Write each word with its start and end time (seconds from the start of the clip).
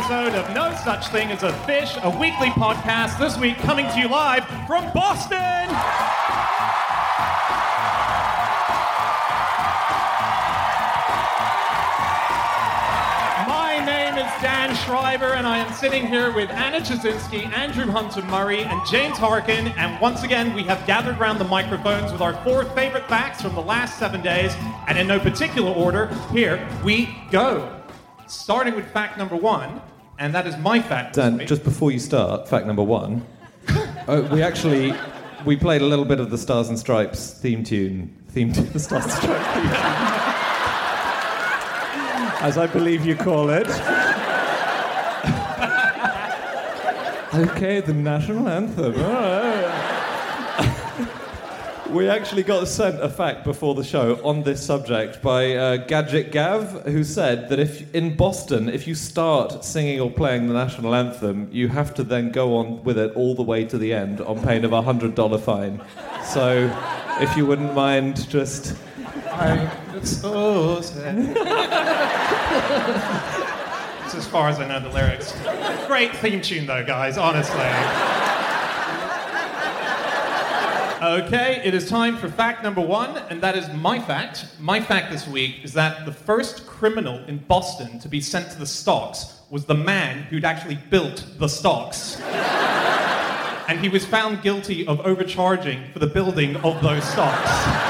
episode 0.00 0.34
of 0.34 0.54
No 0.54 0.74
Such 0.82 1.08
Thing 1.08 1.30
as 1.30 1.42
a 1.42 1.52
Fish, 1.64 1.94
a 2.02 2.08
weekly 2.08 2.48
podcast. 2.48 3.18
This 3.18 3.36
week 3.36 3.58
coming 3.58 3.86
to 3.88 4.00
you 4.00 4.08
live 4.08 4.46
from 4.66 4.90
Boston. 4.94 5.68
My 13.46 13.84
name 13.84 14.14
is 14.14 14.32
Dan 14.40 14.74
Schreiber, 14.74 15.34
and 15.34 15.46
I 15.46 15.58
am 15.58 15.70
sitting 15.74 16.06
here 16.06 16.32
with 16.32 16.48
Anna 16.48 16.80
Ptaszynski, 16.80 17.46
Andrew 17.52 17.90
Hunter 17.92 18.22
Murray, 18.22 18.64
and 18.64 18.80
James 18.86 19.18
Harkin. 19.18 19.68
And 19.68 20.00
once 20.00 20.22
again, 20.22 20.54
we 20.54 20.62
have 20.62 20.86
gathered 20.86 21.18
around 21.18 21.38
the 21.38 21.44
microphones 21.44 22.10
with 22.10 22.22
our 22.22 22.42
four 22.42 22.64
favorite 22.64 23.06
facts 23.06 23.42
from 23.42 23.54
the 23.54 23.60
last 23.60 23.98
seven 23.98 24.22
days. 24.22 24.56
And 24.88 24.96
in 24.96 25.06
no 25.06 25.20
particular 25.20 25.70
order, 25.70 26.06
here 26.32 26.66
we 26.82 27.14
go. 27.30 27.76
Starting 28.26 28.76
with 28.76 28.90
fact 28.92 29.18
number 29.18 29.36
one, 29.36 29.82
and 30.20 30.32
that 30.34 30.46
is 30.46 30.56
my 30.58 30.80
fact. 30.80 31.16
Dan, 31.16 31.44
just 31.46 31.64
before 31.64 31.90
you 31.90 31.98
start, 31.98 32.46
fact 32.46 32.66
number 32.66 32.82
one, 32.82 33.26
uh, 34.06 34.28
we 34.30 34.42
actually 34.42 34.94
we 35.46 35.56
played 35.56 35.80
a 35.80 35.86
little 35.86 36.04
bit 36.04 36.20
of 36.20 36.30
the 36.30 36.38
Stars 36.38 36.68
and 36.68 36.78
Stripes 36.78 37.32
theme 37.32 37.64
tune, 37.64 38.14
theme 38.28 38.52
to 38.52 38.60
the 38.60 38.78
Stars 38.78 39.04
and 39.04 39.12
Stripes 39.12 39.46
theme 39.54 39.62
tune, 39.62 39.72
as 42.42 42.58
I 42.58 42.66
believe 42.66 43.04
you 43.04 43.16
call 43.16 43.50
it. 43.50 43.66
okay, 47.50 47.80
the 47.80 47.94
national 47.94 48.48
anthem. 48.48 49.02
All 49.02 49.12
right. 49.12 49.49
We 51.90 52.08
actually 52.08 52.44
got 52.44 52.68
sent 52.68 53.02
a 53.02 53.08
fact 53.08 53.42
before 53.42 53.74
the 53.74 53.82
show 53.82 54.20
on 54.24 54.44
this 54.44 54.64
subject 54.64 55.20
by 55.22 55.54
uh, 55.54 55.76
Gadget 55.78 56.30
Gav, 56.30 56.84
who 56.84 57.02
said 57.02 57.48
that 57.48 57.58
if 57.58 57.92
in 57.92 58.16
Boston, 58.16 58.68
if 58.68 58.86
you 58.86 58.94
start 58.94 59.64
singing 59.64 60.00
or 60.00 60.08
playing 60.08 60.46
the 60.46 60.54
national 60.54 60.94
anthem, 60.94 61.48
you 61.50 61.66
have 61.66 61.92
to 61.94 62.04
then 62.04 62.30
go 62.30 62.56
on 62.58 62.84
with 62.84 62.96
it 62.96 63.12
all 63.16 63.34
the 63.34 63.42
way 63.42 63.64
to 63.64 63.76
the 63.76 63.92
end 63.92 64.20
on 64.20 64.40
pain 64.40 64.64
of 64.64 64.72
a 64.72 64.82
hundred 64.82 65.16
dollar 65.16 65.38
fine. 65.38 65.82
So, 66.24 66.72
if 67.20 67.36
you 67.36 67.44
wouldn't 67.44 67.74
mind, 67.74 68.28
just 68.28 68.76
I'm 69.32 70.04
so 70.04 70.80
sad. 70.82 71.34
That's 74.00 74.14
as 74.14 74.26
far 74.28 74.48
as 74.48 74.60
I 74.60 74.68
know 74.68 74.78
the 74.78 74.90
lyrics. 74.90 75.34
Great 75.88 76.14
theme 76.16 76.40
tune, 76.40 76.66
though, 76.66 76.84
guys, 76.84 77.18
honestly. 77.18 78.29
Okay, 81.02 81.62
it 81.64 81.72
is 81.72 81.88
time 81.88 82.18
for 82.18 82.28
fact 82.28 82.62
number 82.62 82.82
one, 82.82 83.16
and 83.30 83.40
that 83.40 83.56
is 83.56 83.66
my 83.72 83.98
fact. 83.98 84.44
My 84.60 84.82
fact 84.82 85.10
this 85.10 85.26
week 85.26 85.64
is 85.64 85.72
that 85.72 86.04
the 86.04 86.12
first 86.12 86.66
criminal 86.66 87.24
in 87.24 87.38
Boston 87.38 87.98
to 88.00 88.08
be 88.08 88.20
sent 88.20 88.50
to 88.50 88.58
the 88.58 88.66
stocks 88.66 89.40
was 89.48 89.64
the 89.64 89.74
man 89.74 90.24
who'd 90.24 90.44
actually 90.44 90.78
built 90.90 91.24
the 91.38 91.48
stocks. 91.48 92.20
and 92.20 93.80
he 93.80 93.88
was 93.88 94.04
found 94.04 94.42
guilty 94.42 94.86
of 94.86 95.00
overcharging 95.00 95.90
for 95.90 96.00
the 96.00 96.06
building 96.06 96.56
of 96.56 96.82
those 96.82 97.04
stocks. 97.04 97.89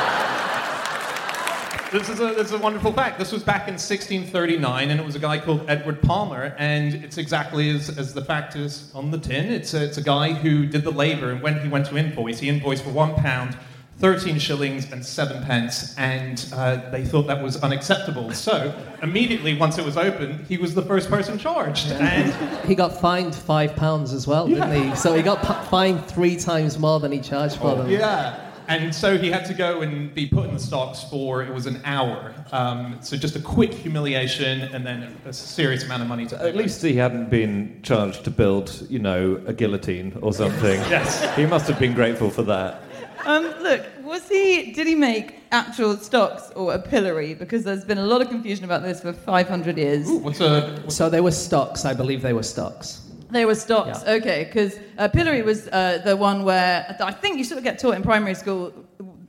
This 1.93 2.09
is, 2.09 2.21
a, 2.21 2.27
this 2.35 2.47
is 2.49 2.53
a 2.53 2.59
wonderful 2.59 2.93
fact. 2.93 3.19
This 3.19 3.33
was 3.33 3.43
back 3.43 3.63
in 3.67 3.75
1639, 3.75 4.91
and 4.91 5.01
it 5.01 5.05
was 5.05 5.17
a 5.17 5.19
guy 5.19 5.39
called 5.41 5.65
Edward 5.69 6.01
Palmer, 6.03 6.55
and 6.57 6.95
it's 6.95 7.19
exactly 7.19 7.69
as, 7.71 7.99
as 7.99 8.15
the 8.15 8.25
fact 8.25 8.55
is 8.55 8.93
on 8.95 9.11
the 9.11 9.19
tin. 9.19 9.51
It's 9.51 9.75
a, 9.75 9.85
it's 9.87 9.99
a 9.99 10.03
guy 10.03 10.33
who 10.33 10.67
did 10.67 10.85
the 10.85 10.93
labor, 10.93 11.33
and 11.33 11.43
when 11.43 11.61
he 11.61 11.69
went 11.69 11.87
to 11.87 11.97
invoice, 11.97 12.39
he 12.39 12.49
invoiced 12.49 12.85
for 12.85 12.91
one 12.91 13.17
pound, 13.17 13.57
13 13.99 14.39
shillings, 14.39 14.93
and 14.93 15.05
seven 15.05 15.43
pence, 15.43 15.97
and 15.99 16.49
uh, 16.55 16.89
they 16.91 17.05
thought 17.05 17.27
that 17.27 17.43
was 17.43 17.57
unacceptable. 17.57 18.33
So, 18.35 18.73
immediately, 19.03 19.57
once 19.57 19.77
it 19.77 19.85
was 19.85 19.97
open, 19.97 20.45
he 20.49 20.59
was 20.59 20.77
the 20.77 20.83
first 20.83 21.11
person 21.11 21.39
charged. 21.39 21.91
And 21.91 22.33
He 22.69 22.77
got 22.77 23.01
fined 23.01 23.35
five 23.35 23.75
pounds 23.75 24.13
as 24.13 24.29
well, 24.29 24.47
didn't 24.47 24.91
he? 24.91 24.95
So 24.95 25.17
he 25.17 25.23
got 25.23 25.43
p- 25.45 25.69
fined 25.69 26.07
three 26.07 26.37
times 26.37 26.79
more 26.79 27.01
than 27.01 27.11
he 27.11 27.19
charged 27.21 27.57
for 27.57 27.75
them. 27.75 27.91
Yeah. 27.91 28.47
And 28.71 28.95
so 28.95 29.19
he 29.19 29.33
had 29.33 29.45
to 29.47 29.55
go 29.55 29.81
and 29.81 30.15
be 30.15 30.29
put 30.29 30.45
in 30.47 30.55
the 30.55 30.61
stocks 30.61 31.03
for 31.03 31.43
it 31.43 31.53
was 31.53 31.67
an 31.67 31.81
hour. 31.85 32.33
Um, 32.53 32.99
so 33.01 33.17
just 33.17 33.35
a 33.35 33.41
quick 33.41 33.75
humiliation 33.75 34.63
and 34.73 34.87
then 34.87 35.17
a 35.27 35.33
serious 35.33 35.83
amount 35.85 36.03
of 36.03 36.09
money 36.09 36.25
to 36.27 36.37
pay. 36.37 36.49
at 36.51 36.55
least 36.55 36.81
he 36.81 36.95
hadn't 36.95 37.31
been 37.31 37.81
charged 37.83 38.23
to 38.25 38.31
build, 38.31 38.87
you 38.89 39.01
know, 39.01 39.43
a 39.47 39.53
guillotine 39.53 40.17
or 40.23 40.33
something. 40.33 40.81
Yes. 40.91 41.37
He 41.37 41.47
must 41.47 41.67
have 41.69 41.79
been 41.81 41.95
grateful 41.95 42.31
for 42.31 42.43
that. 42.45 42.83
Um, 43.25 43.45
look, 43.61 43.85
was 44.03 44.29
he? 44.29 44.73
Did 44.73 44.87
he 44.87 44.95
make 44.95 45.35
actual 45.51 45.97
stocks 45.97 46.51
or 46.55 46.75
a 46.75 46.79
pillory? 46.79 47.35
Because 47.35 47.65
there's 47.65 47.85
been 47.85 47.99
a 47.99 48.07
lot 48.07 48.23
of 48.23 48.29
confusion 48.29 48.65
about 48.65 48.83
this 48.83 49.01
for 49.01 49.13
500 49.13 49.77
years. 49.79 50.09
Ooh, 50.09 50.19
what's 50.19 50.41
a 50.41 50.83
So 50.91 51.11
they 51.11 51.21
were 51.21 51.31
stocks, 51.33 51.85
I 51.85 51.93
believe 51.93 52.23
they 52.23 52.33
were 52.33 52.43
stocks. 52.43 53.03
They 53.31 53.45
were 53.45 53.55
stocks, 53.55 54.03
Yeah. 54.05 54.15
okay. 54.15 54.45
Because 54.45 54.79
uh, 54.99 55.09
pillory 55.09 55.43
was 55.43 55.69
uh, 55.69 55.99
the 56.05 56.17
one 56.17 56.45
where 56.45 56.97
I 57.01 57.13
think 57.13 57.39
you 57.39 57.45
sort 57.45 57.59
of 57.59 57.65
get 57.65 57.79
taught 57.79 57.95
in 57.95 58.03
primary 58.03 58.35
school 58.35 58.73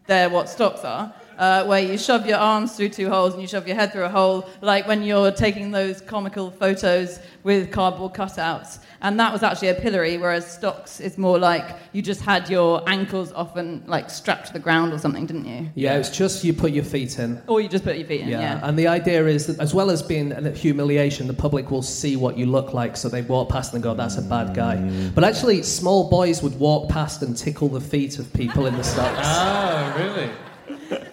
there 0.07 0.29
what 0.29 0.49
stocks 0.49 0.83
are. 0.83 1.13
Uh, 1.37 1.65
where 1.65 1.79
you 1.81 1.97
shove 1.97 2.25
your 2.27 2.37
arms 2.37 2.75
through 2.75 2.89
two 2.89 3.09
holes 3.09 3.33
and 3.33 3.41
you 3.41 3.47
shove 3.47 3.67
your 3.67 3.75
head 3.75 3.91
through 3.91 4.03
a 4.03 4.09
hole, 4.09 4.47
like 4.61 4.87
when 4.87 5.01
you're 5.01 5.31
taking 5.31 5.71
those 5.71 5.99
comical 5.99 6.51
photos 6.51 7.19
with 7.43 7.71
cardboard 7.71 8.13
cutouts. 8.13 8.77
And 9.03 9.19
that 9.19 9.33
was 9.33 9.41
actually 9.41 9.69
a 9.69 9.73
pillory, 9.73 10.19
whereas 10.19 10.45
stocks 10.45 10.99
is 10.99 11.17
more 11.17 11.39
like 11.39 11.65
you 11.93 12.03
just 12.03 12.21
had 12.21 12.47
your 12.47 12.87
ankles 12.87 13.33
often 13.33 13.83
like 13.87 14.11
strapped 14.11 14.47
to 14.47 14.53
the 14.53 14.59
ground 14.59 14.93
or 14.93 14.99
something, 14.99 15.25
didn't 15.25 15.45
you? 15.45 15.69
Yeah, 15.73 15.97
it's 15.97 16.11
just 16.15 16.43
you 16.43 16.53
put 16.53 16.71
your 16.71 16.83
feet 16.83 17.17
in. 17.17 17.41
Or 17.47 17.59
you 17.59 17.67
just 17.67 17.83
put 17.83 17.97
your 17.97 18.05
feet 18.05 18.21
in, 18.21 18.27
Yeah. 18.29 18.39
yeah. 18.41 18.59
and 18.61 18.77
the 18.77 18.87
idea 18.87 19.25
is 19.25 19.47
that 19.47 19.59
as 19.59 19.73
well 19.73 19.89
as 19.89 20.03
being 20.03 20.31
a 20.31 20.51
humiliation, 20.51 21.25
the 21.25 21.33
public 21.33 21.71
will 21.71 21.81
see 21.81 22.15
what 22.15 22.37
you 22.37 22.45
look 22.45 22.75
like, 22.75 22.95
so 22.95 23.09
they 23.09 23.23
walk 23.23 23.49
past 23.49 23.73
and 23.73 23.81
go, 23.81 23.95
"That's 23.95 24.17
a 24.17 24.21
bad 24.21 24.53
guy." 24.53 24.75
But 25.15 25.23
actually, 25.23 25.63
small 25.63 26.07
boys 26.07 26.43
would 26.43 26.59
walk 26.59 26.87
past 26.89 27.23
and 27.23 27.35
tickle 27.35 27.69
the 27.69 27.81
feet 27.81 28.19
of 28.19 28.31
people 28.33 28.67
in 28.67 28.77
the 28.77 28.83
stocks. 28.83 29.17
Oh, 29.23 29.95
really? 29.97 30.29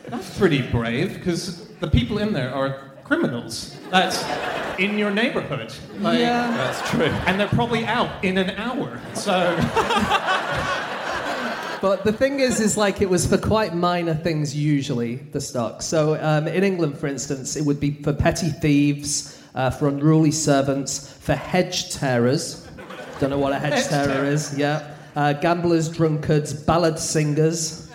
That's 0.08 0.38
pretty 0.38 0.62
brave 0.62 1.14
because 1.14 1.68
the 1.80 1.88
people 1.88 2.18
in 2.18 2.32
there 2.32 2.52
are 2.54 2.90
criminals. 3.04 3.76
That's 3.90 4.24
in 4.78 4.98
your 4.98 5.10
neighborhood. 5.10 5.72
Like, 6.00 6.18
Yeah. 6.20 6.50
That's 6.56 6.90
true. 6.90 7.06
And 7.26 7.38
they're 7.40 7.48
probably 7.48 7.84
out 7.86 8.22
in 8.24 8.36
an 8.38 8.50
hour. 8.50 9.00
So, 9.14 9.56
But 11.80 12.02
the 12.02 12.12
thing 12.12 12.40
is, 12.40 12.58
is 12.60 12.76
like 12.76 13.00
it 13.00 13.08
was 13.08 13.24
for 13.24 13.38
quite 13.38 13.72
minor 13.72 14.12
things 14.14 14.54
usually 14.54 15.16
the 15.16 15.40
stocks. 15.40 15.84
So 15.86 16.20
um, 16.20 16.48
in 16.48 16.64
England, 16.64 16.98
for 16.98 17.06
instance, 17.06 17.54
it 17.54 17.64
would 17.64 17.78
be 17.78 17.92
for 18.02 18.12
petty 18.12 18.48
thieves, 18.50 19.40
uh, 19.54 19.70
for 19.70 19.86
unruly 19.86 20.32
servants, 20.32 21.12
for 21.20 21.34
hedge 21.36 21.94
terrors. 21.94 22.66
Don't 23.20 23.30
know 23.30 23.38
what 23.38 23.52
a 23.52 23.58
hedge, 23.60 23.74
Hedge 23.74 23.86
terror 23.88 24.06
terror. 24.12 24.24
is. 24.24 24.58
Yeah, 24.58 24.92
uh, 25.14 25.34
gamblers, 25.34 25.88
drunkards, 25.88 26.52
ballad 26.52 26.98
singers. 26.98 27.87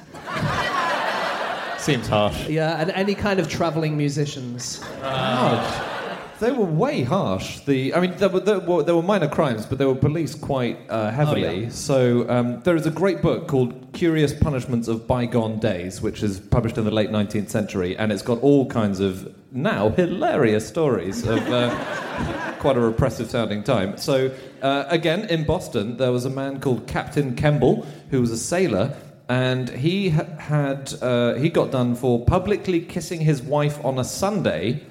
Seems 1.84 2.08
harsh. 2.08 2.48
Yeah, 2.48 2.80
and 2.80 2.92
any 2.92 3.14
kind 3.14 3.42
of 3.42 3.50
travelling 3.50 3.98
musicians. 3.98 4.82
Harsh. 5.02 6.40
They 6.40 6.52
were 6.52 6.64
way 6.66 7.04
harsh. 7.04 7.60
The, 7.60 7.94
I 7.94 8.00
mean, 8.00 8.16
there 8.16 8.30
were, 8.30 8.40
there 8.40 8.60
were, 8.62 8.84
there 8.84 8.96
were 8.96 9.04
minor 9.04 9.28
crimes, 9.28 9.66
but 9.66 9.80
they 9.80 9.86
were 9.86 9.94
policed 9.94 10.40
quite 10.40 10.80
uh, 10.90 11.12
heavily. 11.12 11.46
Oh, 11.46 11.52
yeah. 11.52 11.70
So 11.70 12.30
um, 12.30 12.62
there 12.62 12.78
is 12.78 12.86
a 12.86 12.90
great 12.90 13.22
book 13.22 13.50
called 13.50 13.92
Curious 13.92 14.34
Punishments 14.34 14.88
of 14.88 15.06
Bygone 15.08 15.60
Days, 15.60 16.02
which 16.02 16.24
is 16.24 16.40
published 16.40 16.78
in 16.78 16.86
the 16.86 16.92
late 16.92 17.09
19th 17.09 17.50
century, 17.50 17.97
and 17.97 18.14
it's 18.14 18.24
got 18.24 18.41
all 18.41 18.66
kinds 18.66 19.02
of 19.02 19.34
now 19.52 19.90
hilarious 19.90 20.66
stories 20.66 21.28
of 21.28 21.40
uh, 21.50 22.56
quite 22.59 22.78
a 22.78 22.79
repressive 22.79 23.29
sounding 23.29 23.62
time. 23.62 23.97
So 23.97 24.34
uh, 24.62 24.86
again, 24.88 25.26
in 25.29 25.44
Boston, 25.44 25.97
there 25.97 26.14
was 26.14 26.24
a 26.24 26.29
man 26.29 26.62
called 26.62 26.88
Captain 26.88 27.36
Kemble 27.36 27.86
who 28.09 28.22
was 28.22 28.32
a 28.32 28.38
sailor. 28.38 28.96
And 29.34 29.68
he 29.68 30.09
ha- 30.09 30.28
had 30.38 30.94
uh, 31.02 31.34
he 31.34 31.50
got 31.50 31.72
done 31.72 31.96
for 31.96 32.24
publicly 32.24 32.80
kissing 32.82 33.22
his 33.22 33.41
wife 33.41 33.84
on 33.84 33.97
a 33.97 34.03
Sunday 34.03 34.82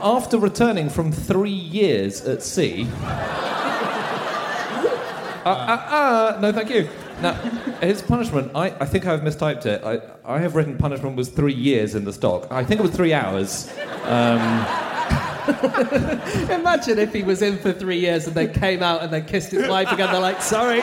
after 0.00 0.38
returning 0.38 0.88
from 0.88 1.12
three 1.12 1.50
years 1.50 2.24
at 2.24 2.42
sea. 2.42 2.88
uh, 3.02 3.08
uh, 5.44 5.86
uh, 5.98 6.38
no, 6.40 6.50
thank 6.50 6.70
you. 6.70 6.88
Now, 7.20 7.34
his 7.82 8.00
punishment, 8.00 8.52
I, 8.54 8.70
I 8.80 8.86
think 8.86 9.06
I've 9.06 9.20
mistyped 9.20 9.66
it. 9.66 9.84
I, 9.84 10.00
I 10.24 10.38
have 10.38 10.56
written 10.56 10.78
punishment 10.78 11.14
was 11.14 11.28
three 11.28 11.52
years 11.52 11.94
in 11.94 12.06
the 12.06 12.12
stock. 12.12 12.50
I 12.50 12.64
think 12.64 12.80
it 12.80 12.82
was 12.82 12.96
three 12.96 13.12
hours. 13.12 13.70
Um, 14.04 14.40
Imagine 16.50 16.98
if 16.98 17.12
he 17.12 17.22
was 17.22 17.42
in 17.42 17.58
for 17.58 17.72
three 17.72 17.98
years 17.98 18.26
and 18.26 18.34
then 18.34 18.52
came 18.54 18.82
out 18.82 19.02
and 19.02 19.12
then 19.12 19.26
kissed 19.26 19.50
his 19.50 19.68
wife 19.68 19.92
again. 19.92 20.10
They're 20.10 20.20
like, 20.20 20.40
sorry. 20.40 20.80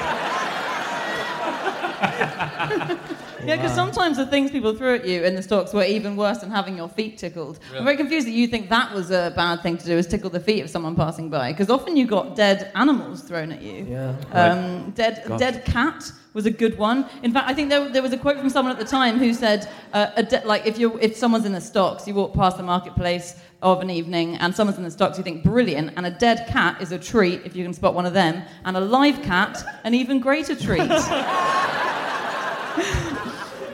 Yeah, 3.46 3.56
because 3.56 3.74
sometimes 3.74 4.18
the 4.18 4.26
things 4.26 4.52
people 4.52 4.76
threw 4.76 4.96
at 4.96 5.06
you 5.06 5.24
in 5.24 5.36
the 5.36 5.42
stocks 5.42 5.74
were 5.74 5.84
even 5.84 6.16
worse 6.16 6.40
than 6.40 6.52
having 6.52 6.76
your 6.76 6.90
feet 6.90 7.18
tickled. 7.18 7.60
I'm 7.76 7.84
very 7.86 7.98
confused 7.98 8.28
that 8.28 8.32
you 8.32 8.48
think 8.48 8.70
that 8.70 8.94
was 8.94 9.12
a 9.12 9.32
bad 9.36 9.62
thing 9.64 9.78
to 9.78 9.86
do, 9.86 9.98
is 9.98 10.08
tickle 10.08 10.30
the 10.30 10.40
feet 10.40 10.62
of 10.62 10.70
someone 10.70 10.96
passing 10.96 11.30
by, 11.30 11.52
because 11.54 11.70
often 11.70 11.96
you 11.96 12.06
got 12.06 12.36
dead 12.36 12.72
animals 12.76 13.22
thrown 13.22 13.52
at 13.52 13.62
you. 13.62 13.86
Yeah. 13.90 14.16
Um, 14.32 14.92
dead, 14.92 15.24
dead 15.38 15.64
cat 15.66 16.12
was 16.34 16.46
a 16.46 16.52
good 16.52 16.78
one. 16.78 17.06
In 17.24 17.32
fact, 17.34 17.50
I 17.50 17.54
think 17.54 17.70
there, 17.70 17.90
there 17.90 18.02
was 18.02 18.14
a 18.14 18.18
quote 18.18 18.38
from 18.38 18.50
someone 18.50 18.72
at 18.72 18.80
the 18.80 18.86
time 18.86 19.18
who 19.18 19.34
said, 19.34 19.70
uh, 19.94 20.12
a 20.16 20.24
de- 20.24 20.46
like 20.46 20.66
if 20.66 20.78
you 20.78 21.00
if 21.00 21.16
someone's 21.16 21.46
in 21.46 21.54
the 21.54 21.62
stocks, 21.62 22.08
you 22.08 22.14
walk 22.14 22.34
past 22.34 22.58
the 22.58 22.64
marketplace 22.64 23.36
of 23.62 23.82
an 23.82 23.90
evening 23.90 24.36
and 24.38 24.56
someone's 24.56 24.78
in 24.78 24.84
the 24.84 24.92
stocks, 24.92 25.18
you 25.18 25.24
think 25.24 25.44
brilliant, 25.44 25.92
and 25.98 26.06
a 26.06 26.12
dead 26.12 26.46
cat 26.48 26.82
is 26.82 26.92
a 26.92 27.00
treat 27.00 27.42
if 27.46 27.56
you 27.56 27.64
can 27.64 27.74
spot 27.74 27.94
one 27.94 28.06
of 28.06 28.14
them, 28.14 28.44
and 28.66 28.78
a 28.78 28.80
live 28.80 29.22
cat 29.24 29.64
an 29.84 29.94
even 29.94 30.20
greater 30.20 30.56
treat. 30.56 30.90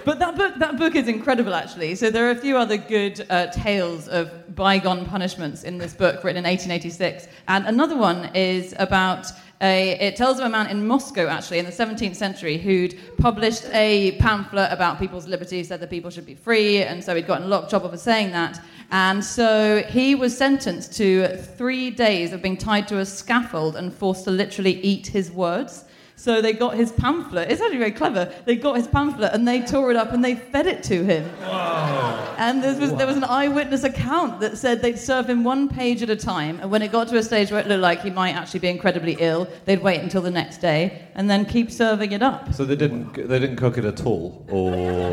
But 0.05 0.19
that 0.19 0.37
book, 0.37 0.53
that 0.59 0.77
book 0.77 0.95
is 0.95 1.07
incredible, 1.07 1.55
actually. 1.55 1.95
So 1.95 2.11
there 2.11 2.27
are 2.27 2.31
a 2.31 2.35
few 2.35 2.57
other 2.57 2.77
good 2.77 3.25
uh, 3.31 3.47
tales 3.47 4.07
of 4.07 4.55
bygone 4.55 5.03
punishments 5.07 5.63
in 5.63 5.79
this 5.79 5.95
book, 5.95 6.23
written 6.23 6.45
in 6.45 6.51
1886. 6.51 7.27
And 7.47 7.65
another 7.65 7.97
one 7.97 8.29
is 8.35 8.75
about 8.77 9.25
a, 9.63 9.91
it 9.99 10.15
tells 10.15 10.37
of 10.37 10.45
a 10.45 10.49
man 10.49 10.67
in 10.67 10.85
Moscow, 10.85 11.27
actually, 11.27 11.57
in 11.57 11.65
the 11.65 11.71
17th 11.71 12.15
century, 12.15 12.59
who'd 12.59 12.99
published 13.17 13.65
a 13.73 14.11
pamphlet 14.19 14.71
about 14.71 14.99
people's 14.99 15.27
liberties, 15.27 15.69
said 15.69 15.79
that 15.79 15.89
people 15.89 16.11
should 16.11 16.25
be 16.27 16.35
free, 16.35 16.83
and 16.83 17.03
so 17.03 17.15
he'd 17.15 17.25
gotten 17.25 17.49
locked 17.49 17.73
up 17.73 17.89
for 17.89 17.97
saying 17.97 18.31
that. 18.31 18.63
And 18.91 19.25
so 19.25 19.81
he 19.89 20.13
was 20.13 20.37
sentenced 20.37 20.95
to 20.97 21.35
three 21.35 21.89
days 21.89 22.31
of 22.31 22.43
being 22.43 22.57
tied 22.57 22.87
to 22.89 22.99
a 22.99 23.05
scaffold 23.07 23.75
and 23.75 23.91
forced 23.91 24.25
to 24.25 24.31
literally 24.31 24.79
eat 24.81 25.07
his 25.07 25.31
words. 25.31 25.85
So 26.17 26.41
they 26.41 26.53
got 26.53 26.75
his 26.75 26.91
pamphlet. 26.93 27.51
It's 27.51 27.61
actually 27.61 27.77
very 27.77 27.91
clever. 27.91 28.33
They 28.45 28.55
got 28.55 28.77
his 28.77 28.87
pamphlet 28.87 29.33
and 29.33 29.47
they 29.47 29.61
tore 29.61 29.91
it 29.91 29.97
up 29.97 30.13
and 30.13 30.23
they 30.23 30.35
fed 30.35 30.65
it 30.65 30.81
to 30.83 31.03
him. 31.03 31.29
And 32.37 32.63
there 32.63 32.73
was, 32.79 32.93
there 32.95 33.05
was 33.05 33.17
an 33.17 33.25
eyewitness 33.25 33.83
account 33.83 34.39
that 34.39 34.57
said 34.57 34.81
they'd 34.81 34.97
serve 34.97 35.29
him 35.29 35.43
one 35.43 35.67
page 35.67 36.01
at 36.01 36.09
a 36.09 36.15
time. 36.15 36.59
And 36.61 36.71
when 36.71 36.81
it 36.81 36.91
got 36.91 37.09
to 37.09 37.17
a 37.17 37.23
stage 37.23 37.51
where 37.51 37.59
it 37.59 37.67
looked 37.67 37.81
like 37.81 38.01
he 38.01 38.09
might 38.09 38.33
actually 38.33 38.61
be 38.61 38.69
incredibly 38.69 39.17
ill, 39.19 39.47
they'd 39.65 39.81
wait 39.83 39.99
until 40.01 40.21
the 40.21 40.31
next 40.31 40.59
day 40.59 41.05
and 41.15 41.29
then 41.29 41.45
keep 41.45 41.69
serving 41.69 42.13
it 42.13 42.23
up. 42.23 42.53
So 42.53 42.63
they 42.65 42.75
didn't 42.77 43.13
they 43.13 43.39
didn't 43.39 43.57
cook 43.57 43.77
it 43.77 43.85
at 43.85 44.05
all, 44.05 44.45
or 44.49 45.11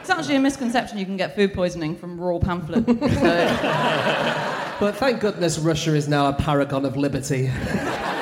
It's 0.00 0.10
actually 0.10 0.36
a 0.36 0.40
misconception 0.40 0.98
you 0.98 1.04
can 1.06 1.16
get 1.16 1.36
food 1.36 1.52
poisoning 1.54 1.96
from 1.96 2.18
raw 2.20 2.38
pamphlet. 2.38 2.84
So, 3.22 4.78
But 4.80 4.96
thank 4.96 5.20
goodness 5.20 5.58
Russia 5.58 5.94
is 5.94 6.08
now 6.08 6.26
a 6.28 6.32
paragon 6.32 6.84
of 6.84 6.96
liberty. 6.96 7.52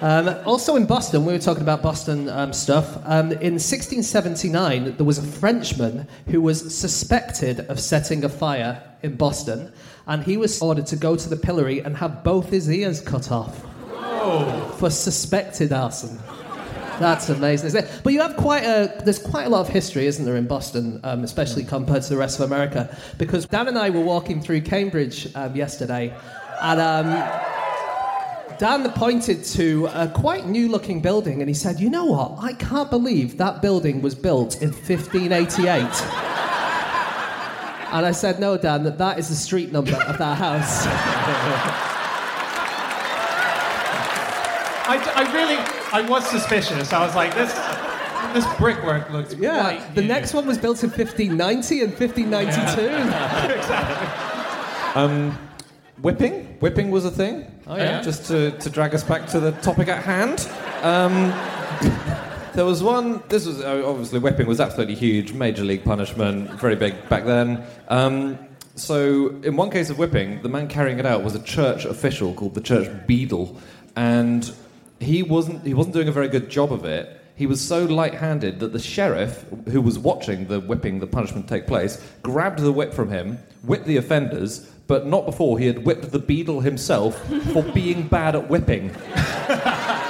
Um, 0.00 0.28
also 0.46 0.76
in 0.76 0.86
Boston, 0.86 1.24
we 1.24 1.32
were 1.32 1.40
talking 1.40 1.62
about 1.62 1.82
Boston 1.82 2.28
um, 2.28 2.52
stuff. 2.52 2.98
Um, 3.04 3.32
in 3.32 3.54
1679, 3.54 4.96
there 4.96 5.04
was 5.04 5.18
a 5.18 5.22
Frenchman 5.22 6.06
who 6.28 6.40
was 6.40 6.76
suspected 6.76 7.60
of 7.68 7.80
setting 7.80 8.24
a 8.24 8.28
fire 8.28 8.80
in 9.02 9.16
Boston, 9.16 9.72
and 10.06 10.22
he 10.22 10.36
was 10.36 10.62
ordered 10.62 10.86
to 10.86 10.96
go 10.96 11.16
to 11.16 11.28
the 11.28 11.36
pillory 11.36 11.80
and 11.80 11.96
have 11.96 12.22
both 12.22 12.48
his 12.48 12.70
ears 12.70 13.00
cut 13.00 13.32
off 13.32 13.60
for 14.78 14.88
suspected 14.88 15.72
arson. 15.72 16.18
That's 17.00 17.28
amazing. 17.28 17.68
isn't 17.68 17.84
it? 17.84 18.00
But 18.04 18.12
you 18.12 18.20
have 18.20 18.36
quite 18.36 18.64
a 18.64 19.02
there's 19.04 19.20
quite 19.20 19.46
a 19.46 19.48
lot 19.48 19.60
of 19.62 19.68
history, 19.68 20.06
isn't 20.06 20.24
there, 20.24 20.36
in 20.36 20.46
Boston, 20.46 21.00
um, 21.02 21.24
especially 21.24 21.64
compared 21.64 22.02
to 22.02 22.08
the 22.08 22.16
rest 22.16 22.38
of 22.38 22.46
America? 22.46 22.96
Because 23.18 23.46
Dan 23.46 23.66
and 23.66 23.78
I 23.78 23.90
were 23.90 24.00
walking 24.00 24.40
through 24.40 24.60
Cambridge 24.60 25.28
um, 25.34 25.56
yesterday, 25.56 26.16
and. 26.62 26.80
Um, 26.80 27.47
Dan 28.58 28.90
pointed 28.92 29.44
to 29.44 29.86
a 29.92 30.08
quite 30.08 30.46
new 30.46 30.68
looking 30.68 31.00
building 31.00 31.40
and 31.40 31.48
he 31.48 31.54
said, 31.54 31.78
You 31.78 31.88
know 31.90 32.06
what? 32.06 32.38
I 32.42 32.52
can't 32.54 32.90
believe 32.90 33.36
that 33.38 33.62
building 33.62 34.02
was 34.02 34.14
built 34.16 34.60
in 34.62 34.70
1588. 34.72 35.80
and 37.92 38.04
I 38.06 38.10
said, 38.12 38.40
No, 38.40 38.56
Dan, 38.56 38.82
that, 38.84 38.98
that 38.98 39.18
is 39.18 39.28
the 39.28 39.36
street 39.36 39.70
number 39.70 39.94
of 39.94 40.18
that 40.18 40.38
house. 40.38 40.86
I, 44.90 44.96
I 45.14 45.32
really, 45.34 45.56
I 45.92 46.08
was 46.08 46.26
suspicious. 46.28 46.92
I 46.92 47.04
was 47.04 47.14
like, 47.14 47.34
this, 47.34 47.52
this 48.32 48.46
brickwork 48.58 49.10
looks 49.10 49.34
Yeah, 49.34 49.60
quite 49.78 49.94
the 49.94 50.00
new. 50.02 50.08
next 50.08 50.32
one 50.34 50.46
was 50.46 50.56
built 50.58 50.82
in 50.82 50.90
1590 50.90 51.82
and 51.82 51.92
1592. 51.92 53.54
Exactly. 53.58 55.00
Um, 55.02 55.38
whipping. 56.00 56.47
Whipping 56.60 56.90
was 56.90 57.04
a 57.04 57.10
thing. 57.10 57.46
Oh, 57.66 57.76
yeah? 57.76 58.02
Just 58.02 58.26
to, 58.26 58.50
to 58.50 58.70
drag 58.70 58.94
us 58.94 59.04
back 59.04 59.26
to 59.28 59.40
the 59.40 59.52
topic 59.52 59.88
at 59.88 60.02
hand. 60.02 60.48
Um, 60.82 61.30
there 62.54 62.64
was 62.64 62.82
one. 62.82 63.22
This 63.28 63.46
was 63.46 63.60
uh, 63.60 63.82
obviously 63.86 64.18
whipping 64.18 64.46
was 64.46 64.60
absolutely 64.60 64.96
huge, 64.96 65.32
major 65.32 65.62
league 65.62 65.84
punishment, 65.84 66.50
very 66.52 66.74
big 66.74 67.08
back 67.08 67.24
then. 67.24 67.64
Um, 67.86 68.38
so 68.74 69.28
in 69.42 69.56
one 69.56 69.70
case 69.70 69.90
of 69.90 69.98
whipping, 69.98 70.42
the 70.42 70.48
man 70.48 70.66
carrying 70.66 70.98
it 70.98 71.06
out 71.06 71.22
was 71.22 71.36
a 71.36 71.42
church 71.42 71.84
official 71.84 72.34
called 72.34 72.54
the 72.54 72.60
church 72.60 72.88
beadle, 73.06 73.56
and 73.94 74.52
he 74.98 75.22
wasn't 75.22 75.64
he 75.64 75.74
wasn't 75.74 75.94
doing 75.94 76.08
a 76.08 76.12
very 76.12 76.28
good 76.28 76.50
job 76.50 76.72
of 76.72 76.84
it. 76.84 77.14
He 77.36 77.46
was 77.46 77.60
so 77.60 77.84
light-handed 77.84 78.58
that 78.58 78.72
the 78.72 78.80
sheriff, 78.80 79.44
who 79.68 79.80
was 79.80 79.96
watching 79.96 80.48
the 80.48 80.58
whipping, 80.58 80.98
the 80.98 81.06
punishment 81.06 81.48
take 81.48 81.68
place, 81.68 82.02
grabbed 82.20 82.58
the 82.58 82.72
whip 82.72 82.92
from 82.92 83.10
him, 83.10 83.38
whipped 83.62 83.86
the 83.86 83.96
offenders, 83.96 84.68
but 84.88 85.06
not 85.06 85.26
before 85.26 85.58
he 85.58 85.66
had 85.66 85.84
whipped 85.84 86.10
the 86.10 86.18
beadle 86.18 86.60
himself 86.60 87.22
for 87.52 87.62
being 87.62 88.08
bad 88.08 88.34
at 88.34 88.48
whipping. 88.48 88.88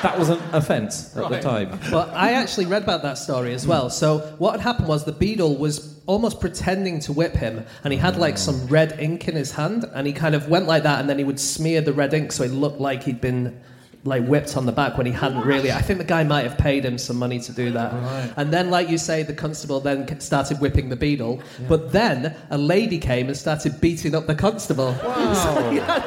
that 0.03 0.15
was 0.17 0.29
an 0.29 0.41
offence 0.53 1.15
at 1.17 1.29
the 1.29 1.41
time. 1.41 1.79
But 1.91 2.11
I 2.11 2.33
actually 2.33 2.67
read 2.67 2.85
about 2.85 3.03
that 3.03 3.19
story 3.19 3.53
as 3.53 3.67
well. 3.67 3.91
So 3.91 4.21
what 4.39 4.53
had 4.53 4.61
happened 4.61 4.89
was 4.89 5.05
the 5.05 5.13
beadle 5.13 5.57
was 5.57 6.01
almost 6.07 6.41
pretending 6.41 7.01
to 7.01 7.13
whip 7.13 7.35
him, 7.35 7.67
and 7.83 7.93
he 7.93 7.99
had 7.99 8.17
like 8.17 8.35
hmm. 8.35 8.39
some 8.39 8.67
red 8.69 8.99
ink 9.01 9.29
in 9.29 9.35
his 9.35 9.53
hand, 9.53 9.85
and 9.93 10.07
he 10.07 10.13
kind 10.13 10.35
of 10.35 10.49
went 10.49 10.67
like 10.67 10.85
that, 10.85 11.01
and 11.01 11.11
then 11.11 11.19
he 11.19 11.25
would 11.25 11.41
smear 11.41 11.81
the 11.81 11.93
red 11.93 12.15
ink 12.15 12.31
so 12.31 12.45
it 12.45 12.53
looked 12.53 12.81
like 12.81 13.03
he'd 13.03 13.21
been 13.21 13.61
like 14.05 14.25
whipped 14.27 14.57
on 14.57 14.67
the 14.67 14.73
back 14.73 14.97
when 14.97 15.07
he 15.07 15.13
hadn't 15.13 15.45
really. 15.45 15.73
I 15.73 15.83
think 15.83 15.99
the 15.99 16.05
guy 16.05 16.25
might 16.25 16.45
have 16.45 16.57
paid 16.57 16.85
him 16.85 16.99
some 16.99 17.17
money 17.17 17.39
to 17.41 17.53
do 17.53 17.71
that. 17.73 17.93
And 18.37 18.53
then, 18.53 18.71
like 18.71 18.89
you 18.89 18.99
say, 18.99 19.23
the 19.23 19.35
constable 19.35 19.81
then 19.81 20.21
started 20.21 20.61
whipping 20.61 20.89
the 20.89 20.97
beadle. 20.97 21.43
But 21.69 21.93
then 21.93 22.35
a 22.51 22.59
lady 22.59 22.99
came 22.99 23.29
and 23.29 23.37
started 23.37 23.81
beating 23.81 24.15
up 24.15 24.27
the 24.27 24.35
constable. 24.35 24.95
So 25.39 25.71
you 25.71 25.81
had 25.81 26.03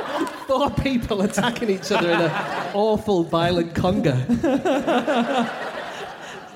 four 0.47 0.69
people 0.71 1.21
attacking 1.21 1.69
each 1.69 1.91
other 1.91 2.11
in 2.11 2.21
an 2.21 2.31
awful, 2.73 3.23
violent 3.23 3.73
conga. 3.73 4.17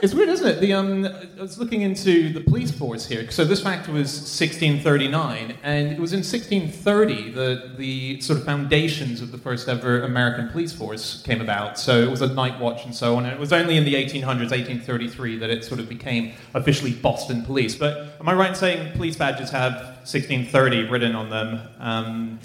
It's 0.05 0.13
weird, 0.13 0.29
isn't 0.29 0.45
it? 0.45 0.61
The 0.61 0.71
um, 0.73 1.03
I 1.03 1.41
was 1.41 1.57
looking 1.57 1.81
into 1.81 2.31
the 2.31 2.39
police 2.39 2.69
force 2.69 3.07
here. 3.07 3.31
So 3.31 3.43
this 3.43 3.63
fact 3.63 3.87
was 3.87 4.13
1639, 4.13 5.57
and 5.63 5.87
it 5.87 5.99
was 5.99 6.13
in 6.13 6.19
1630 6.19 7.31
that 7.31 7.77
the 7.77 8.21
sort 8.21 8.37
of 8.37 8.45
foundations 8.45 9.19
of 9.23 9.31
the 9.31 9.39
first 9.39 9.67
ever 9.67 10.03
American 10.03 10.49
police 10.49 10.71
force 10.71 11.23
came 11.23 11.41
about. 11.41 11.79
So 11.79 12.03
it 12.03 12.11
was 12.11 12.21
a 12.21 12.31
night 12.31 12.59
watch 12.59 12.85
and 12.85 12.93
so 12.93 13.15
on. 13.15 13.25
And 13.25 13.33
it 13.33 13.39
was 13.39 13.51
only 13.51 13.77
in 13.77 13.83
the 13.83 13.95
1800s, 13.95 14.51
1833, 14.51 15.39
that 15.39 15.49
it 15.49 15.65
sort 15.65 15.79
of 15.79 15.89
became 15.89 16.33
officially 16.53 16.91
Boston 16.91 17.43
Police. 17.43 17.75
But 17.75 18.15
am 18.19 18.29
I 18.29 18.35
right 18.35 18.49
in 18.49 18.55
saying 18.55 18.95
police 18.95 19.15
badges 19.15 19.49
have 19.49 19.73
1630 20.05 20.87
written 20.87 21.15
on 21.15 21.31
them? 21.31 21.61
Um, 21.79 22.39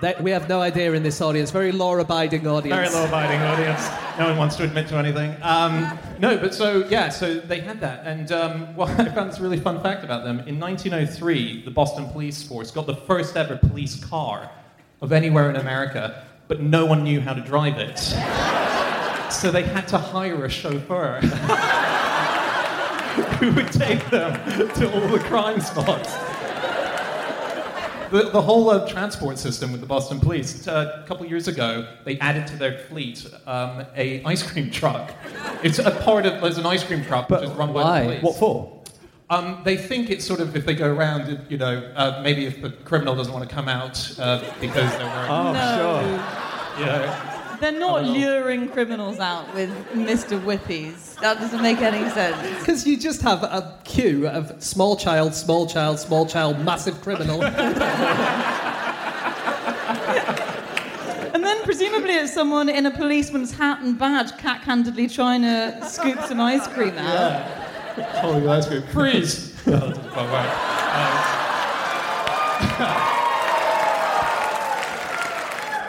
That, 0.00 0.22
we 0.22 0.30
have 0.30 0.48
no 0.48 0.60
idea 0.60 0.92
in 0.92 1.02
this 1.02 1.20
audience. 1.20 1.50
Very 1.50 1.72
law-abiding 1.72 2.46
audience. 2.46 2.76
Very 2.76 2.88
law-abiding 2.90 3.40
audience. 3.40 3.88
No 4.16 4.28
one 4.28 4.36
wants 4.36 4.54
to 4.56 4.64
admit 4.64 4.86
to 4.88 4.96
anything. 4.96 5.34
Um, 5.42 5.98
no, 6.20 6.38
but 6.38 6.54
so 6.54 6.86
yeah, 6.88 7.08
so 7.08 7.40
they 7.40 7.60
had 7.60 7.80
that, 7.80 8.06
and 8.06 8.30
um, 8.30 8.76
well, 8.76 8.88
I 8.88 9.08
found 9.08 9.30
this 9.30 9.40
really 9.40 9.58
fun 9.58 9.82
fact 9.82 10.04
about 10.04 10.24
them. 10.24 10.40
In 10.40 10.60
1903, 10.60 11.64
the 11.64 11.70
Boston 11.70 12.08
Police 12.10 12.42
Force 12.42 12.70
got 12.70 12.86
the 12.86 12.94
first 12.94 13.36
ever 13.36 13.56
police 13.56 14.02
car 14.04 14.50
of 15.00 15.12
anywhere 15.12 15.50
in 15.50 15.56
America, 15.56 16.24
but 16.46 16.60
no 16.60 16.86
one 16.86 17.02
knew 17.02 17.20
how 17.20 17.34
to 17.34 17.40
drive 17.40 17.78
it. 17.78 17.98
So 19.32 19.50
they 19.50 19.62
had 19.62 19.86
to 19.88 19.98
hire 19.98 20.44
a 20.44 20.48
chauffeur 20.48 21.20
who 23.38 23.52
would 23.52 23.70
take 23.72 24.08
them 24.10 24.32
to 24.74 24.92
all 24.92 25.08
the 25.08 25.18
crime 25.20 25.60
spots. 25.60 26.14
The, 28.10 28.30
the 28.30 28.40
whole 28.40 28.70
uh, 28.70 28.88
transport 28.88 29.38
system 29.38 29.70
with 29.70 29.80
the 29.82 29.86
Boston 29.86 30.18
Police, 30.18 30.66
uh, 30.66 31.02
a 31.04 31.06
couple 31.06 31.26
years 31.26 31.46
ago, 31.46 31.86
they 32.04 32.18
added 32.20 32.46
to 32.46 32.56
their 32.56 32.78
fleet 32.78 33.26
um, 33.46 33.84
a 33.96 34.22
ice 34.24 34.42
cream 34.42 34.70
truck. 34.78 35.12
It's 35.62 35.78
a 35.78 35.90
part 35.90 36.24
of, 36.24 36.40
there's 36.40 36.56
an 36.58 36.66
ice 36.66 36.82
cream 36.84 37.04
truck 37.04 37.28
which 37.28 37.42
is 37.42 37.50
run 37.50 37.72
by 37.72 37.82
why? 37.82 38.00
the 38.00 38.06
police. 38.06 38.22
What 38.22 38.36
for? 38.36 38.74
Um, 39.30 39.60
they 39.62 39.76
think 39.76 40.08
it's 40.08 40.24
sort 40.24 40.40
of 40.40 40.56
if 40.56 40.64
they 40.64 40.74
go 40.74 40.90
around, 40.90 41.38
you 41.50 41.58
know, 41.58 41.92
uh, 41.96 42.20
maybe 42.24 42.46
if 42.46 42.62
the 42.62 42.70
criminal 42.70 43.14
doesn't 43.14 43.32
want 43.32 43.46
to 43.46 43.54
come 43.54 43.68
out 43.68 44.18
uh, 44.18 44.42
because 44.58 44.90
they're 44.96 45.06
wearing, 45.06 45.30
Oh, 45.30 45.52
no. 45.52 46.00
you 46.80 46.86
know, 46.86 47.27
They're 47.60 47.72
not 47.72 48.04
luring 48.04 48.68
criminals 48.68 49.18
out 49.18 49.52
with 49.54 49.70
Mr. 49.92 50.40
Whippies. 50.40 51.16
That 51.20 51.40
doesn't 51.40 51.60
make 51.62 51.80
any 51.80 52.08
sense. 52.10 52.58
Because 52.60 52.86
you 52.86 52.96
just 52.96 53.20
have 53.22 53.42
a 53.42 53.78
queue 53.84 54.28
of 54.28 54.62
small 54.62 54.96
child, 54.96 55.34
small 55.34 55.66
child, 55.66 55.98
small 55.98 56.26
child, 56.26 56.64
massive 56.64 57.00
criminal. 57.00 57.42
And 61.34 61.44
then 61.44 61.62
presumably 61.62 62.14
it's 62.14 62.32
someone 62.32 62.68
in 62.68 62.86
a 62.86 62.90
policeman's 62.90 63.52
hat 63.52 63.80
and 63.80 63.96
badge 63.96 64.36
cack-handedly 64.38 65.06
trying 65.06 65.42
to 65.42 65.78
scoop 65.86 66.20
some 66.22 66.40
ice 66.40 66.66
cream 66.66 66.98
out. 66.98 67.42
Hollywood 68.16 68.58
ice 68.58 68.66
cream. 68.66 68.82
Freeze! 68.92 69.54
Oh, 69.68 69.72
no, 69.72 69.84
um, 72.84 73.14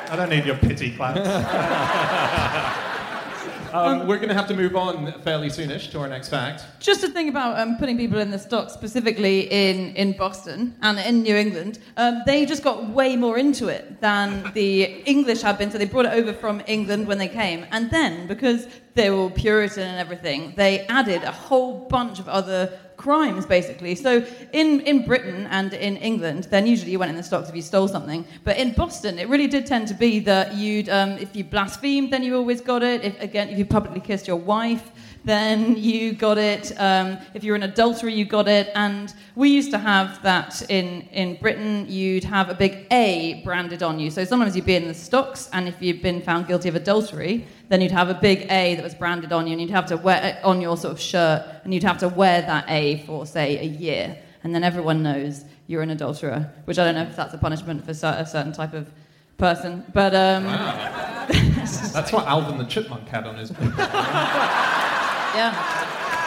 I 0.09 0.15
don't 0.15 0.29
need 0.29 0.45
your 0.45 0.57
pity 0.57 0.95
claps. 0.95 1.19
um, 3.73 4.07
we're 4.07 4.17
going 4.17 4.29
to 4.29 4.33
have 4.33 4.47
to 4.47 4.55
move 4.55 4.75
on 4.75 5.21
fairly 5.21 5.49
soonish 5.49 5.91
to 5.91 5.99
our 5.99 6.07
next 6.07 6.29
fact. 6.29 6.65
Just 6.79 7.03
a 7.03 7.09
thing 7.09 7.29
about 7.29 7.59
um, 7.59 7.77
putting 7.77 7.95
people 7.95 8.17
in 8.17 8.31
the 8.31 8.39
stocks, 8.39 8.73
specifically 8.73 9.41
in, 9.51 9.95
in 9.95 10.13
Boston 10.13 10.75
and 10.81 10.97
in 10.97 11.21
New 11.21 11.35
England, 11.35 11.77
um, 11.97 12.23
they 12.25 12.47
just 12.47 12.63
got 12.63 12.89
way 12.89 13.15
more 13.15 13.37
into 13.37 13.67
it 13.67 14.01
than 14.01 14.51
the 14.55 15.03
English 15.05 15.43
had 15.43 15.59
been. 15.59 15.69
So 15.69 15.77
they 15.77 15.85
brought 15.85 16.05
it 16.05 16.13
over 16.13 16.33
from 16.33 16.63
England 16.65 17.07
when 17.07 17.19
they 17.19 17.27
came. 17.27 17.67
And 17.71 17.91
then, 17.91 18.25
because 18.27 18.67
they 18.95 19.11
were 19.11 19.17
all 19.17 19.29
Puritan 19.29 19.83
and 19.83 19.99
everything, 19.99 20.53
they 20.57 20.87
added 20.87 21.21
a 21.23 21.31
whole 21.31 21.87
bunch 21.87 22.17
of 22.19 22.27
other 22.27 22.79
crimes, 22.99 23.45
basically. 23.45 23.95
So 23.95 24.25
in, 24.51 24.81
in 24.81 25.05
Britain 25.05 25.47
and 25.49 25.73
in 25.73 25.95
England, 25.97 26.43
then 26.51 26.67
usually 26.67 26.91
you 26.91 26.99
went 26.99 27.09
in 27.09 27.15
the 27.15 27.23
stocks 27.23 27.47
if 27.47 27.55
you 27.55 27.61
stole 27.61 27.87
something. 27.87 28.25
But 28.43 28.57
in 28.57 28.73
Boston, 28.73 29.17
it 29.17 29.29
really 29.29 29.47
did 29.47 29.65
tend 29.65 29.87
to 29.87 29.93
be 29.93 30.19
that 30.19 30.53
you'd, 30.53 30.89
um, 30.89 31.11
if 31.11 31.33
you 31.33 31.45
blasphemed, 31.45 32.11
then 32.11 32.23
you 32.23 32.35
always 32.35 32.59
got 32.59 32.83
it. 32.83 33.05
If, 33.05 33.19
again, 33.21 33.47
if 33.47 33.57
you 33.57 33.65
publicly 33.65 34.01
kissed 34.01 34.27
your 34.27 34.35
wife, 34.35 34.91
then 35.23 35.77
you 35.77 36.11
got 36.11 36.37
it. 36.37 36.73
Um, 36.77 37.17
if 37.33 37.41
you're 37.43 37.55
an 37.55 37.63
adulterer, 37.63 38.09
you 38.09 38.25
got 38.25 38.47
it. 38.49 38.69
And 38.75 39.13
we 39.35 39.49
used 39.49 39.71
to 39.71 39.77
have 39.77 40.21
that 40.23 40.69
in, 40.69 41.01
in 41.13 41.35
Britain. 41.35 41.85
You'd 41.87 42.25
have 42.25 42.49
a 42.49 42.53
big 42.53 42.85
A 42.91 43.41
branded 43.45 43.81
on 43.81 43.97
you. 43.97 44.11
So 44.11 44.25
sometimes 44.25 44.55
you'd 44.57 44.65
be 44.65 44.75
in 44.75 44.87
the 44.89 44.93
stocks, 44.93 45.49
and 45.53 45.67
if 45.69 45.81
you'd 45.81 46.01
been 46.01 46.21
found 46.21 46.47
guilty 46.47 46.67
of 46.67 46.75
adultery, 46.75 47.45
then 47.69 47.81
you'd 47.81 47.91
have 47.91 48.09
a 48.09 48.13
big 48.15 48.47
A 48.51 48.75
that 48.75 48.83
was 48.83 48.95
branded 48.95 49.31
on 49.31 49.47
you, 49.47 49.53
and 49.53 49.61
you'd 49.61 49.69
have 49.69 49.85
to 49.87 49.97
wear 49.97 50.21
it 50.23 50.43
on 50.43 50.59
your 50.61 50.75
sort 50.75 50.91
of 50.91 50.99
shirt, 50.99 51.45
and 51.63 51.73
you'd 51.73 51.83
have 51.83 51.99
to 51.99 52.09
wear 52.09 52.41
that 52.41 52.65
A 52.67 53.03
for, 53.05 53.25
say, 53.25 53.57
a 53.59 53.63
year. 53.63 54.17
And 54.43 54.53
then 54.53 54.63
everyone 54.63 55.03
knows 55.03 55.45
you're 55.67 55.81
an 55.81 55.91
adulterer, 55.91 56.51
which 56.65 56.79
I 56.79 56.83
don't 56.83 56.95
know 56.95 57.03
if 57.03 57.15
that's 57.15 57.33
a 57.33 57.37
punishment 57.37 57.85
for 57.85 57.91
a 57.91 58.25
certain 58.25 58.51
type 58.53 58.73
of 58.73 58.89
person. 59.37 59.85
But 59.93 60.15
um, 60.15 60.43
That's 61.93 62.11
what 62.11 62.25
Alvin 62.25 62.57
the 62.57 62.65
Chipmunk 62.65 63.07
had 63.07 63.27
on 63.27 63.35
his. 63.35 63.51
yeah. 63.51 63.69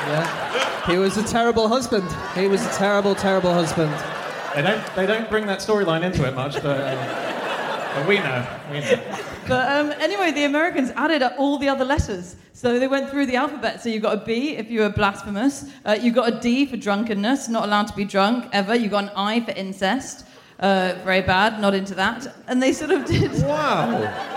Yeah. 0.08 0.86
He 0.90 0.98
was 0.98 1.16
a 1.16 1.22
terrible 1.24 1.68
husband. 1.68 2.08
He 2.34 2.48
was 2.48 2.64
a 2.64 2.70
terrible, 2.70 3.14
terrible 3.14 3.52
husband. 3.52 3.92
They 4.54 4.62
don't, 4.62 4.94
they 4.94 5.06
don't 5.06 5.28
bring 5.30 5.46
that 5.46 5.60
storyline 5.60 6.02
into 6.02 6.26
it 6.26 6.34
much, 6.34 6.54
but, 6.54 6.80
uh, 6.80 7.94
but 7.94 8.08
we 8.08 8.18
know. 8.18 8.46
We 8.70 8.80
know. 8.80 9.00
But 9.48 9.72
um, 9.72 9.92
anyway, 9.98 10.32
the 10.32 10.44
Americans 10.44 10.90
added 10.96 11.22
up 11.22 11.34
all 11.38 11.58
the 11.58 11.68
other 11.68 11.84
letters. 11.84 12.36
So 12.52 12.78
they 12.78 12.88
went 12.88 13.10
through 13.10 13.26
the 13.26 13.36
alphabet. 13.36 13.82
So 13.82 13.88
you 13.88 13.98
got 13.98 14.22
a 14.22 14.24
B 14.24 14.56
if 14.56 14.70
you 14.70 14.80
were 14.80 14.88
blasphemous. 14.88 15.64
Uh, 15.84 15.98
you 16.00 16.12
got 16.12 16.32
a 16.32 16.40
D 16.40 16.66
for 16.66 16.76
drunkenness, 16.76 17.48
not 17.48 17.64
allowed 17.64 17.88
to 17.88 17.96
be 17.96 18.04
drunk 18.04 18.48
ever. 18.52 18.74
You 18.74 18.88
got 18.88 19.04
an 19.04 19.10
I 19.16 19.40
for 19.40 19.50
incest. 19.52 20.26
Uh, 20.60 20.94
very 21.04 21.22
bad, 21.22 21.60
not 21.60 21.74
into 21.74 21.94
that. 21.96 22.26
And 22.46 22.62
they 22.62 22.72
sort 22.72 22.92
of 22.92 23.04
did. 23.14 23.32
Wow. 23.42 24.30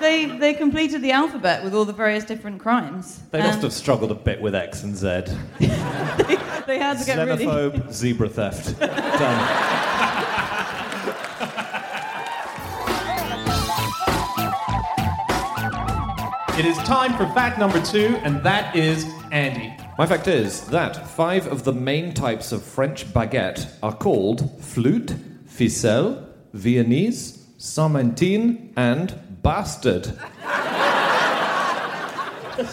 They, 0.00 0.24
they 0.24 0.54
completed 0.54 1.02
the 1.02 1.12
alphabet 1.12 1.62
with 1.62 1.74
all 1.74 1.84
the 1.84 1.92
various 1.92 2.24
different 2.24 2.58
crimes. 2.58 3.20
They 3.30 3.40
must 3.40 3.60
have 3.62 3.72
struggled 3.72 4.10
a 4.10 4.14
bit 4.14 4.40
with 4.40 4.54
X 4.54 4.82
and 4.82 4.96
Z. 4.96 5.24
They 6.70 6.78
had 6.78 6.98
to 7.00 7.04
get 7.04 7.18
really. 7.26 7.44
Xenophobe, 7.44 7.92
zebra 7.92 8.28
theft. 8.28 8.78
Done. 8.80 10.29
It 16.60 16.66
is 16.66 16.76
time 16.80 17.16
for 17.16 17.24
fact 17.32 17.58
number 17.58 17.80
two, 17.80 18.18
and 18.22 18.42
that 18.42 18.76
is 18.76 19.06
Andy. 19.32 19.74
My 19.96 20.04
fact 20.04 20.28
is 20.28 20.66
that 20.66 21.08
five 21.08 21.46
of 21.46 21.64
the 21.64 21.72
main 21.72 22.12
types 22.12 22.52
of 22.52 22.62
French 22.62 23.06
baguette 23.14 23.66
are 23.82 23.94
called 23.96 24.62
flute, 24.62 25.14
ficelle, 25.48 26.22
Viennese, 26.52 27.38
Sarmentine, 27.58 28.74
and 28.76 29.18
bastard. 29.42 30.04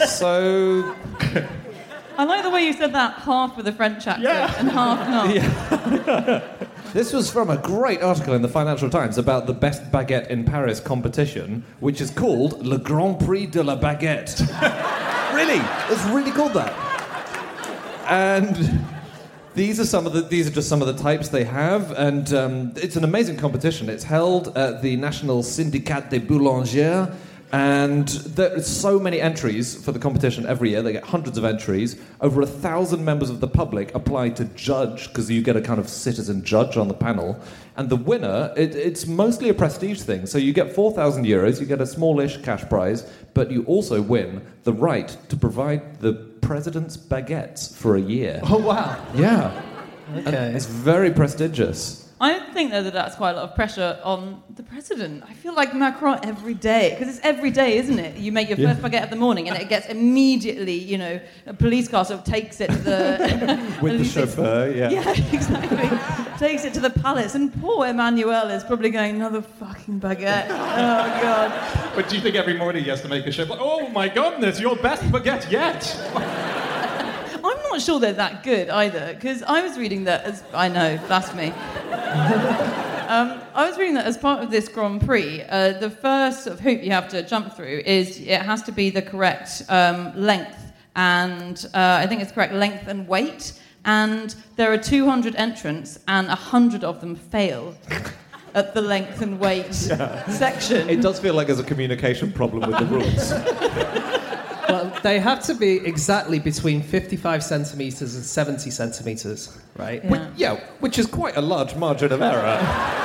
so, 0.06 0.94
I 2.18 2.26
like 2.26 2.44
the 2.44 2.50
way 2.50 2.66
you 2.66 2.74
said 2.74 2.92
that 2.94 3.14
half 3.20 3.56
with 3.56 3.70
a 3.70 3.72
French 3.72 4.06
accent 4.06 4.24
Yeah. 4.24 4.54
and 4.60 4.70
half 4.70 5.08
not. 5.10 6.44
this 6.94 7.14
was 7.14 7.30
from 7.30 7.50
a 7.50 7.58
great 7.58 8.02
article 8.02 8.34
in 8.34 8.42
the 8.42 8.48
Financial 8.48 8.90
Times 8.90 9.18
about 9.18 9.46
the 9.46 9.54
best 9.54 9.92
baguette 9.92 10.28
in 10.28 10.44
Paris 10.44 10.80
competition, 10.80 11.64
which 11.80 12.02
is 12.02 12.10
called 12.10 12.66
Le 12.66 12.78
Grand 12.78 13.20
Prix 13.20 13.48
de 13.48 13.64
la 13.64 13.76
Baguette. 13.76 14.40
really? 15.34 15.62
It's 15.94 16.06
really 16.06 16.32
called 16.32 16.54
that. 16.54 16.74
And 18.08 18.86
these 19.54 19.80
are 19.80 19.86
some 19.86 20.08
of 20.08 20.14
the 20.14 20.22
these 20.22 20.48
are 20.48 20.52
just 20.52 20.70
some 20.70 20.82
of 20.82 20.88
the 20.88 21.02
types 21.02 21.30
they 21.30 21.44
have, 21.44 21.92
and 21.92 22.34
um, 22.34 22.74
it's 22.76 22.96
an 22.96 23.04
amazing 23.04 23.38
competition. 23.38 23.90
It's 23.90 24.04
held 24.04 24.58
at 24.58 24.82
the 24.82 24.96
National 24.96 25.44
Syndicat 25.44 26.10
des 26.10 26.20
Boulangers. 26.20 27.14
And 27.52 28.08
there 28.08 28.56
are 28.56 28.62
so 28.62 29.00
many 29.00 29.22
entries 29.22 29.84
for 29.84 29.94
the 29.94 30.00
competition 30.00 30.46
every 30.46 30.72
year. 30.72 30.82
They 30.82 30.92
get 30.92 31.06
hundreds 31.06 31.38
of 31.38 31.46
entries. 31.46 31.96
Over 32.20 32.42
a 32.42 32.46
thousand 32.46 33.06
members 33.06 33.30
of 33.30 33.40
the 33.40 33.48
public 33.48 33.96
apply 33.96 34.30
to 34.32 34.46
judge 34.46 35.08
because 35.08 35.32
you 35.32 35.42
get 35.42 35.56
a 35.56 35.62
kind 35.62 35.80
of 35.80 35.88
citizen 35.88 36.44
judge 36.44 36.76
on 36.76 36.90
the 36.90 36.94
panel. 36.94 37.40
And 37.78 37.90
the 37.90 37.96
winner, 37.96 38.54
it, 38.58 38.76
it's 38.76 39.08
mostly 39.08 39.50
a 39.50 39.54
prestige 39.54 40.02
thing. 40.02 40.26
So 40.26 40.38
you 40.38 40.52
get 40.52 40.74
4,000 40.74 41.26
euros, 41.26 41.62
you 41.62 41.66
get 41.66 41.80
a 41.80 41.86
smallish 41.86 42.38
cash 42.38 42.68
prize, 42.68 43.10
but 43.34 43.50
you 43.50 43.64
also 43.64 44.02
win 44.02 44.42
the 44.64 44.74
right 44.74 45.16
to 45.30 45.38
provide 45.38 46.00
the 46.00 46.14
president's 46.42 46.98
baguettes 46.98 47.74
for 47.74 47.96
a 47.96 48.02
year. 48.02 48.42
Oh, 48.44 48.58
wow. 48.58 49.06
Yeah. 49.16 49.62
And 50.14 50.28
Okay. 50.28 50.54
It's 50.54 50.66
very 50.66 51.12
prestigious. 51.12 52.07
I 52.20 52.40
think 52.52 52.72
though 52.72 52.82
that 52.82 52.94
that's 52.94 53.16
quite 53.16 53.32
a 53.32 53.34
lot 53.36 53.44
of 53.50 53.56
pressure 53.56 54.00
on 54.04 54.42
the 54.56 54.64
president. 54.64 55.24
I 55.30 55.34
feel 55.34 55.54
like 55.54 55.76
Macron 55.76 56.20
every 56.24 56.56
day 56.56 56.96
because 56.98 57.16
it's 57.16 57.24
every 57.24 57.52
day, 57.52 57.78
isn't 57.78 58.00
it? 58.00 58.18
You 58.18 58.32
make 58.32 58.50
your 58.50 58.58
Yeah. 58.58 58.74
first 58.74 58.82
baguette 58.82 59.04
of 59.04 59.10
the 59.12 59.16
morning, 59.18 59.48
and 59.50 59.58
it 59.58 59.70
gets 59.70 59.86
immediately, 59.88 60.74
you 60.74 60.98
know, 60.98 61.20
a 61.46 61.54
police 61.54 61.88
car 61.88 62.04
sort 62.06 62.20
of 62.20 62.26
takes 62.26 62.60
it 62.60 62.72
to 62.72 62.78
the 62.78 63.78
With 63.82 64.00
the 64.00 64.06
chauffeur, 64.06 64.74
yeah. 64.76 64.90
Yeah, 64.90 65.10
exactly. 65.32 65.90
takes 66.40 66.66
it 66.66 66.74
to 66.74 66.80
the 66.80 66.90
palace, 66.90 67.36
and 67.36 67.54
poor 67.62 67.86
Emmanuel 67.86 68.50
is 68.50 68.64
probably 68.64 68.90
going 68.90 69.16
another 69.16 69.42
fucking 69.44 70.00
baguette. 70.00 70.48
Oh 70.50 71.20
god. 71.22 71.52
But 71.96 72.10
do 72.10 72.16
you 72.16 72.22
think 72.22 72.36
every 72.36 72.58
morning 72.58 72.84
he 72.84 72.90
has 72.90 73.02
to 73.04 73.08
make 73.10 73.28
a 73.28 73.32
shift? 73.32 73.50
Like, 73.52 73.60
oh 73.62 73.90
my 73.90 74.10
goodness, 74.10 74.60
your 74.60 74.76
best 74.78 75.04
baguette 75.12 75.52
yet! 75.52 75.84
I'm 77.78 77.82
not 77.82 77.86
sure 77.86 78.00
they're 78.00 78.14
that 78.14 78.42
good 78.42 78.70
either, 78.70 79.14
because 79.14 79.44
I 79.44 79.62
was 79.62 79.78
reading 79.78 80.06
that 80.06 80.24
as 80.24 80.44
I 80.52 80.68
know, 80.68 80.98
blasphemy. 81.06 81.50
um, 83.08 83.40
I 83.54 83.68
was 83.70 83.78
reading 83.78 83.94
that 83.94 84.08
as 84.08 84.18
part 84.18 84.44
of 84.44 84.50
this 84.50 84.68
Grand 84.68 85.06
Prix, 85.06 85.44
uh, 85.44 85.74
the 85.74 85.92
first 85.92 86.46
sort 86.46 86.56
of 86.56 86.60
hoop 86.60 86.82
you 86.82 86.90
have 86.90 87.08
to 87.10 87.22
jump 87.22 87.56
through 87.56 87.84
is 87.86 88.20
it 88.20 88.42
has 88.42 88.64
to 88.64 88.72
be 88.72 88.90
the 88.90 89.04
correct 89.04 89.62
um, 89.70 90.12
length, 90.20 90.74
and 90.96 91.68
uh, 91.76 92.00
I 92.02 92.08
think 92.08 92.24
it's 92.24 92.32
correct 92.32 92.56
length 92.56 92.88
and 92.88 93.08
weight. 93.08 93.54
And 93.86 94.34
there 94.56 94.74
are 94.74 94.80
200 94.80 95.36
entrants, 95.36 96.00
and 96.08 96.30
100 96.30 96.84
of 96.84 97.00
them 97.00 97.16
fail 97.16 97.76
at 98.56 98.74
the 98.74 98.82
length 98.82 99.22
and 99.22 99.40
weight 99.40 99.72
section. 99.76 100.90
It 100.90 101.04
does 101.04 101.20
feel 101.20 101.36
like 101.36 101.46
there's 101.46 101.60
a 101.60 101.64
communication 101.64 102.32
problem 102.32 102.72
with 102.72 102.80
the 102.80 102.86
rules. 102.88 104.34
Well, 105.08 105.14
they 105.16 105.20
have 105.22 105.42
to 105.46 105.54
be 105.54 105.78
exactly 105.88 106.38
between 106.38 106.82
55 106.82 107.42
centimeters 107.42 108.16
and 108.16 108.24
70 108.26 108.70
centimeters, 108.72 109.58
right? 109.78 110.04
Yeah. 110.04 110.30
yeah, 110.36 110.60
which 110.82 111.00
is 111.00 111.06
quite 111.06 111.38
a 111.38 111.42
large 111.42 111.76
margin 111.76 112.12
of 112.12 112.22
error. 112.22 112.60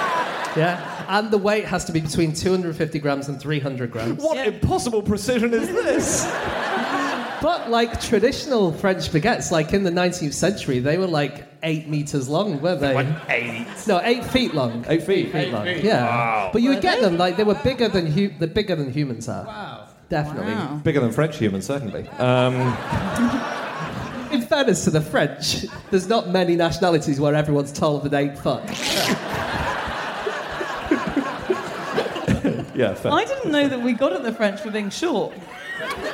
Yeah. 0.54 1.06
And 1.08 1.30
the 1.30 1.38
weight 1.38 1.64
has 1.64 1.86
to 1.86 1.92
be 1.92 2.00
between 2.00 2.34
250 2.34 2.98
grams 2.98 3.28
and 3.30 3.40
300 3.40 3.90
grams. 3.90 4.22
What 4.22 4.36
Yeah. 4.36 4.52
impossible 4.52 5.00
precision 5.00 5.54
is 5.54 5.66
this? 5.68 6.30
But 7.40 7.70
like 7.70 8.00
traditional 8.00 8.70
French 8.72 9.10
baguettes, 9.10 9.50
like 9.50 9.72
in 9.72 9.82
the 9.82 9.90
19th 9.90 10.32
century, 10.34 10.78
they 10.78 10.96
were 10.98 11.08
like 11.08 11.44
eight 11.64 11.88
meters 11.88 12.28
long, 12.28 12.60
weren't 12.60 12.80
they? 12.80 12.94
eight. 13.30 13.66
No, 13.88 14.00
eight 14.04 14.24
feet 14.26 14.54
long. 14.54 14.84
Eight 14.88 15.02
feet. 15.02 15.34
Eight 15.34 15.52
long. 15.52 15.64
feet. 15.64 15.82
Yeah. 15.82 16.50
But 16.52 16.62
you 16.62 16.68
would 16.68 16.82
get 16.82 16.96
they? 17.00 17.06
them 17.06 17.16
like 17.16 17.36
they 17.36 17.42
were 17.44 17.58
bigger 17.64 17.88
than 17.88 18.06
hu- 18.06 18.30
they're 18.38 18.46
bigger 18.46 18.76
than 18.76 18.92
humans 18.92 19.28
are. 19.28 19.44
Wow. 19.44 19.81
Definitely. 20.12 20.52
Wow. 20.52 20.74
Bigger 20.84 21.00
than 21.00 21.10
French 21.10 21.38
humans, 21.38 21.64
certainly. 21.64 22.06
Um, 22.18 22.52
In 24.30 24.42
fairness 24.42 24.84
to 24.84 24.90
the 24.90 25.00
French, 25.00 25.64
there's 25.90 26.06
not 26.06 26.28
many 26.28 26.54
nationalities 26.54 27.18
where 27.18 27.34
everyone's 27.34 27.72
taller 27.72 28.06
than 28.06 28.14
eight 28.14 28.36
foot. 28.38 28.62
yeah, 32.74 32.92
fair. 32.92 33.10
I 33.10 33.24
didn't 33.26 33.50
know 33.52 33.68
that 33.68 33.80
we 33.80 33.94
got 33.94 34.12
at 34.12 34.22
the 34.22 34.34
French 34.34 34.60
for 34.60 34.70
being 34.70 34.90
short. 34.90 35.32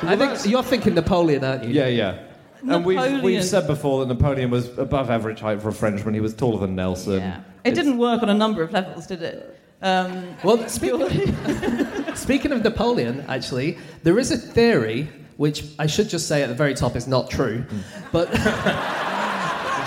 I 0.03 0.15
think 0.15 0.49
you're 0.49 0.63
thinking 0.63 0.93
Napoleon, 0.93 1.43
aren't 1.43 1.65
you? 1.65 1.71
Yeah, 1.71 1.87
yeah. 1.87 2.19
Napoleon. 2.63 3.03
And 3.03 3.21
we've, 3.23 3.35
we've 3.35 3.43
said 3.43 3.67
before 3.67 4.05
that 4.05 4.13
Napoleon 4.13 4.49
was 4.49 4.77
above 4.77 5.09
average 5.09 5.41
height 5.41 5.61
for 5.61 5.67
a 5.67 5.73
Frenchman. 5.73 6.13
He 6.13 6.21
was 6.21 6.33
taller 6.33 6.59
than 6.61 6.73
Nelson. 6.75 7.19
Yeah. 7.19 7.41
It 7.65 7.75
didn't 7.75 7.97
work 7.97 8.23
on 8.23 8.29
a 8.29 8.33
number 8.33 8.63
of 8.63 8.71
levels, 8.71 9.07
did 9.07 9.21
it? 9.21 9.58
Um, 9.81 10.35
Well, 10.43 10.67
speaking, 10.77 11.35
speaking 12.15 12.51
of 12.51 12.63
Napoleon, 12.63 13.23
actually, 13.27 13.77
there 14.03 14.19
is 14.19 14.31
a 14.31 14.37
theory 14.37 15.09
which 15.37 15.63
I 15.79 15.87
should 15.87 16.09
just 16.09 16.27
say 16.27 16.43
at 16.43 16.49
the 16.49 16.55
very 16.55 16.73
top 16.73 16.95
is 16.97 17.07
not 17.07 17.29
true. 17.29 17.63
But 18.11 18.29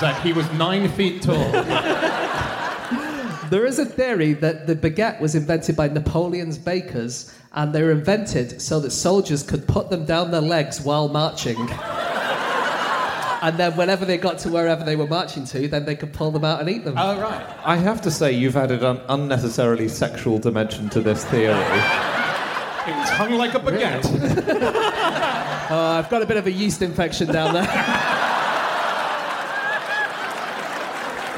That 0.03 0.21
he 0.23 0.33
was 0.33 0.51
nine 0.55 0.89
feet 0.89 1.23
tall. 1.23 1.53
there 3.51 3.65
is 3.65 3.79
a 3.79 3.85
theory 3.87 4.33
that 4.33 4.67
the 4.67 4.75
baguette 4.75 5.21
was 5.21 5.37
invented 5.37 5.77
by 5.77 5.87
Napoleon's 5.89 6.59
bakers, 6.59 7.33
and 7.53 7.73
they 7.73 7.83
were 7.85 7.93
invented 7.93 8.61
so 8.61 8.81
that 8.81 8.91
soldiers 8.91 9.45
could 9.45 9.69
put 9.69 9.91
them 9.91 10.05
down 10.05 10.33
their 10.33 10.41
legs 10.41 10.81
while 10.81 11.09
marching. 11.09 11.69
And 13.43 13.59
then, 13.59 13.77
whenever 13.77 14.05
they 14.05 14.17
got 14.19 14.39
to 14.39 14.49
wherever 14.51 14.85
they 14.85 14.95
were 14.97 15.07
marching 15.07 15.45
to, 15.47 15.67
then 15.69 15.85
they 15.85 15.97
could 15.97 16.13
pull 16.13 16.31
them 16.31 16.45
out 16.45 16.61
and 16.61 16.71
eat 16.71 16.85
them. 16.85 16.95
Oh, 16.97 17.21
right. 17.21 17.45
I 17.65 17.77
have 17.77 18.01
to 18.03 18.11
say, 18.11 18.31
you've 18.33 18.57
added 18.57 18.85
an 18.85 19.01
unnecessarily 19.09 19.89
sexual 19.89 20.39
dimension 20.39 20.89
to 20.91 21.01
this 21.01 21.25
theory. 21.25 21.51
It 21.51 22.97
was 22.97 23.11
hung 23.11 23.33
like 23.33 23.55
a 23.55 23.59
baguette. 23.61 24.05
Uh, 25.71 25.75
I've 25.99 26.09
got 26.09 26.23
a 26.23 26.27
bit 26.27 26.37
of 26.37 26.47
a 26.47 26.53
yeast 26.53 26.83
infection 26.83 27.27
down 27.33 27.55
there. 27.55 27.69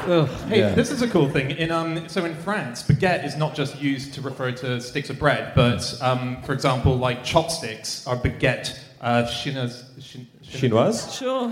Ugh. 0.07 0.29
Hey, 0.47 0.59
Yeah. 0.59 0.75
this 0.75 0.91
is 0.91 1.01
a 1.01 1.07
cool 1.07 1.27
thing. 1.29 1.49
In 1.51 1.71
um, 1.71 2.07
so 2.07 2.25
in 2.25 2.35
France, 2.35 2.83
baguette 2.83 3.25
is 3.25 3.35
not 3.35 3.55
just 3.55 3.81
used 3.81 4.13
to 4.13 4.21
refer 4.21 4.51
to 4.51 4.79
sticks 4.79 5.09
of 5.09 5.17
bread, 5.17 5.53
but 5.55 5.97
um, 6.01 6.37
for 6.43 6.53
example, 6.53 6.95
like 6.95 7.23
chopsticks 7.23 8.05
are 8.05 8.15
baguette 8.15 8.77
uh, 9.01 9.23
chinoise. 9.23 9.83
Chin, 9.99 10.03
chin- 10.03 10.27
Chinoise? 10.49 11.17
Sure. 11.17 11.49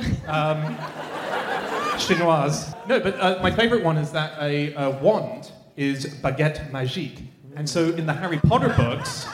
chinoise. 1.97 2.73
No, 2.87 2.99
but 2.99 3.19
uh, 3.19 3.39
my 3.41 3.51
favorite 3.51 3.83
one 3.83 3.97
is 3.97 4.11
that 4.11 4.33
a, 4.41 4.73
a 4.75 4.89
wand 5.01 5.51
is 5.75 6.05
baguette 6.21 6.69
magique, 6.71 7.21
and 7.55 7.69
so 7.69 7.89
in 7.93 8.05
the 8.05 8.13
Harry 8.13 8.37
Potter 8.39 8.69
books, 8.75 9.25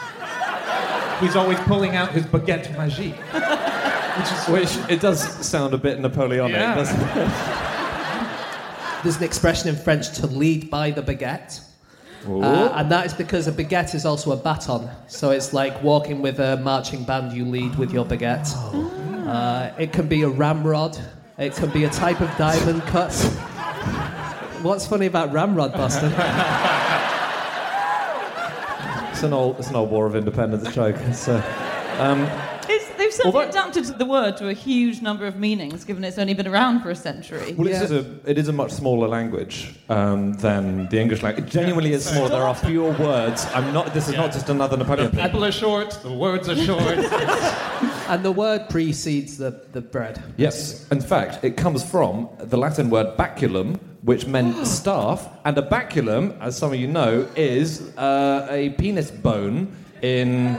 he's 1.19 1.35
always 1.35 1.59
pulling 1.61 1.95
out 1.95 2.11
his 2.11 2.25
baguette 2.25 2.65
magique, 2.75 3.17
which 4.17 4.31
is 4.31 4.77
Which 4.77 4.91
it 4.91 5.01
does 5.01 5.21
sound 5.45 5.73
a 5.73 5.77
bit 5.77 5.99
Napoleonic, 5.99 6.55
Yeah. 6.55 6.75
doesn't 6.75 7.01
it? 7.01 7.29
There's 9.03 9.17
an 9.17 9.23
expression 9.23 9.69
in 9.69 9.75
French 9.77 10.11
to 10.17 10.27
lead 10.27 10.69
by 10.69 10.91
the 10.91 11.01
baguette. 11.01 11.61
Uh, 12.27 12.71
and 12.75 12.91
that 12.91 13.05
is 13.05 13.13
because 13.13 13.47
a 13.47 13.51
baguette 13.51 13.95
is 13.95 14.05
also 14.05 14.31
a 14.31 14.38
baton. 14.38 14.89
So 15.07 15.31
it's 15.31 15.53
like 15.53 15.81
walking 15.81 16.21
with 16.21 16.39
a 16.39 16.57
marching 16.57 17.03
band, 17.03 17.33
you 17.33 17.45
lead 17.45 17.75
with 17.75 17.91
your 17.91 18.05
baguette. 18.05 18.53
Uh, 19.27 19.71
it 19.77 19.93
can 19.93 20.07
be 20.07 20.23
a 20.23 20.29
ramrod, 20.29 20.97
it 21.38 21.55
can 21.55 21.69
be 21.69 21.85
a 21.85 21.89
type 21.89 22.19
of 22.21 22.35
diamond 22.38 22.81
cut. 22.83 23.13
What's 24.61 24.85
funny 24.85 25.05
about 25.05 25.31
ramrod, 25.31 25.73
Boston? 25.73 26.11
It's 29.11 29.23
an 29.23 29.33
old, 29.33 29.59
it's 29.59 29.69
an 29.69 29.75
old 29.75 29.89
War 29.89 30.05
of 30.05 30.15
Independence 30.15 30.73
joke. 30.73 30.95
It's, 30.99 31.27
uh, 31.27 31.41
um, 31.99 32.27
It's, 33.09 33.17
they've 33.17 33.25
certainly 33.25 33.45
Although- 33.45 33.49
adapted 33.49 33.85
the 33.99 34.05
word 34.05 34.37
to 34.37 34.49
a 34.49 34.53
huge 34.53 35.01
number 35.01 35.25
of 35.25 35.35
meanings, 35.35 35.83
given 35.83 36.03
it's 36.03 36.17
only 36.17 36.33
been 36.35 36.47
around 36.47 36.81
for 36.81 36.89
a 36.91 36.95
century. 36.95 37.53
well, 37.57 37.67
Yeah. 37.67 37.77
it, 37.81 37.83
is 37.83 37.91
a, 37.91 38.05
it 38.25 38.37
is 38.37 38.47
a 38.47 38.53
much 38.53 38.71
smaller 38.71 39.07
language 39.07 39.73
um, 39.89 40.33
than 40.33 40.87
the 40.89 40.99
English 40.99 41.21
language. 41.23 41.45
It 41.47 41.51
genuinely 41.51 41.93
is 41.93 42.05
smaller. 42.05 42.29
There 42.29 42.47
are 42.47 42.55
fewer 42.55 42.91
words. 42.91 43.45
I'm 43.53 43.73
not. 43.73 43.93
This 43.93 44.07
is 44.07 44.15
not 44.15 44.31
just 44.31 44.49
another 44.49 44.77
Napoleon. 44.77 45.11
thing. 45.11 45.23
people 45.25 45.43
are 45.43 45.51
short, 45.51 45.91
the 46.03 46.13
words 46.13 46.47
are 46.47 46.55
short. 46.55 46.81
and 48.09 48.23
the 48.23 48.31
word 48.31 48.69
precedes 48.69 49.37
the, 49.37 49.51
the 49.71 49.81
bread. 49.81 50.21
Yes. 50.37 50.87
In 50.91 51.01
fact, 51.01 51.43
it 51.43 51.57
comes 51.57 51.83
from 51.83 52.29
the 52.39 52.57
Latin 52.57 52.89
word 52.89 53.17
baculum, 53.17 53.79
which 54.03 54.25
meant 54.27 54.65
staff, 54.79 55.27
and 55.45 55.57
a 55.57 55.61
baculum, 55.61 56.39
as 56.41 56.57
some 56.57 56.71
of 56.73 56.79
you 56.79 56.87
know, 56.87 57.27
is 57.35 57.95
uh, 57.97 58.47
a 58.49 58.69
penis 58.71 59.11
bone 59.11 59.71
in, 60.01 60.57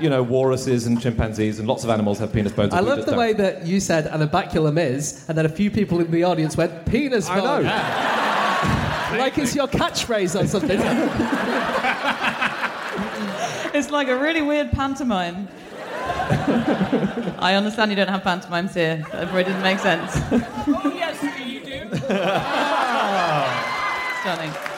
you 0.00 0.10
know, 0.10 0.22
walruses 0.22 0.86
and 0.86 1.00
chimpanzees, 1.00 1.58
and 1.58 1.68
lots 1.68 1.84
of 1.84 1.90
animals 1.90 2.18
have 2.18 2.32
penis 2.32 2.52
bones. 2.52 2.72
I 2.74 2.80
love 2.80 3.00
the 3.00 3.06
don't. 3.12 3.18
way 3.18 3.32
that 3.34 3.66
you 3.66 3.80
said 3.80 4.06
an 4.06 4.26
abaculum 4.26 4.78
is, 4.78 5.24
and 5.28 5.36
then 5.38 5.46
a 5.46 5.50
few 5.50 5.70
people 5.70 6.00
in 6.00 6.10
the 6.10 6.24
audience 6.24 6.56
went, 6.56 6.84
penis 6.86 7.28
I 7.28 7.36
know. 7.36 7.62
bone." 7.62 7.64
Like 9.14 9.38
it's 9.38 9.54
your 9.54 9.68
catchphrase 9.68 10.34
or 10.40 10.46
something. 10.48 10.80
It's 13.74 13.90
like 13.90 14.06
a 14.06 14.16
really 14.16 14.40
weird 14.40 14.70
pantomime. 14.70 15.48
I 17.40 17.54
understand 17.56 17.90
you 17.90 17.96
don't 17.96 18.08
have 18.08 18.22
pantomimes 18.22 18.72
here. 18.74 18.98
That 19.10 19.24
probably 19.24 19.42
didn't 19.44 19.62
make 19.62 19.80
sense. 19.80 20.12
Oh, 20.14 20.92
yes, 20.94 21.20
you 21.44 21.60
do. 21.60 21.96
Stunning. 24.20 24.73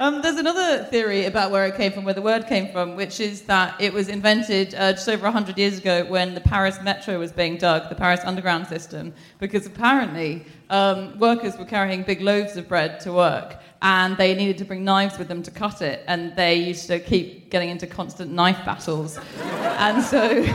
Um, 0.00 0.22
there's 0.22 0.36
another 0.36 0.84
theory 0.84 1.24
about 1.24 1.50
where 1.50 1.66
it 1.66 1.76
came 1.76 1.92
from, 1.92 2.04
where 2.04 2.14
the 2.14 2.22
word 2.22 2.46
came 2.46 2.70
from, 2.72 2.96
which 2.96 3.20
is 3.20 3.42
that 3.42 3.80
it 3.80 3.92
was 3.92 4.08
invented 4.08 4.74
uh, 4.74 4.92
just 4.92 5.08
over 5.08 5.24
100 5.24 5.58
years 5.58 5.78
ago 5.78 6.04
when 6.04 6.34
the 6.34 6.40
Paris 6.40 6.80
metro 6.82 7.18
was 7.18 7.32
being 7.32 7.56
dug, 7.56 7.88
the 7.88 7.94
Paris 7.94 8.20
underground 8.24 8.66
system, 8.66 9.12
because 9.38 9.66
apparently 9.66 10.44
um, 10.70 11.18
workers 11.18 11.58
were 11.58 11.64
carrying 11.64 12.02
big 12.02 12.20
loaves 12.20 12.56
of 12.56 12.68
bread 12.68 13.00
to 13.00 13.12
work 13.12 13.56
and 13.82 14.16
they 14.16 14.34
needed 14.34 14.58
to 14.58 14.64
bring 14.64 14.84
knives 14.84 15.18
with 15.18 15.28
them 15.28 15.42
to 15.42 15.50
cut 15.50 15.82
it, 15.82 16.02
and 16.08 16.34
they 16.34 16.54
used 16.56 16.86
to 16.88 16.98
keep 16.98 17.50
getting 17.50 17.70
into 17.70 17.86
constant 17.86 18.32
knife 18.32 18.58
battles. 18.64 19.18
and 19.42 20.02
so. 20.02 20.44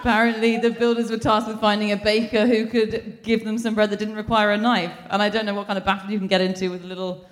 Apparently, 0.00 0.58
the 0.58 0.70
builders 0.70 1.10
were 1.10 1.16
tasked 1.16 1.48
with 1.48 1.58
finding 1.60 1.92
a 1.92 1.96
baker 1.96 2.46
who 2.46 2.66
could 2.66 3.20
give 3.22 3.42
them 3.42 3.56
some 3.56 3.74
bread 3.74 3.88
that 3.88 3.98
didn't 3.98 4.16
require 4.16 4.50
a 4.50 4.58
knife. 4.58 4.92
And 5.08 5.22
I 5.22 5.30
don't 5.30 5.46
know 5.46 5.54
what 5.54 5.66
kind 5.66 5.78
of 5.78 5.84
battle 5.86 6.10
you 6.10 6.18
can 6.18 6.26
get 6.26 6.42
into 6.42 6.70
with 6.70 6.84
a 6.84 6.86
little 6.86 7.24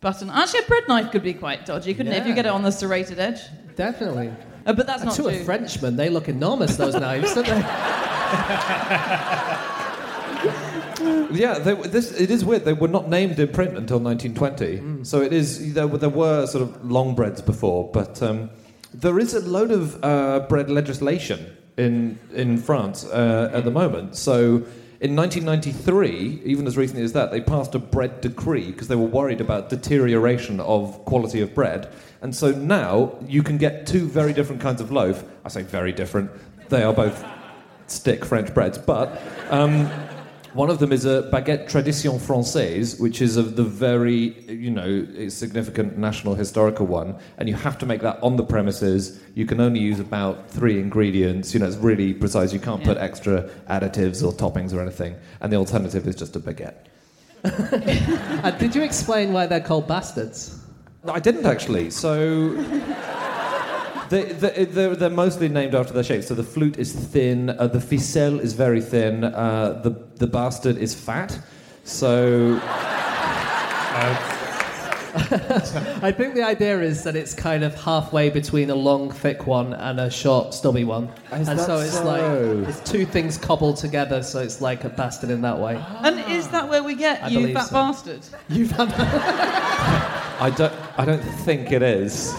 button. 0.00 0.30
Actually, 0.30 0.60
a 0.60 0.68
bread 0.68 0.84
knife 0.88 1.12
could 1.12 1.22
be 1.22 1.34
quite 1.34 1.66
dodgy, 1.66 1.94
couldn't 1.94 2.12
it? 2.12 2.18
If 2.18 2.26
you 2.26 2.34
get 2.34 2.46
it 2.46 2.50
on 2.50 2.62
the 2.62 2.70
serrated 2.70 3.18
edge. 3.18 3.40
Definitely. 3.76 4.32
Uh, 4.66 4.72
but 4.72 4.86
that's 4.86 5.04
not 5.04 5.14
to 5.14 5.22
true. 5.22 5.30
a 5.30 5.44
Frenchman, 5.44 5.96
they 5.96 6.10
look 6.10 6.28
enormous, 6.28 6.76
those 6.76 6.94
knives, 6.94 7.34
don't 7.34 7.46
they? 7.46 9.66
Yeah, 11.32 11.58
they, 11.60 11.74
this, 11.74 12.12
it 12.12 12.30
is 12.30 12.44
weird. 12.44 12.64
They 12.64 12.72
were 12.72 12.88
not 12.88 13.08
named 13.08 13.38
in 13.38 13.48
print 13.48 13.76
until 13.76 14.00
1920. 14.00 15.04
So 15.04 15.22
it 15.22 15.32
is, 15.32 15.74
there, 15.74 15.86
were- 15.86 15.98
there 15.98 16.08
were 16.10 16.46
sort 16.46 16.62
of 16.62 16.84
long 16.84 17.14
breads 17.14 17.40
before, 17.40 17.88
but 17.92 18.20
um, 18.22 18.50
there 18.92 19.18
is 19.18 19.34
a 19.34 19.40
load 19.40 19.70
of 19.70 20.02
uh, 20.04 20.40
bread 20.48 20.68
legislation 20.70 21.56
in, 21.76 22.18
in 22.34 22.58
France 22.58 23.04
uh, 23.06 23.50
at 23.54 23.64
the 23.64 23.70
moment. 23.70 24.16
So 24.16 24.64
in 25.00 25.16
1993, 25.16 26.42
even 26.44 26.66
as 26.66 26.76
recently 26.76 27.02
as 27.02 27.14
that, 27.14 27.30
they 27.30 27.40
passed 27.40 27.74
a 27.74 27.78
bread 27.78 28.20
decree 28.20 28.70
because 28.70 28.88
they 28.88 28.96
were 28.96 29.06
worried 29.06 29.40
about 29.40 29.70
deterioration 29.70 30.60
of 30.60 31.06
quality 31.06 31.40
of 31.40 31.54
bread. 31.54 31.90
And 32.20 32.36
so 32.36 32.50
now 32.50 33.16
you 33.26 33.42
can 33.42 33.56
get 33.56 33.86
two 33.86 34.06
very 34.06 34.34
different 34.34 34.60
kinds 34.60 34.82
of 34.82 34.92
loaf. 34.92 35.24
I 35.42 35.48
say 35.48 35.62
very 35.62 35.92
different. 35.92 36.30
They 36.68 36.82
are 36.82 36.92
both 36.92 37.24
stick 37.86 38.26
French 38.26 38.52
breads, 38.52 38.76
but 38.76 39.22
um, 39.48 39.90
one 40.52 40.70
of 40.70 40.78
them 40.78 40.92
is 40.92 41.04
a 41.04 41.28
baguette 41.32 41.68
tradition 41.68 42.18
française, 42.18 43.00
which 43.00 43.22
is 43.22 43.36
of 43.36 43.56
the 43.56 43.62
very, 43.62 44.40
you 44.48 44.70
know, 44.70 45.28
significant 45.28 45.96
national 45.96 46.34
historical 46.34 46.86
one, 46.86 47.18
and 47.38 47.48
you 47.48 47.54
have 47.54 47.78
to 47.78 47.86
make 47.86 48.00
that 48.00 48.22
on 48.22 48.36
the 48.36 48.42
premises. 48.42 49.20
You 49.34 49.46
can 49.46 49.60
only 49.60 49.80
use 49.80 50.00
about 50.00 50.50
three 50.50 50.80
ingredients. 50.80 51.54
You 51.54 51.60
know, 51.60 51.66
it's 51.66 51.76
really 51.76 52.12
precise. 52.14 52.52
You 52.52 52.60
can't 52.60 52.82
put 52.82 52.96
extra 52.98 53.48
additives 53.68 54.24
or 54.26 54.32
toppings 54.32 54.74
or 54.74 54.80
anything. 54.80 55.16
And 55.40 55.52
the 55.52 55.56
alternative 55.56 56.06
is 56.08 56.16
just 56.16 56.34
a 56.36 56.40
baguette. 56.40 56.86
And 57.42 58.44
uh, 58.44 58.50
did 58.52 58.74
you 58.74 58.82
explain 58.82 59.32
why 59.32 59.46
they're 59.46 59.60
called 59.60 59.86
bastards? 59.86 60.58
I 61.06 61.20
didn't 61.20 61.46
actually. 61.46 61.90
So. 61.90 62.56
They, 64.10 64.24
they, 64.24 64.64
they're, 64.64 64.96
they're 64.96 65.08
mostly 65.08 65.48
named 65.48 65.74
after 65.74 65.92
their 65.92 66.02
shape. 66.02 66.24
So 66.24 66.34
the 66.34 66.42
flute 66.42 66.78
is 66.78 66.92
thin, 66.92 67.50
uh, 67.50 67.68
the 67.68 67.78
ficelle 67.78 68.40
is 68.40 68.52
very 68.54 68.80
thin, 68.80 69.22
uh, 69.24 69.80
the, 69.84 69.90
the 70.16 70.26
bastard 70.26 70.76
is 70.78 70.94
fat. 70.94 71.38
So 71.84 72.60
I 76.02 76.12
think 76.16 76.34
the 76.34 76.42
idea 76.42 76.80
is 76.80 77.02
that 77.04 77.16
it's 77.16 77.34
kind 77.34 77.64
of 77.64 77.74
halfway 77.74 78.30
between 78.30 78.70
a 78.70 78.74
long, 78.74 79.10
thick 79.10 79.46
one 79.46 79.74
and 79.74 79.98
a 79.98 80.10
short, 80.10 80.54
stubby 80.54 80.84
one. 80.84 81.08
Is 81.32 81.48
and 81.48 81.58
that 81.58 81.66
so 81.66 81.78
it's 81.78 81.98
so? 81.98 82.04
like 82.04 82.68
it's 82.68 82.80
two 82.88 83.06
things 83.06 83.36
cobbled 83.36 83.76
together, 83.76 84.22
so 84.22 84.40
it's 84.40 84.60
like 84.60 84.84
a 84.84 84.88
bastard 84.88 85.30
in 85.30 85.40
that 85.42 85.58
way. 85.58 85.82
And 86.00 86.18
is 86.30 86.48
that 86.48 86.68
where 86.68 86.82
we 86.82 86.94
get 86.94 87.22
I 87.24 87.28
you 87.28 87.40
believe 87.40 87.56
fat 87.56 87.66
so. 87.66 87.72
bastard? 87.74 88.20
You've 88.48 88.70
had 88.72 88.92
I 90.40 90.50
don't, 90.56 90.74
I 90.96 91.04
don't 91.04 91.22
think 91.22 91.72
it 91.72 91.82
is. 91.82 92.32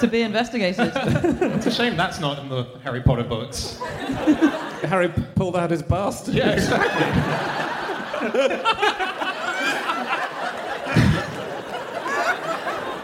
To 0.00 0.06
be 0.06 0.22
investigated. 0.22 0.92
It's 1.54 1.66
a 1.66 1.70
shame 1.70 1.96
that's 1.96 2.18
not 2.20 2.38
in 2.38 2.48
the 2.48 2.64
Harry 2.82 3.00
Potter 3.00 3.24
books. 3.24 3.78
Harry 4.84 5.08
pulled 5.34 5.56
out 5.56 5.70
his 5.70 5.82
bastard. 5.82 6.34
Yeah, 6.34 6.50
exactly. 6.50 7.04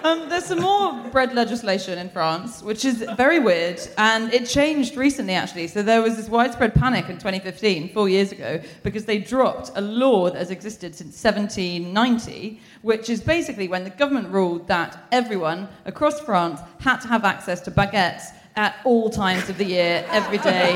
Um, 0.02 0.30
there's 0.30 0.46
some 0.46 0.60
more 0.60 0.94
bread 1.10 1.34
legislation 1.34 1.98
in 1.98 2.08
France, 2.08 2.62
which 2.62 2.86
is 2.86 3.04
very 3.16 3.38
weird, 3.38 3.80
and 3.98 4.32
it 4.32 4.48
changed 4.48 4.96
recently 4.96 5.34
actually. 5.34 5.66
So 5.66 5.82
there 5.82 6.00
was 6.00 6.16
this 6.16 6.28
widespread 6.28 6.74
panic 6.74 7.10
in 7.10 7.16
2015, 7.16 7.92
four 7.92 8.08
years 8.08 8.32
ago, 8.32 8.62
because 8.82 9.04
they 9.04 9.18
dropped 9.18 9.72
a 9.74 9.80
law 9.82 10.30
that 10.30 10.38
has 10.38 10.50
existed 10.50 10.94
since 10.94 11.22
1790, 11.22 12.60
which 12.80 13.10
is 13.10 13.20
basically 13.20 13.68
when 13.68 13.84
the 13.84 13.90
government 13.90 14.28
ruled 14.28 14.66
that 14.68 15.06
everyone 15.12 15.68
across 15.84 16.18
France 16.18 16.60
had 16.80 16.98
to 17.00 17.08
have 17.08 17.24
access 17.24 17.60
to 17.60 17.70
baguettes 17.70 18.32
at 18.56 18.76
all 18.84 19.10
times 19.10 19.48
of 19.50 19.58
the 19.58 19.64
year, 19.64 20.04
every 20.08 20.38
day, 20.38 20.72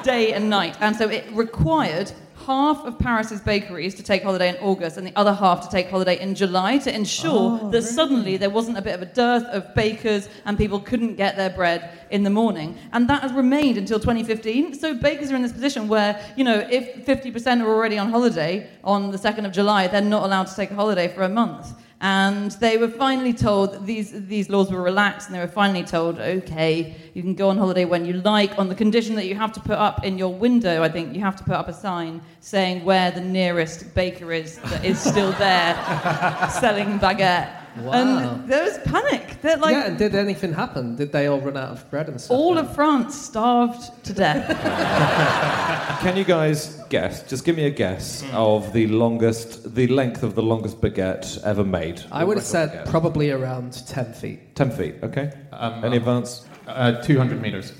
day 0.04 0.34
and 0.34 0.50
night. 0.50 0.76
And 0.80 0.94
so 0.94 1.08
it 1.08 1.24
required 1.32 2.12
half 2.48 2.82
of 2.86 2.98
Paris's 2.98 3.42
bakeries 3.42 3.94
to 3.94 4.02
take 4.02 4.22
holiday 4.22 4.48
in 4.48 4.56
August 4.56 4.96
and 4.96 5.06
the 5.06 5.12
other 5.16 5.34
half 5.34 5.60
to 5.60 5.68
take 5.68 5.90
holiday 5.90 6.18
in 6.18 6.34
July 6.34 6.78
to 6.78 6.90
ensure 6.94 7.60
Oh, 7.60 7.70
that 7.70 7.82
suddenly 7.82 8.38
there 8.38 8.48
wasn't 8.48 8.78
a 8.78 8.80
bit 8.80 8.94
of 8.94 9.02
a 9.02 9.10
dearth 9.22 9.44
of 9.56 9.74
bakers 9.74 10.30
and 10.46 10.56
people 10.56 10.80
couldn't 10.80 11.16
get 11.16 11.36
their 11.36 11.50
bread 11.50 11.90
in 12.10 12.22
the 12.22 12.30
morning. 12.30 12.78
And 12.94 13.06
that 13.10 13.20
has 13.20 13.34
remained 13.34 13.76
until 13.76 14.00
2015. 14.00 14.72
So 14.72 14.94
bakers 14.94 15.30
are 15.30 15.36
in 15.36 15.42
this 15.42 15.52
position 15.52 15.88
where, 15.88 16.18
you 16.38 16.44
know, 16.44 16.66
if 16.70 17.04
50% 17.04 17.60
are 17.62 17.68
already 17.68 17.98
on 17.98 18.08
holiday 18.08 18.70
on 18.82 19.10
the 19.10 19.18
2nd 19.18 19.44
of 19.44 19.52
July, 19.52 19.86
they're 19.86 20.00
not 20.00 20.22
allowed 20.22 20.46
to 20.46 20.56
take 20.56 20.70
a 20.70 20.74
holiday 20.74 21.06
for 21.08 21.24
a 21.24 21.28
month. 21.28 21.74
And 22.00 22.52
they 22.52 22.78
were 22.78 22.88
finally 22.88 23.32
told 23.32 23.84
these 23.84 24.12
these 24.28 24.48
laws 24.48 24.70
were 24.70 24.82
relaxed, 24.82 25.26
and 25.26 25.34
they 25.34 25.40
were 25.40 25.48
finally 25.48 25.82
told, 25.82 26.20
okay, 26.20 26.94
you 27.12 27.22
can 27.22 27.34
go 27.34 27.48
on 27.48 27.58
holiday 27.58 27.84
when 27.84 28.04
you 28.04 28.12
like, 28.12 28.56
on 28.56 28.68
the 28.68 28.74
condition 28.74 29.16
that 29.16 29.26
you 29.26 29.34
have 29.34 29.52
to 29.54 29.60
put 29.60 29.78
up 29.78 30.04
in 30.04 30.16
your 30.16 30.32
window. 30.32 30.84
I 30.84 30.88
think 30.88 31.14
you 31.16 31.20
have 31.22 31.34
to 31.36 31.44
put 31.44 31.54
up 31.54 31.66
a 31.66 31.72
sign 31.72 32.22
saying 32.38 32.84
where 32.84 33.10
the 33.10 33.20
nearest 33.20 33.94
baker 33.96 34.32
is 34.32 34.58
that 34.58 34.84
is 34.84 35.00
still 35.00 35.32
there 35.32 35.74
selling 36.60 37.00
baguette. 37.00 37.57
Wow. 37.76 37.92
And 37.92 38.48
there 38.50 38.64
was 38.64 38.78
panic. 38.78 39.40
That 39.42 39.60
like 39.60 39.72
yeah, 39.72 39.86
and 39.86 39.96
did 39.98 40.14
anything 40.14 40.52
happen? 40.52 40.96
Did 40.96 41.12
they 41.12 41.26
all 41.26 41.40
run 41.40 41.56
out 41.56 41.70
of 41.70 41.88
bread 41.90 42.08
and 42.08 42.20
stuff? 42.20 42.36
all 42.36 42.54
then? 42.54 42.64
of 42.64 42.74
France 42.74 43.14
starved 43.14 44.04
to 44.04 44.12
death. 44.12 44.48
Can 46.02 46.16
you 46.16 46.24
guys 46.24 46.80
guess? 46.88 47.22
Just 47.28 47.44
give 47.44 47.56
me 47.56 47.66
a 47.66 47.70
guess 47.70 48.24
of 48.32 48.72
the 48.72 48.86
longest, 48.88 49.74
the 49.74 49.86
length 49.88 50.22
of 50.22 50.34
the 50.34 50.42
longest 50.42 50.80
baguette 50.80 51.40
ever 51.44 51.62
made. 51.64 52.02
I 52.10 52.24
would 52.24 52.36
have 52.36 52.46
said 52.46 52.70
baguette. 52.72 52.90
probably 52.90 53.30
around 53.30 53.86
10 53.86 54.12
feet. 54.14 54.54
ten 54.56 54.70
feet. 54.70 54.96
Okay. 55.02 55.30
Um, 55.52 55.84
Any 55.84 55.98
advance? 55.98 56.46
Uh, 56.66 57.00
200 57.02 57.40
meters. 57.40 57.72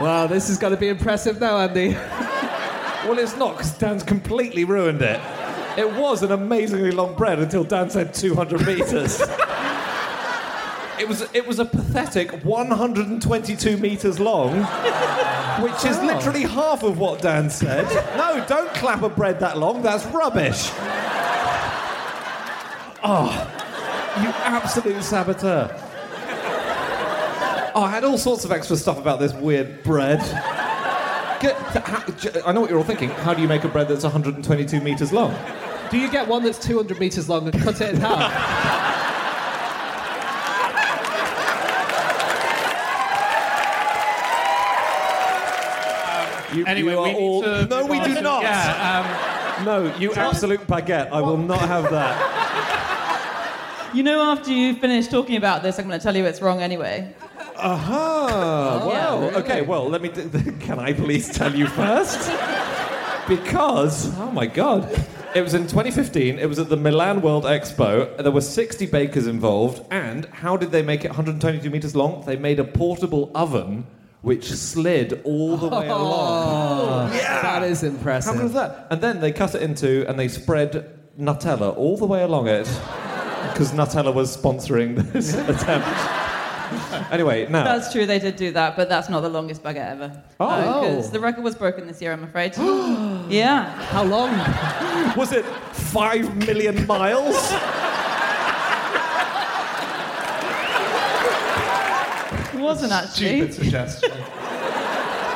Wow, 0.00 0.26
this 0.26 0.50
is 0.50 0.58
going 0.58 0.72
to 0.72 0.76
be 0.78 0.88
impressive 0.88 1.40
now, 1.40 1.56
Andy. 1.58 1.96
Well, 3.06 3.18
it's 3.18 3.36
not 3.36 3.56
because 3.56 3.76
Dan's 3.76 4.02
completely 4.02 4.64
ruined 4.64 5.02
it. 5.02 5.20
It 5.76 5.92
was 5.94 6.22
an 6.22 6.32
amazingly 6.32 6.90
long 6.90 7.14
bread 7.14 7.38
until 7.38 7.64
Dan 7.64 7.90
said 7.90 8.14
200 8.14 8.66
meters. 8.66 9.20
It 10.98 11.08
was, 11.08 11.26
it 11.34 11.46
was 11.46 11.58
a 11.58 11.64
pathetic 11.64 12.30
122 12.44 13.76
meters 13.76 14.20
long, 14.20 14.62
which 15.62 15.84
is 15.84 15.98
literally 16.00 16.42
half 16.42 16.82
of 16.84 16.98
what 16.98 17.20
Dan 17.20 17.50
said. 17.50 17.84
No, 18.16 18.44
don't 18.46 18.72
clap 18.74 19.02
a 19.02 19.08
bread 19.08 19.40
that 19.40 19.58
long, 19.58 19.82
that's 19.82 20.06
rubbish. 20.06 20.70
Oh, 23.02 23.28
you 24.22 24.28
absolute 24.44 25.02
saboteur. 25.02 25.68
Oh, 27.74 27.82
I 27.82 27.90
had 27.90 28.04
all 28.04 28.16
sorts 28.16 28.44
of 28.44 28.52
extra 28.52 28.76
stuff 28.76 28.98
about 28.98 29.18
this 29.18 29.34
weird 29.34 29.82
bread. 29.82 30.20
Get, 31.44 31.56
how, 31.84 32.02
I 32.46 32.52
know 32.52 32.62
what 32.62 32.70
you're 32.70 32.78
all 32.78 32.86
thinking. 32.86 33.10
How 33.10 33.34
do 33.34 33.42
you 33.42 33.48
make 33.48 33.64
a 33.64 33.68
bread 33.68 33.86
that's 33.86 34.02
122 34.02 34.80
meters 34.80 35.12
long? 35.12 35.36
Do 35.90 35.98
you 35.98 36.10
get 36.10 36.26
one 36.26 36.42
that's 36.42 36.58
200 36.58 36.98
meters 36.98 37.28
long 37.28 37.46
and 37.46 37.62
cut 37.62 37.82
it 37.82 37.94
in 37.94 38.00
half? 38.00 38.32
You, 46.56 46.64
Anyway, 46.64 46.92
you 46.92 46.98
are 46.98 47.02
we 47.02 47.12
need 47.12 47.18
all... 47.18 47.42
to 47.42 47.66
No, 47.66 47.84
we 47.84 48.00
do 48.00 48.14
to- 48.14 48.22
not. 48.22 48.42
Yeah, 48.42 49.54
um, 49.58 49.64
No, 49.66 49.94
you 49.98 50.14
absolute 50.14 50.66
baguette. 50.66 51.10
I 51.10 51.20
will 51.20 51.36
not 51.36 51.60
have 51.60 51.90
that. 51.90 53.90
you 53.94 54.02
know, 54.02 54.22
after 54.32 54.50
you 54.50 54.76
finish 54.76 55.08
talking 55.08 55.36
about 55.36 55.62
this, 55.62 55.78
I'm 55.78 55.86
going 55.88 55.98
to 55.98 56.02
tell 56.02 56.16
you 56.16 56.24
it's 56.24 56.40
wrong 56.40 56.62
anyway. 56.62 57.14
Uh-huh. 57.56 57.94
Oh, 57.94 58.78
Aha! 58.78 58.86
well, 58.86 59.20
really? 59.20 59.34
okay. 59.36 59.62
Well, 59.62 59.88
let 59.88 60.02
me. 60.02 60.08
Can 60.60 60.78
I 60.78 60.92
please 60.92 61.28
tell 61.28 61.54
you 61.54 61.66
first? 61.66 62.30
Because 63.28 64.16
oh 64.18 64.30
my 64.32 64.46
god, 64.46 64.90
it 65.34 65.42
was 65.42 65.54
in 65.54 65.62
2015. 65.62 66.38
It 66.38 66.46
was 66.46 66.58
at 66.58 66.68
the 66.68 66.76
Milan 66.76 67.22
World 67.22 67.44
Expo. 67.44 68.16
There 68.16 68.32
were 68.32 68.40
60 68.40 68.86
bakers 68.86 69.26
involved, 69.26 69.84
and 69.90 70.26
how 70.26 70.56
did 70.56 70.72
they 70.72 70.82
make 70.82 71.04
it 71.04 71.08
122 71.08 71.70
meters 71.70 71.94
long? 71.94 72.24
They 72.26 72.36
made 72.36 72.58
a 72.58 72.64
portable 72.64 73.30
oven 73.34 73.86
which 74.22 74.50
slid 74.50 75.20
all 75.24 75.58
the 75.58 75.68
way 75.68 75.90
oh. 75.90 76.02
along. 76.02 77.12
yeah. 77.12 77.42
That 77.42 77.62
is 77.62 77.82
impressive. 77.82 78.32
How 78.32 78.40
good 78.40 78.46
is 78.46 78.52
that? 78.54 78.86
And 78.90 79.00
then 79.00 79.20
they 79.20 79.30
cut 79.32 79.54
it 79.54 79.60
into 79.60 80.08
and 80.08 80.18
they 80.18 80.28
spread 80.28 80.98
Nutella 81.18 81.76
all 81.76 81.98
the 81.98 82.06
way 82.06 82.22
along 82.22 82.48
it 82.48 82.66
because 83.52 83.72
Nutella 83.72 84.12
was 84.12 84.34
sponsoring 84.34 84.96
this 85.12 85.34
attempt. 85.48 86.23
Anyway, 87.10 87.46
now. 87.48 87.64
That's 87.64 87.92
true, 87.92 88.06
they 88.06 88.18
did 88.18 88.36
do 88.36 88.52
that, 88.52 88.76
but 88.76 88.88
that's 88.88 89.08
not 89.08 89.20
the 89.20 89.28
longest 89.28 89.62
baguette 89.62 89.90
ever. 89.90 90.22
Oh. 90.40 90.80
Because 90.80 91.10
the 91.10 91.20
record 91.20 91.44
was 91.44 91.54
broken 91.54 91.86
this 91.86 92.00
year, 92.00 92.12
I'm 92.12 92.24
afraid. 92.24 92.54
yeah. 93.28 93.70
How 93.86 94.04
long? 94.04 94.30
Was 95.16 95.32
it 95.32 95.44
five 95.44 96.36
million 96.36 96.86
miles? 96.86 97.36
It 102.54 102.60
wasn't 102.60 102.92
actually. 102.92 103.50
Stupid 103.50 103.54
suggestion. 103.54 104.12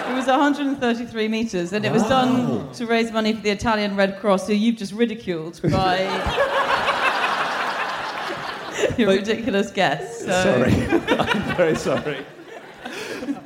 It 0.09 0.14
was 0.14 0.27
133 0.27 1.29
meters, 1.29 1.75
and 1.75 1.85
it 1.85 1.92
was 1.92 2.03
done 2.05 2.73
to 2.73 2.87
raise 2.87 3.12
money 3.12 3.35
for 3.35 3.42
the 3.42 3.51
Italian 3.51 3.94
Red 3.94 4.18
Cross, 4.21 4.47
who 4.47 4.55
you've 4.55 4.77
just 4.77 4.94
ridiculed 4.94 5.61
by 5.71 5.99
your 8.98 9.11
ridiculous 9.11 9.70
guess. 9.70 10.24
So. 10.24 10.42
Sorry. 10.42 10.72
I'm 11.18 11.56
very 11.56 11.76
sorry. 11.76 12.26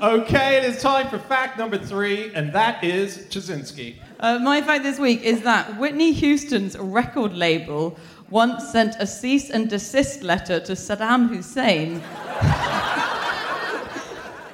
Okay, 0.01 0.57
it 0.57 0.65
is 0.65 0.81
time 0.81 1.09
for 1.09 1.19
fact 1.19 1.59
number 1.59 1.79
three, 1.79 2.33
and 2.35 2.53
that 2.53 2.83
is 2.83 3.19
Ptaszynski. 3.19 3.97
Uh, 4.21 4.39
my 4.39 4.63
fact 4.63 4.83
this 4.83 4.99
week 4.99 5.23
is 5.23 5.43
that 5.43 5.79
Whitney 5.79 6.13
Houston's 6.13 6.77
record 6.79 7.35
label 7.35 7.99
once 8.31 8.73
sent 8.73 8.97
a 8.99 9.07
cease 9.07 9.51
and 9.51 9.69
desist 9.69 10.23
letter 10.23 10.59
to 10.61 10.73
Saddam 10.73 11.29
Hussein 11.29 11.97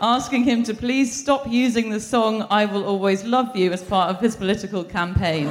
asking 0.00 0.44
him 0.44 0.64
to 0.64 0.74
please 0.74 1.14
stop 1.14 1.46
using 1.46 1.90
the 1.90 2.00
song 2.00 2.46
I 2.50 2.66
Will 2.66 2.84
Always 2.84 3.24
Love 3.24 3.56
You 3.56 3.72
as 3.72 3.82
part 3.82 4.10
of 4.10 4.20
his 4.20 4.34
political 4.34 4.82
campaign. 4.82 5.48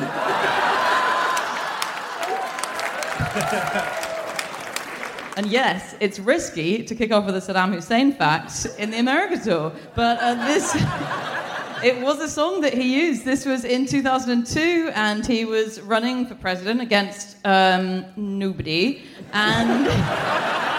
And 5.38 5.46
yes, 5.46 5.96
it's 6.00 6.18
risky 6.18 6.84
to 6.84 6.96
kick 6.96 7.12
off 7.12 7.28
with 7.28 7.36
a 7.36 7.40
Saddam 7.40 7.72
Hussein 7.72 8.12
fact 8.12 8.66
in 8.80 8.90
the 8.90 8.98
America 8.98 9.40
tour, 9.40 9.72
but 9.96 10.18
uh, 10.20 10.34
this. 10.48 10.76
It 11.84 12.02
was 12.02 12.20
a 12.20 12.28
song 12.28 12.62
that 12.62 12.74
he 12.74 13.06
used. 13.06 13.24
This 13.24 13.46
was 13.46 13.64
in 13.64 13.86
2002, 13.86 14.90
and 14.96 15.24
he 15.24 15.46
was 15.46 15.80
running 15.82 16.26
for 16.26 16.34
president 16.34 16.82
against 16.82 17.38
um, 17.46 18.04
nobody. 18.16 19.04
And 19.32 19.86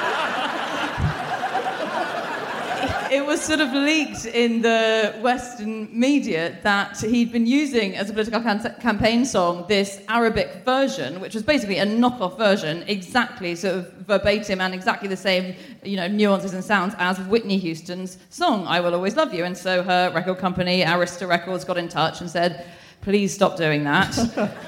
it 3.10 3.24
was 3.24 3.40
sort 3.40 3.60
of 3.60 3.72
leaked 3.72 4.26
in 4.26 4.62
the 4.62 5.14
Western 5.20 5.88
media 5.98 6.58
that 6.62 7.00
he'd 7.00 7.32
been 7.32 7.46
using 7.46 7.96
as 7.96 8.10
a 8.10 8.12
political 8.12 8.40
can- 8.40 8.74
campaign 8.80 9.24
song 9.24 9.64
this 9.68 10.00
Arabic 10.08 10.62
version, 10.64 11.20
which 11.20 11.34
was 11.34 11.42
basically 11.42 11.78
a 11.78 11.86
knockoff 11.86 12.36
version, 12.36 12.84
exactly 12.86 13.54
sort 13.54 13.76
of 13.76 13.92
verbatim 14.06 14.60
and 14.60 14.74
exactly 14.74 15.08
the 15.08 15.16
same, 15.16 15.54
you 15.82 15.96
know, 15.96 16.06
nuances 16.06 16.54
and 16.54 16.64
sounds 16.64 16.94
as 16.98 17.18
Whitney 17.20 17.58
Houston's 17.58 18.18
song 18.30 18.66
"I 18.66 18.80
Will 18.80 18.94
Always 18.94 19.16
Love 19.16 19.32
You." 19.32 19.44
And 19.44 19.56
so 19.56 19.82
her 19.82 20.10
record 20.14 20.38
company, 20.38 20.82
Arista 20.82 21.28
Records, 21.28 21.64
got 21.64 21.78
in 21.78 21.88
touch 21.88 22.20
and 22.20 22.30
said. 22.30 22.66
Please 23.00 23.32
stop 23.32 23.56
doing 23.56 23.84
that. 23.84 24.18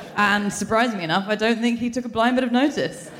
and 0.16 0.53
surprisingly 0.53 1.03
enough, 1.03 1.26
I 1.26 1.35
don't 1.35 1.59
think 1.59 1.81
he 1.81 1.90
took 1.90 2.05
a 2.05 2.09
blind 2.09 2.37
bit 2.37 2.44
of 2.44 2.53
notice. 2.53 3.11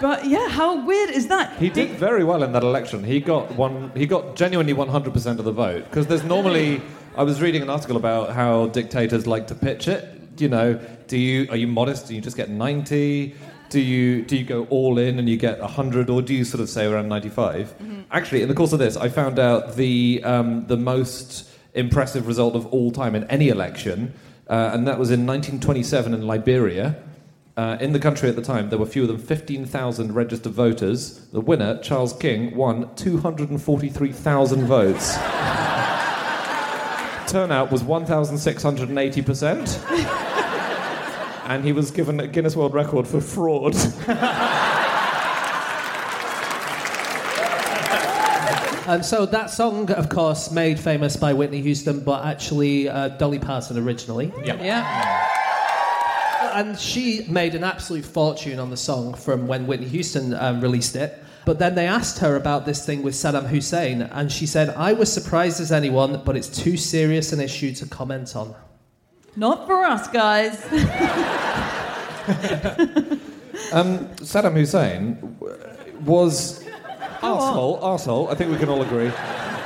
But 0.00 0.26
yeah, 0.26 0.48
how 0.48 0.84
weird 0.84 1.10
is 1.10 1.28
that? 1.28 1.58
He 1.58 1.68
did 1.68 1.90
very 1.90 2.24
well 2.24 2.42
in 2.42 2.52
that 2.52 2.62
election. 2.62 3.04
He 3.04 3.20
got 3.20 3.54
one. 3.54 3.92
He 3.94 4.06
got 4.06 4.34
genuinely 4.34 4.72
100% 4.72 5.38
of 5.38 5.44
the 5.44 5.52
vote 5.52 5.84
because 5.84 6.06
there's 6.06 6.24
normally. 6.24 6.80
I 7.16 7.22
was 7.22 7.42
reading 7.42 7.60
an 7.60 7.68
article 7.68 7.96
about 7.96 8.30
how 8.30 8.68
dictators 8.68 9.26
like 9.26 9.46
to 9.48 9.54
pitch 9.54 9.88
it. 9.88 10.08
You 10.38 10.48
know, 10.48 10.80
do 11.06 11.18
you 11.18 11.46
are 11.50 11.56
you 11.56 11.66
modest? 11.66 12.08
Do 12.08 12.14
you 12.14 12.20
just 12.20 12.36
get 12.36 12.48
90? 12.48 13.34
Do 13.68 13.78
you 13.78 14.22
do 14.22 14.36
you 14.36 14.44
go 14.44 14.64
all 14.70 14.98
in 14.98 15.18
and 15.18 15.28
you 15.28 15.36
get 15.36 15.60
100, 15.60 16.08
or 16.08 16.22
do 16.22 16.34
you 16.34 16.44
sort 16.44 16.60
of 16.62 16.70
say 16.70 16.86
around 16.86 17.08
95? 17.08 17.74
Actually, 18.10 18.42
in 18.42 18.48
the 18.48 18.54
course 18.54 18.72
of 18.72 18.78
this, 18.78 18.96
I 18.96 19.08
found 19.10 19.38
out 19.38 19.76
the 19.76 20.22
um, 20.24 20.66
the 20.66 20.76
most 20.78 21.48
impressive 21.74 22.26
result 22.26 22.56
of 22.56 22.66
all 22.66 22.90
time 22.90 23.14
in 23.14 23.24
any 23.24 23.48
election, 23.48 24.14
uh, 24.48 24.70
and 24.72 24.88
that 24.88 24.98
was 24.98 25.10
in 25.10 25.26
1927 25.26 26.14
in 26.14 26.26
Liberia. 26.26 26.96
Uh, 27.60 27.76
in 27.78 27.92
the 27.92 27.98
country 27.98 28.26
at 28.26 28.36
the 28.36 28.42
time, 28.42 28.70
there 28.70 28.78
were 28.78 28.86
fewer 28.86 29.06
than 29.06 29.18
15,000 29.18 30.14
registered 30.14 30.50
voters. 30.50 31.26
The 31.26 31.42
winner, 31.42 31.78
Charles 31.82 32.14
King, 32.14 32.56
won 32.56 32.88
243,000 32.94 34.64
votes. 34.64 35.16
Turnout 37.30 37.70
was 37.70 37.82
1,680%. 37.82 39.90
and 41.50 41.62
he 41.62 41.72
was 41.72 41.90
given 41.90 42.18
a 42.20 42.26
Guinness 42.26 42.56
World 42.56 42.72
Record 42.72 43.06
for 43.06 43.20
fraud. 43.20 43.74
And 48.86 48.88
um, 48.88 49.02
so 49.02 49.26
that 49.26 49.50
song, 49.50 49.90
of 49.90 50.08
course, 50.08 50.50
made 50.50 50.80
famous 50.80 51.14
by 51.14 51.34
Whitney 51.34 51.60
Houston, 51.60 52.00
but 52.00 52.24
actually 52.24 52.88
uh, 52.88 53.08
Dolly 53.08 53.38
Parton 53.38 53.76
originally. 53.76 54.32
Yep. 54.46 54.60
Yeah. 54.62 55.39
And 56.52 56.78
she 56.78 57.24
made 57.28 57.54
an 57.54 57.64
absolute 57.64 58.04
fortune 58.04 58.58
on 58.58 58.70
the 58.70 58.76
song 58.76 59.14
from 59.14 59.46
when 59.46 59.66
Whitney 59.66 59.88
Houston 59.88 60.34
um, 60.34 60.60
released 60.60 60.96
it. 60.96 61.22
But 61.46 61.58
then 61.58 61.74
they 61.74 61.86
asked 61.86 62.18
her 62.18 62.36
about 62.36 62.66
this 62.66 62.84
thing 62.84 63.02
with 63.02 63.14
Saddam 63.14 63.46
Hussein, 63.46 64.02
and 64.02 64.30
she 64.30 64.46
said, 64.46 64.70
I 64.70 64.92
was 64.92 65.12
surprised 65.12 65.60
as 65.60 65.72
anyone, 65.72 66.22
but 66.24 66.36
it's 66.36 66.48
too 66.48 66.76
serious 66.76 67.32
an 67.32 67.40
issue 67.40 67.72
to 67.74 67.86
comment 67.86 68.36
on. 68.36 68.54
Not 69.36 69.66
for 69.66 69.84
us, 69.84 70.08
guys. 70.08 70.60
Um, 73.72 74.08
Saddam 74.16 74.54
Hussein 74.54 75.14
w- 75.38 75.56
was 76.00 76.64
arsehole, 77.20 77.80
arsehole, 77.80 78.30
I 78.30 78.34
think 78.34 78.50
we 78.50 78.58
can 78.58 78.68
all 78.68 78.82
agree. 78.82 79.10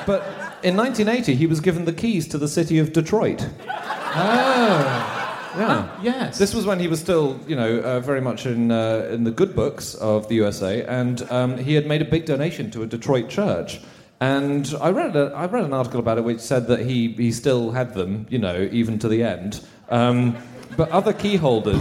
But 0.07 0.23
in 0.63 0.77
1980, 0.77 1.35
he 1.35 1.47
was 1.47 1.61
given 1.61 1.87
the 1.87 1.93
keys 1.93 2.29
to 2.29 2.39
the 2.39 2.49
city 2.49 2.79
of 2.79 2.93
Detroit. 2.93 3.49
Oh. 3.67 5.14
Yeah. 5.57 6.01
Yes. 6.03 6.39
This 6.39 6.55
was 6.55 6.67
when 6.67 6.79
he 6.79 6.89
was 6.89 7.01
still, 7.01 7.39
you 7.47 7.57
know, 7.57 7.79
uh, 7.81 8.01
very 8.01 8.21
much 8.21 8.47
in, 8.47 8.71
uh, 8.71 9.09
in 9.11 9.25
the 9.25 9.31
good 9.31 9.55
books 9.55 9.95
of 9.95 10.29
the 10.29 10.37
USA, 10.37 10.85
and 10.85 11.23
um, 11.31 11.59
he 11.59 11.75
had 11.75 11.87
made 11.87 12.03
a 12.03 12.05
big 12.05 12.27
donation 12.27 12.71
to 12.73 12.83
a 12.83 12.87
Detroit 12.87 13.29
church. 13.29 13.81
And 14.21 14.73
I 14.81 14.91
read, 14.91 15.17
a, 15.17 15.33
I 15.35 15.47
read 15.47 15.65
an 15.65 15.73
article 15.73 16.01
about 16.01 16.19
it 16.19 16.25
which 16.25 16.41
said 16.41 16.69
that 16.69 16.81
he, 16.81 17.09
he 17.13 17.33
still 17.33 17.73
had 17.73 17.95
them, 17.95 18.27
you 18.31 18.39
know, 18.39 18.69
even 18.73 18.99
to 19.01 19.09
the 19.09 19.23
end. 19.23 19.65
Um, 19.91 20.37
but 20.77 20.89
other 20.91 21.13
key 21.13 21.37
holders, 21.37 21.81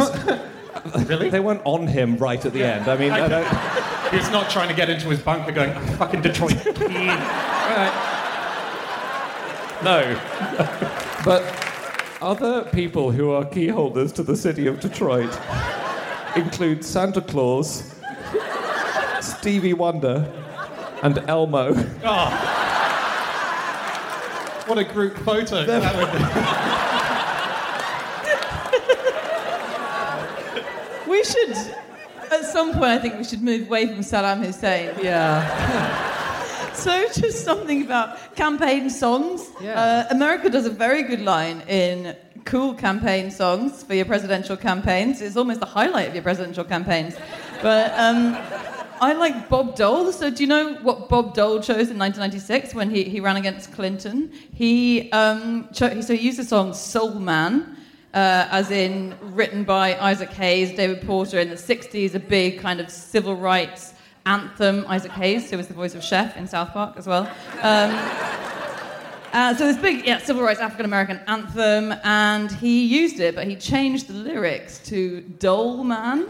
really? 1.07 1.29
they 1.29 1.39
weren't 1.39 1.61
on 1.63 1.87
him 1.87 2.17
right 2.17 2.43
at 2.43 2.53
the 2.53 2.63
end. 2.63 2.87
I 2.87 2.97
mean, 2.97 3.11
I 3.11 3.27
don't, 3.27 3.47
He's 4.13 4.29
not 4.29 4.49
trying 4.51 4.67
to 4.69 4.75
get 4.75 4.91
into 4.91 5.09
his 5.09 5.19
bunker 5.19 5.51
going, 5.51 5.71
"I'm 5.71 5.87
fucking 5.97 6.21
Detroit. 6.21 6.53
no. 9.83 10.19
but 11.25 11.72
other 12.23 12.63
people 12.71 13.11
who 13.11 13.31
are 13.31 13.43
key 13.45 13.67
holders 13.67 14.11
to 14.13 14.23
the 14.23 14.35
city 14.35 14.65
of 14.67 14.79
Detroit 14.79 15.37
include 16.35 16.83
Santa 16.83 17.21
Claus, 17.21 17.93
Stevie 19.21 19.73
Wonder, 19.73 20.31
and 21.03 21.17
Elmo. 21.27 21.73
Oh. 22.05 22.29
what 24.67 24.77
a 24.77 24.83
group 24.85 25.17
photo. 25.17 25.65
That 25.65 25.95
would 25.95 26.11
be. 31.05 31.11
We 31.11 31.23
should, 31.23 31.51
at 32.31 32.45
some 32.45 32.71
point, 32.71 32.85
I 32.85 32.97
think 32.99 33.17
we 33.17 33.23
should 33.25 33.41
move 33.41 33.67
away 33.67 33.87
from 33.87 33.97
Saddam 33.99 34.43
Hussein. 34.43 34.95
Yeah. 35.01 36.22
So, 36.83 37.07
just 37.13 37.45
something 37.45 37.83
about 37.83 38.35
campaign 38.35 38.89
songs. 38.89 39.47
Yeah. 39.61 39.79
Uh, 39.79 40.07
America 40.09 40.49
does 40.49 40.65
a 40.65 40.71
very 40.71 41.03
good 41.03 41.21
line 41.21 41.61
in 41.67 42.15
cool 42.45 42.73
campaign 42.73 43.29
songs 43.29 43.83
for 43.83 43.93
your 43.93 44.05
presidential 44.05 44.57
campaigns. 44.57 45.21
It's 45.21 45.37
almost 45.37 45.59
the 45.59 45.67
highlight 45.67 46.09
of 46.09 46.15
your 46.15 46.23
presidential 46.23 46.63
campaigns. 46.63 47.15
But 47.61 47.93
um, 47.97 48.35
I 48.99 49.13
like 49.13 49.49
Bob 49.49 49.75
Dole. 49.75 50.11
So, 50.11 50.31
do 50.31 50.41
you 50.41 50.47
know 50.47 50.73
what 50.81 51.09
Bob 51.09 51.35
Dole 51.35 51.59
chose 51.59 51.91
in 51.91 51.99
1996 51.99 52.73
when 52.73 52.89
he, 52.89 53.03
he 53.03 53.19
ran 53.19 53.37
against 53.37 53.71
Clinton? 53.71 54.31
He, 54.53 55.11
um, 55.11 55.69
cho- 55.73 56.01
so 56.01 56.15
he 56.15 56.25
used 56.25 56.39
the 56.39 56.43
song 56.43 56.73
Soul 56.73 57.13
Man. 57.13 57.77
Uh, 58.15 58.47
as 58.51 58.69
in 58.69 59.15
written 59.21 59.63
by 59.63 59.97
Isaac 59.99 60.29
Hayes, 60.33 60.75
David 60.75 61.05
Porter 61.05 61.39
in 61.39 61.49
the 61.49 61.55
60s, 61.55 62.13
a 62.13 62.19
big 62.19 62.59
kind 62.59 62.79
of 62.79 62.91
civil 62.91 63.35
rights 63.35 63.92
anthem. 64.25 64.85
Isaac 64.87 65.11
Hayes, 65.11 65.49
who 65.49 65.57
was 65.57 65.67
the 65.67 65.73
voice 65.73 65.95
of 65.95 66.03
Chef 66.03 66.37
in 66.37 66.47
South 66.47 66.71
Park 66.71 66.95
as 66.97 67.07
well. 67.07 67.23
Um, 67.61 67.91
uh, 69.33 69.55
so 69.55 69.65
this 69.65 69.77
big 69.77 70.05
yeah, 70.05 70.19
civil 70.19 70.43
rights 70.43 70.59
African 70.59 70.85
American 70.85 71.19
anthem, 71.27 71.93
and 72.03 72.51
he 72.51 72.85
used 72.85 73.19
it, 73.19 73.33
but 73.33 73.47
he 73.47 73.55
changed 73.55 74.07
the 74.07 74.13
lyrics 74.13 74.77
to 74.89 75.21
Dole 75.39 75.83
Man. 75.83 76.27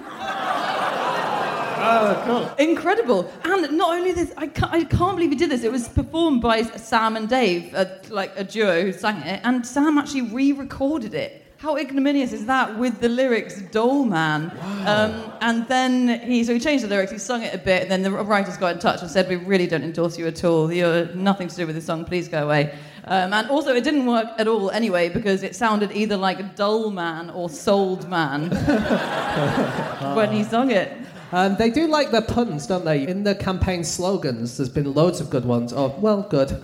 Oh, 1.86 2.24
cool. 2.26 2.66
Incredible. 2.66 3.30
And 3.44 3.78
not 3.78 3.98
only 3.98 4.14
this, 4.14 4.32
I 4.38 4.48
can't, 4.48 4.72
I 4.72 4.86
can't 4.86 5.18
believe 5.18 5.32
he 5.32 5.36
did 5.36 5.50
this. 5.50 5.64
It 5.64 5.72
was 5.72 5.90
performed 5.90 6.42
by 6.42 6.62
Sam 6.62 7.18
and 7.18 7.28
Dave, 7.28 7.74
a, 7.74 8.00
like 8.10 8.32
a 8.38 8.46
duo 8.46 8.84
who 8.84 8.94
sang 8.94 9.18
it, 9.18 9.42
and 9.44 9.68
Sam 9.68 9.98
actually 9.98 10.22
re 10.22 10.54
recorded 10.54 11.14
it. 11.14 11.43
How 11.64 11.78
ignominious 11.78 12.34
is 12.34 12.46
that 12.48 12.78
with 12.78 13.00
the 13.00 13.08
lyrics 13.08 13.62
Dole 13.62 14.04
Man? 14.04 14.52
Um, 14.86 15.32
and 15.40 15.66
then 15.70 16.20
he, 16.20 16.44
so 16.44 16.54
he 16.54 16.60
changed 16.60 16.84
the 16.84 16.90
lyrics, 16.90 17.10
he 17.10 17.18
sung 17.18 17.42
it 17.42 17.56
a 17.56 17.58
bit, 17.58 17.84
and 17.84 17.90
then 17.90 18.02
the 18.02 18.12
writers 18.12 18.58
got 18.58 18.74
in 18.74 18.80
touch 18.80 19.02
and 19.02 19.10
said, 19.10 19.30
We 19.30 19.38
really 19.38 19.66
don't 19.66 19.82
endorse 19.82 20.18
you 20.18 20.28
at 20.28 20.44
all. 20.44 20.74
You're 20.74 21.06
nothing 21.16 21.48
to 21.48 21.56
do 21.56 21.66
with 21.66 21.76
this 21.76 21.86
song, 21.86 22.04
please 22.04 22.28
go 22.28 22.44
away. 22.44 22.78
Um, 23.06 23.32
and 23.32 23.50
also, 23.50 23.74
it 23.74 23.86
didn't 23.86 24.06
work 24.06 24.28
at 24.38 24.46
all 24.46 24.72
anyway 24.72 25.08
because 25.08 25.42
it 25.42 25.56
sounded 25.56 25.94
either 25.94 26.18
like 26.18 26.58
Dull 26.58 26.92
Man 26.92 27.30
or 27.30 27.48
Sold 27.50 28.10
Man 28.10 28.50
when 30.18 30.34
he 30.34 30.44
sung 30.44 30.70
it. 30.70 30.92
Um, 31.32 31.56
they 31.56 31.70
do 31.70 31.88
like 31.88 32.12
their 32.12 32.24
puns, 32.24 32.68
don't 32.68 32.84
they? 32.84 33.08
In 33.08 33.24
the 33.24 33.36
campaign 33.36 33.86
slogans, 33.86 34.58
there's 34.58 34.68
been 34.68 34.94
loads 34.94 35.22
of 35.22 35.30
good 35.30 35.46
ones. 35.46 35.72
Oh, 35.72 35.96
well, 35.98 36.24
good. 36.24 36.62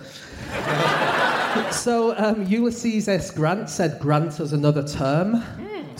so 1.70 2.14
um, 2.16 2.46
Ulysses 2.46 3.08
S. 3.08 3.30
Grant 3.30 3.68
said 3.68 3.98
Grant 4.00 4.40
as 4.40 4.52
another 4.52 4.86
term. 4.86 5.42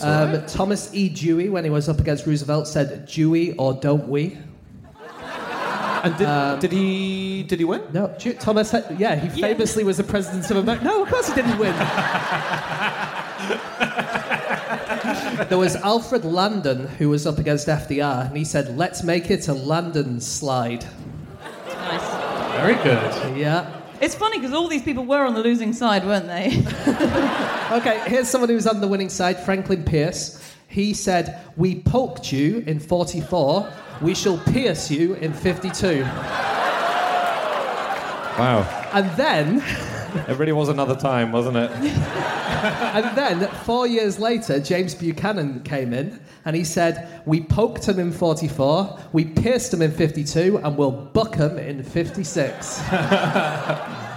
Um, 0.02 0.44
Thomas 0.46 0.94
E. 0.94 1.08
Dewey, 1.08 1.50
when 1.50 1.64
he 1.64 1.70
was 1.70 1.88
up 1.88 2.00
against 2.00 2.26
Roosevelt, 2.26 2.66
said 2.66 3.06
Dewey 3.06 3.54
or 3.56 3.74
don't 3.74 4.08
we? 4.08 4.38
And 6.02 6.16
did, 6.16 6.60
did 6.60 6.72
he 6.72 7.42
did 7.42 7.58
he 7.58 7.64
win? 7.66 7.82
No, 7.92 8.14
Thomas. 8.38 8.70
Had, 8.70 8.98
yeah, 8.98 9.16
he 9.16 9.40
famously 9.40 9.84
was 9.84 9.98
the 9.98 10.04
president 10.04 10.50
of 10.50 10.56
America. 10.56 10.84
No, 10.84 11.02
of 11.02 11.10
course 11.10 11.28
he 11.28 11.34
didn't 11.34 11.58
win. 11.58 11.76
there 15.48 15.58
was 15.58 15.76
Alfred 15.76 16.24
Landon 16.24 16.86
who 16.86 17.10
was 17.10 17.26
up 17.26 17.38
against 17.38 17.68
FDR, 17.68 18.28
and 18.28 18.36
he 18.36 18.44
said, 18.44 18.78
"Let's 18.78 19.02
make 19.02 19.30
it 19.30 19.46
a 19.48 19.52
Landon 19.52 20.20
slide." 20.20 20.86
Nice. 21.66 22.56
Very 22.56 22.74
good. 22.82 23.36
Yeah. 23.36 23.79
It's 24.00 24.14
funny 24.14 24.38
because 24.38 24.54
all 24.54 24.66
these 24.68 24.82
people 24.82 25.04
were 25.04 25.24
on 25.26 25.34
the 25.34 25.40
losing 25.40 25.72
side, 25.72 26.04
weren't 26.04 26.26
they? 26.26 26.64
Okay, 27.70 28.02
here's 28.06 28.28
someone 28.28 28.50
who's 28.50 28.66
on 28.66 28.80
the 28.80 28.88
winning 28.88 29.08
side, 29.08 29.38
Franklin 29.44 29.84
Pierce. 29.84 30.42
He 30.66 30.92
said, 30.92 31.40
We 31.56 31.80
poked 31.80 32.32
you 32.32 32.64
in 32.66 32.80
44, 32.80 33.72
we 34.02 34.12
shall 34.12 34.38
pierce 34.38 34.90
you 34.90 35.14
in 35.14 35.32
52. 35.32 36.02
Wow. 38.36 38.88
And 38.92 39.08
then, 39.12 39.62
It 40.28 40.36
really 40.36 40.50
was 40.50 40.68
another 40.68 40.96
time, 40.96 41.30
wasn't 41.30 41.58
it? 41.58 41.70
and 42.62 43.16
then, 43.16 43.48
four 43.64 43.86
years 43.86 44.18
later, 44.18 44.60
James 44.60 44.94
Buchanan 44.94 45.62
came 45.62 45.92
in 45.92 46.20
and 46.44 46.56
he 46.56 46.64
said, 46.64 47.22
We 47.26 47.40
poked 47.40 47.88
him 47.88 47.98
in 47.98 48.12
44, 48.12 48.98
we 49.12 49.24
pierced 49.24 49.72
him 49.72 49.82
in 49.82 49.92
52, 49.92 50.58
and 50.62 50.76
we'll 50.76 50.90
buck 50.90 51.34
him 51.34 51.58
in 51.58 51.82
56. 51.82 52.80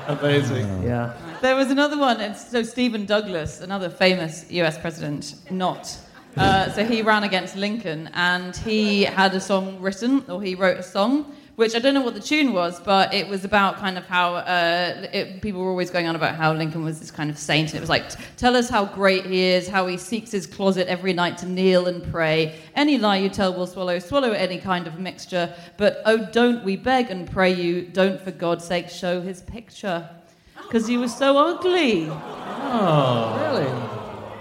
Amazing. 0.08 0.84
Yeah. 0.84 1.14
there 1.42 1.56
was 1.56 1.72
another 1.72 1.98
one. 1.98 2.20
It's, 2.20 2.50
so 2.50 2.64
Stephen 2.64 3.06
Douglas, 3.06 3.62
another 3.62 3.90
famous 3.90 4.46
U.S. 4.52 4.78
president, 4.78 5.36
not. 5.50 5.98
Uh, 6.36 6.70
so 6.72 6.84
he 6.84 7.02
ran 7.02 7.24
against 7.24 7.56
Lincoln, 7.56 8.10
and 8.14 8.56
he 8.56 9.04
had 9.04 9.34
a 9.36 9.40
song 9.40 9.80
written, 9.80 10.26
or 10.30 10.42
he 10.42 10.56
wrote 10.56 10.78
a 10.78 10.84
song, 10.84 11.36
which 11.56 11.76
I 11.76 11.80
don't 11.80 11.94
know 11.94 12.02
what 12.02 12.16
the 12.16 12.20
tune 12.20 12.52
was, 12.52 12.80
but 12.80 13.14
it 13.14 13.28
was 13.28 13.46
about 13.46 13.78
kind 13.78 13.98
of 13.98 14.06
how 14.06 14.36
uh, 14.36 15.08
it, 15.14 15.42
people 15.42 15.62
were 15.62 15.70
always 15.70 15.92
going 15.92 16.08
on 16.08 16.16
about 16.16 16.36
how 16.36 16.52
Lincoln 16.52 16.84
was 16.84 17.00
this 17.00 17.12
kind 17.12 17.30
of 17.30 17.38
saint. 17.38 17.70
And 17.70 17.78
it 17.78 17.80
was 17.80 17.90
like, 17.90 18.06
tell 18.38 18.56
us 18.56 18.70
how 18.70 18.86
great 18.86 19.26
he 19.26 19.42
is, 19.42 19.68
how 19.68 19.86
he 19.86 19.98
seeks 19.98 20.32
his 20.32 20.48
closet 20.48 20.88
every 20.88 21.14
night 21.14 21.38
to 21.40 21.46
kneel 21.46 21.88
and 21.88 22.04
pray. 22.12 22.60
Any 22.76 22.98
lie 22.98 23.18
you 23.18 23.30
tell 23.30 23.54
will 23.54 23.68
swallow, 23.68 24.00
swallow 24.00 24.32
any 24.32 24.58
kind 24.58 24.88
of 24.88 24.98
mixture. 24.98 25.54
But 25.78 26.02
oh, 26.06 26.28
don't 26.32 26.64
we 26.64 26.76
beg 26.76 27.12
and 27.12 27.30
pray 27.30 27.54
you, 27.54 27.84
don't 27.84 28.20
for 28.20 28.32
God's 28.32 28.66
sake 28.66 28.90
show 28.90 29.22
his 29.22 29.42
picture. 29.42 30.10
Because 30.56 30.88
he 30.88 30.98
was 30.98 31.16
so 31.16 31.38
ugly. 31.38 32.08
Oh, 32.10 33.38
really? 33.40 33.70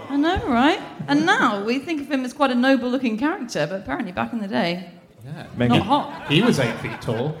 I 0.09 0.17
know, 0.17 0.47
right? 0.47 0.81
And 1.07 1.27
now 1.27 1.63
we 1.63 1.77
think 1.77 2.01
of 2.01 2.09
him 2.09 2.25
as 2.25 2.33
quite 2.33 2.49
a 2.49 2.55
noble 2.55 2.89
looking 2.89 3.19
character, 3.19 3.67
but 3.67 3.81
apparently 3.81 4.11
back 4.11 4.33
in 4.33 4.39
the 4.39 4.47
day, 4.47 4.89
Maybe. 5.55 5.77
not 5.77 5.85
hot. 5.85 6.27
He 6.31 6.41
was 6.41 6.59
eight 6.59 6.75
feet 6.79 6.99
tall. 7.01 7.37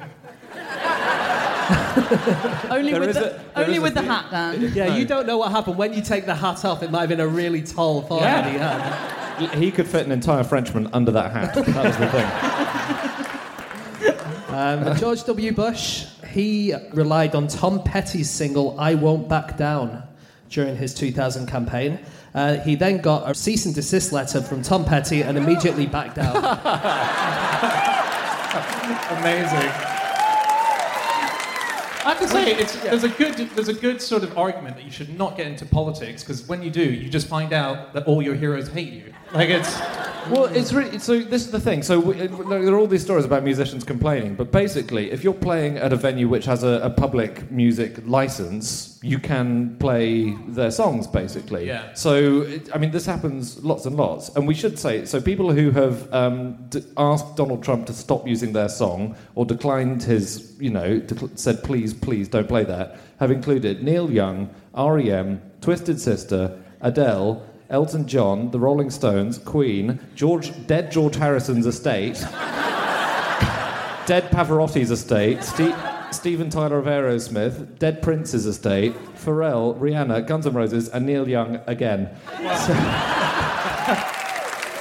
Only 2.69 2.91
There 2.91 2.99
with 2.99 3.09
is 3.09 3.15
the, 3.15 3.35
a- 3.35 3.39
there 3.55 3.63
only 3.65 3.73
is 3.75 3.79
a 3.79 3.83
with 3.83 3.93
the 3.93 4.01
hat, 4.01 4.25
Dan. 4.31 4.71
Yeah, 4.73 4.95
you 4.95 5.05
don't 5.05 5.25
know 5.25 5.37
what 5.37 5.51
happened. 5.51 5.77
When 5.77 5.93
you 5.93 6.01
take 6.01 6.25
the 6.25 6.35
hat 6.35 6.65
off, 6.65 6.83
it 6.83 6.91
might 6.91 7.01
have 7.01 7.09
been 7.09 7.19
a 7.21 7.27
really 7.27 7.61
tall 7.61 8.01
forehead 8.01 8.45
he 8.51 8.57
had. 8.57 9.53
He 9.55 9.71
could 9.71 9.87
fit 9.87 10.05
an 10.05 10.11
entire 10.11 10.43
Frenchman 10.43 10.87
under 10.93 11.11
that 11.11 11.31
hat. 11.31 11.53
That 11.55 11.85
was 11.85 11.97
the 11.97 12.07
thing. 12.09 12.29
Um, 14.49 14.95
George 14.97 15.23
W. 15.23 15.51
Bush, 15.51 16.05
he 16.29 16.75
relied 16.93 17.33
on 17.33 17.47
Tom 17.47 17.81
Petty's 17.81 18.29
single 18.29 18.79
"I 18.79 18.93
Won't 18.93 19.27
Back 19.27 19.57
Down" 19.57 20.03
during 20.49 20.75
his 20.75 20.93
2000 20.93 21.47
campaign. 21.47 21.97
Uh, 22.33 22.55
he 22.59 22.75
then 22.75 22.97
got 22.97 23.29
a 23.29 23.35
cease 23.35 23.65
and 23.65 23.75
desist 23.75 24.11
letter 24.11 24.41
from 24.41 24.61
Tom 24.61 24.85
Petty 24.85 25.21
and 25.21 25.37
immediately 25.37 25.85
backed 25.85 26.15
down. 26.15 26.35
Amazing. 29.19 29.69
I 32.05 32.09
have 32.09 32.19
to 32.19 32.27
say, 32.27 32.53
it's, 32.55 32.75
there's 32.83 33.05
a 33.05 33.09
good 33.09 33.35
there's 33.55 33.69
a 33.69 33.73
good 33.73 34.01
sort 34.01 34.23
of 34.23 34.37
argument 34.37 34.75
that 34.75 34.83
you 34.83 34.91
should 34.91 35.17
not 35.17 35.37
get 35.37 35.47
into 35.47 35.65
politics 35.65 36.21
because 36.21 36.45
when 36.47 36.61
you 36.61 36.69
do, 36.69 36.83
you 36.83 37.09
just 37.09 37.27
find 37.27 37.53
out 37.53 37.93
that 37.93 38.05
all 38.07 38.21
your 38.21 38.35
heroes 38.35 38.67
hate 38.67 38.91
you. 38.91 39.13
Like 39.33 39.49
it's 39.49 39.79
Well, 40.29 40.45
it's 40.45 40.71
really 40.71 40.99
so. 40.99 41.19
This 41.19 41.43
is 41.45 41.51
the 41.51 41.59
thing. 41.59 41.83
So 41.83 41.99
we, 41.99 42.13
uh, 42.21 42.27
there 42.27 42.73
are 42.73 42.77
all 42.77 42.87
these 42.87 43.01
stories 43.03 43.25
about 43.25 43.43
musicians 43.43 43.83
complaining, 43.83 44.35
but 44.35 44.51
basically, 44.53 45.11
if 45.11 45.21
you're 45.23 45.33
playing 45.33 45.77
at 45.77 45.91
a 45.91 45.97
venue 45.97 46.29
which 46.29 46.45
has 46.45 46.63
a, 46.63 46.79
a 46.83 46.89
public 46.89 47.51
music 47.51 47.97
license, 48.07 48.99
you 49.03 49.19
can 49.19 49.75
play 49.79 50.31
their 50.47 50.71
songs. 50.71 51.07
Basically, 51.07 51.67
Yeah. 51.67 51.93
So 51.93 52.41
it, 52.43 52.69
I 52.73 52.77
mean, 52.77 52.91
this 52.91 53.05
happens 53.05 53.61
lots 53.65 53.85
and 53.85 53.97
lots, 53.97 54.29
and 54.35 54.47
we 54.47 54.53
should 54.53 54.79
say 54.79 55.03
so. 55.05 55.19
People 55.19 55.51
who 55.51 55.71
have 55.71 56.13
um, 56.13 56.55
d- 56.69 56.83
asked 56.95 57.35
Donald 57.35 57.61
Trump 57.61 57.85
to 57.87 57.93
stop 57.93 58.25
using 58.25 58.53
their 58.53 58.69
song 58.69 59.17
or 59.35 59.45
declined 59.45 60.03
his, 60.03 60.55
you 60.57 60.69
know, 60.69 61.01
decl- 61.01 61.37
said 61.37 61.63
please, 61.63 61.93
please 61.93 62.29
don't 62.29 62.47
play 62.47 62.63
that, 62.63 62.97
have 63.19 63.31
included 63.31 63.83
Neil 63.83 64.09
Young, 64.09 64.49
REM, 64.73 65.41
Twisted 65.59 65.99
Sister, 65.99 66.57
Adele. 66.79 67.43
Elton 67.73 68.07
John, 68.07 68.51
the 68.51 68.59
Rolling 68.59 68.91
Stones, 68.91 69.39
Queen, 69.39 69.99
George, 70.13 70.53
dead 70.67 70.91
George 70.91 71.15
Harrison's 71.15 71.65
estate, 71.65 72.13
dead 74.05 74.29
Pavarotti's 74.29 74.91
estate, 74.91 75.43
Ste- 75.43 75.73
Steven 76.11 76.51
Tyler 76.51 76.77
of 76.77 76.85
Aerosmith, 76.85 77.79
dead 77.79 78.03
Prince's 78.03 78.45
estate, 78.45 78.93
Pharrell, 79.15 79.75
Rihanna, 79.79 80.27
Guns 80.27 80.45
N' 80.45 80.53
Roses, 80.53 80.87
and 80.89 81.07
Neil 81.07 81.27
Young 81.27 81.59
again. 81.65 82.15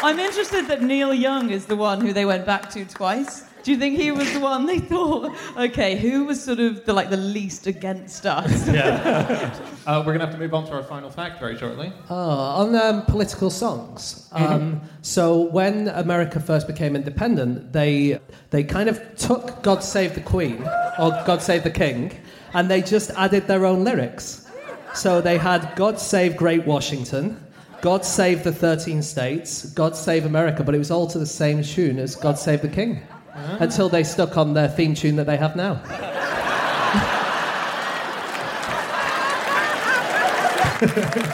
I'm 0.05 0.19
interested 0.19 0.67
that 0.67 0.83
Neil 0.83 1.15
Young 1.15 1.49
is 1.49 1.65
the 1.65 1.77
one 1.77 2.03
who 2.03 2.13
they 2.13 2.27
went 2.27 2.45
back 2.45 2.69
to 2.73 2.85
twice. 2.85 3.45
Do 3.63 3.71
you 3.71 3.77
think 3.77 3.99
he 3.99 4.11
was 4.11 4.33
the 4.33 4.41
one 4.41 4.67
they 4.67 4.81
thought, 4.81 5.33
okay, 5.57 5.97
who 5.97 6.25
was 6.25 6.43
sort 6.43 6.59
of 6.59 6.85
the 6.85 6.93
like 6.93 7.11
the 7.11 7.17
least 7.17 7.69
against 7.69 8.27
us? 8.27 8.69
uh, 8.69 10.03
we're 10.05 10.13
gonna 10.13 10.25
have 10.25 10.35
to 10.35 10.39
move 10.39 10.53
on 10.53 10.67
to 10.67 10.73
our 10.73 10.83
final 10.83 11.11
fact 11.11 11.39
very 11.39 11.57
shortly. 11.57 11.93
Oh, 12.11 12.17
on 12.17 12.75
um, 12.75 13.03
political 13.07 13.51
songs. 13.51 14.29
Um, 14.33 14.81
so 15.03 15.43
when 15.43 15.89
America 15.89 16.41
first 16.41 16.67
became 16.67 16.97
independent, 16.97 17.73
they 17.73 18.19
they 18.51 18.65
kind 18.65 18.89
of 18.89 19.01
took 19.17 19.63
"God 19.63 19.85
Save 19.85 20.15
the 20.15 20.23
Queen" 20.23 20.63
or 20.99 21.11
"God 21.25 21.41
Save 21.41 21.63
the 21.63 21.71
King," 21.71 22.19
and 22.55 22.69
they 22.69 22.83
just 22.83 23.11
added 23.13 23.47
their 23.47 23.65
own 23.65 23.85
lyrics. 23.85 24.51
So 24.95 25.21
they 25.21 25.39
had 25.39 25.75
"God 25.77 26.01
Save 26.01 26.37
Great 26.37 26.67
Washington." 26.67 27.39
God 27.81 28.05
save 28.05 28.45
the 28.45 28.53
13 28.53 29.03
states, 29.03 29.67
God 29.73 29.97
save 29.97 30.25
America, 30.25 30.63
but 30.63 30.73
it 30.73 30.79
was 30.79 30.93
all 30.93 31.09
to 31.09 31.19
the 31.19 31.27
same 31.27 31.65
tune 31.65 31.99
as 31.99 32.15
God 32.15 32.39
Save 32.39 32.63
the 32.63 32.69
King. 32.69 33.03
Until 33.35 33.89
they 33.89 34.05
stuck 34.05 34.37
on 34.37 34.55
their 34.55 34.69
theme 34.69 34.95
tune 34.95 35.17
that 35.17 35.27
they 35.27 35.37
have 35.37 35.57
now. 35.57 35.81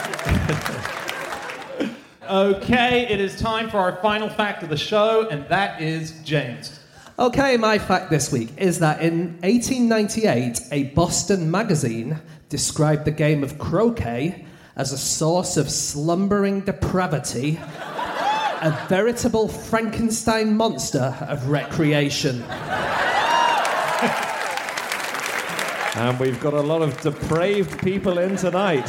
Okay, 2.29 3.07
it 3.09 3.19
is 3.19 3.35
time 3.39 3.71
for 3.71 3.79
our 3.79 3.99
final 4.03 4.29
fact 4.29 4.61
of 4.61 4.69
the 4.69 4.77
show, 4.77 5.27
and 5.29 5.49
that 5.49 5.81
is 5.81 6.11
James. 6.23 6.79
Okay, 7.17 7.57
my 7.57 7.79
fact 7.79 8.11
this 8.11 8.31
week 8.31 8.49
is 8.55 8.77
that 8.79 9.01
in 9.01 9.31
1898, 9.41 10.59
a 10.71 10.83
Boston 10.93 11.49
magazine 11.49 12.19
described 12.47 13.05
the 13.05 13.11
game 13.11 13.43
of 13.43 13.57
croquet 13.57 14.45
as 14.75 14.93
a 14.93 14.97
source 14.97 15.57
of 15.57 15.71
slumbering 15.71 16.61
depravity, 16.61 17.59
a 18.61 18.85
veritable 18.87 19.47
Frankenstein 19.47 20.55
monster 20.55 21.15
of 21.21 21.47
recreation. 21.49 22.43
And 25.95 26.19
we've 26.19 26.39
got 26.39 26.53
a 26.53 26.61
lot 26.61 26.81
of 26.81 26.99
depraved 27.01 27.79
people 27.79 28.19
in 28.19 28.35
tonight. 28.35 28.87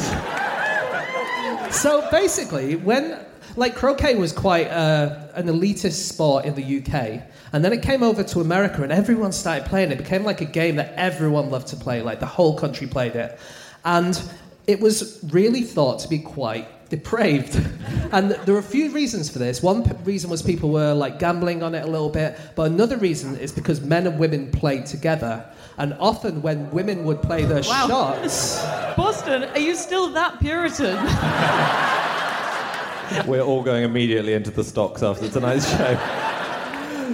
So 1.71 2.07
basically, 2.11 2.75
when 2.75 3.25
like 3.55 3.75
croquet 3.75 4.15
was 4.15 4.31
quite 4.31 4.67
uh, 4.67 5.27
an 5.33 5.47
elitist 5.47 6.07
sport 6.07 6.45
in 6.45 6.55
the 6.55 6.79
UK, 6.79 7.23
and 7.53 7.65
then 7.65 7.73
it 7.73 7.81
came 7.81 8.03
over 8.03 8.23
to 8.23 8.39
America, 8.39 8.83
and 8.83 8.91
everyone 8.91 9.31
started 9.31 9.65
playing 9.65 9.91
it. 9.91 9.99
It 9.99 10.03
became 10.03 10.23
like 10.23 10.41
a 10.41 10.45
game 10.45 10.77
that 10.77 10.93
everyone 10.95 11.49
loved 11.49 11.67
to 11.69 11.75
play. 11.75 12.01
Like 12.01 12.19
the 12.19 12.25
whole 12.25 12.57
country 12.57 12.87
played 12.87 13.15
it, 13.15 13.37
and 13.83 14.21
it 14.67 14.79
was 14.79 15.19
really 15.31 15.63
thought 15.63 15.99
to 15.99 16.07
be 16.07 16.19
quite 16.19 16.67
depraved. 16.91 17.55
and 18.11 18.31
there 18.31 18.53
were 18.53 18.59
a 18.59 18.63
few 18.63 18.91
reasons 18.91 19.29
for 19.31 19.39
this. 19.39 19.63
One 19.63 19.83
p- 19.83 19.91
reason 20.03 20.29
was 20.29 20.43
people 20.43 20.69
were 20.69 20.93
like 20.93 21.17
gambling 21.17 21.63
on 21.63 21.73
it 21.73 21.83
a 21.83 21.87
little 21.87 22.09
bit, 22.09 22.37
but 22.55 22.69
another 22.69 22.97
reason 22.97 23.35
is 23.37 23.51
because 23.51 23.81
men 23.81 24.05
and 24.05 24.19
women 24.19 24.51
played 24.51 24.85
together. 24.85 25.43
And 25.77 25.95
often, 25.99 26.41
when 26.43 26.69
women 26.69 27.05
would 27.05 27.21
play 27.23 27.45
their 27.45 27.63
Wow. 27.63 27.87
shots, 27.87 28.61
Boston, 28.97 29.45
are 29.45 29.57
you 29.59 29.75
still 29.75 30.09
that 30.09 30.39
Puritan? 30.39 30.97
We're 33.27 33.41
all 33.41 33.63
going 33.63 33.83
immediately 33.83 34.33
into 34.33 34.51
the 34.51 34.63
stocks 34.63 35.01
after 35.03 35.27
tonight's 35.29 35.69
show. 35.69 35.97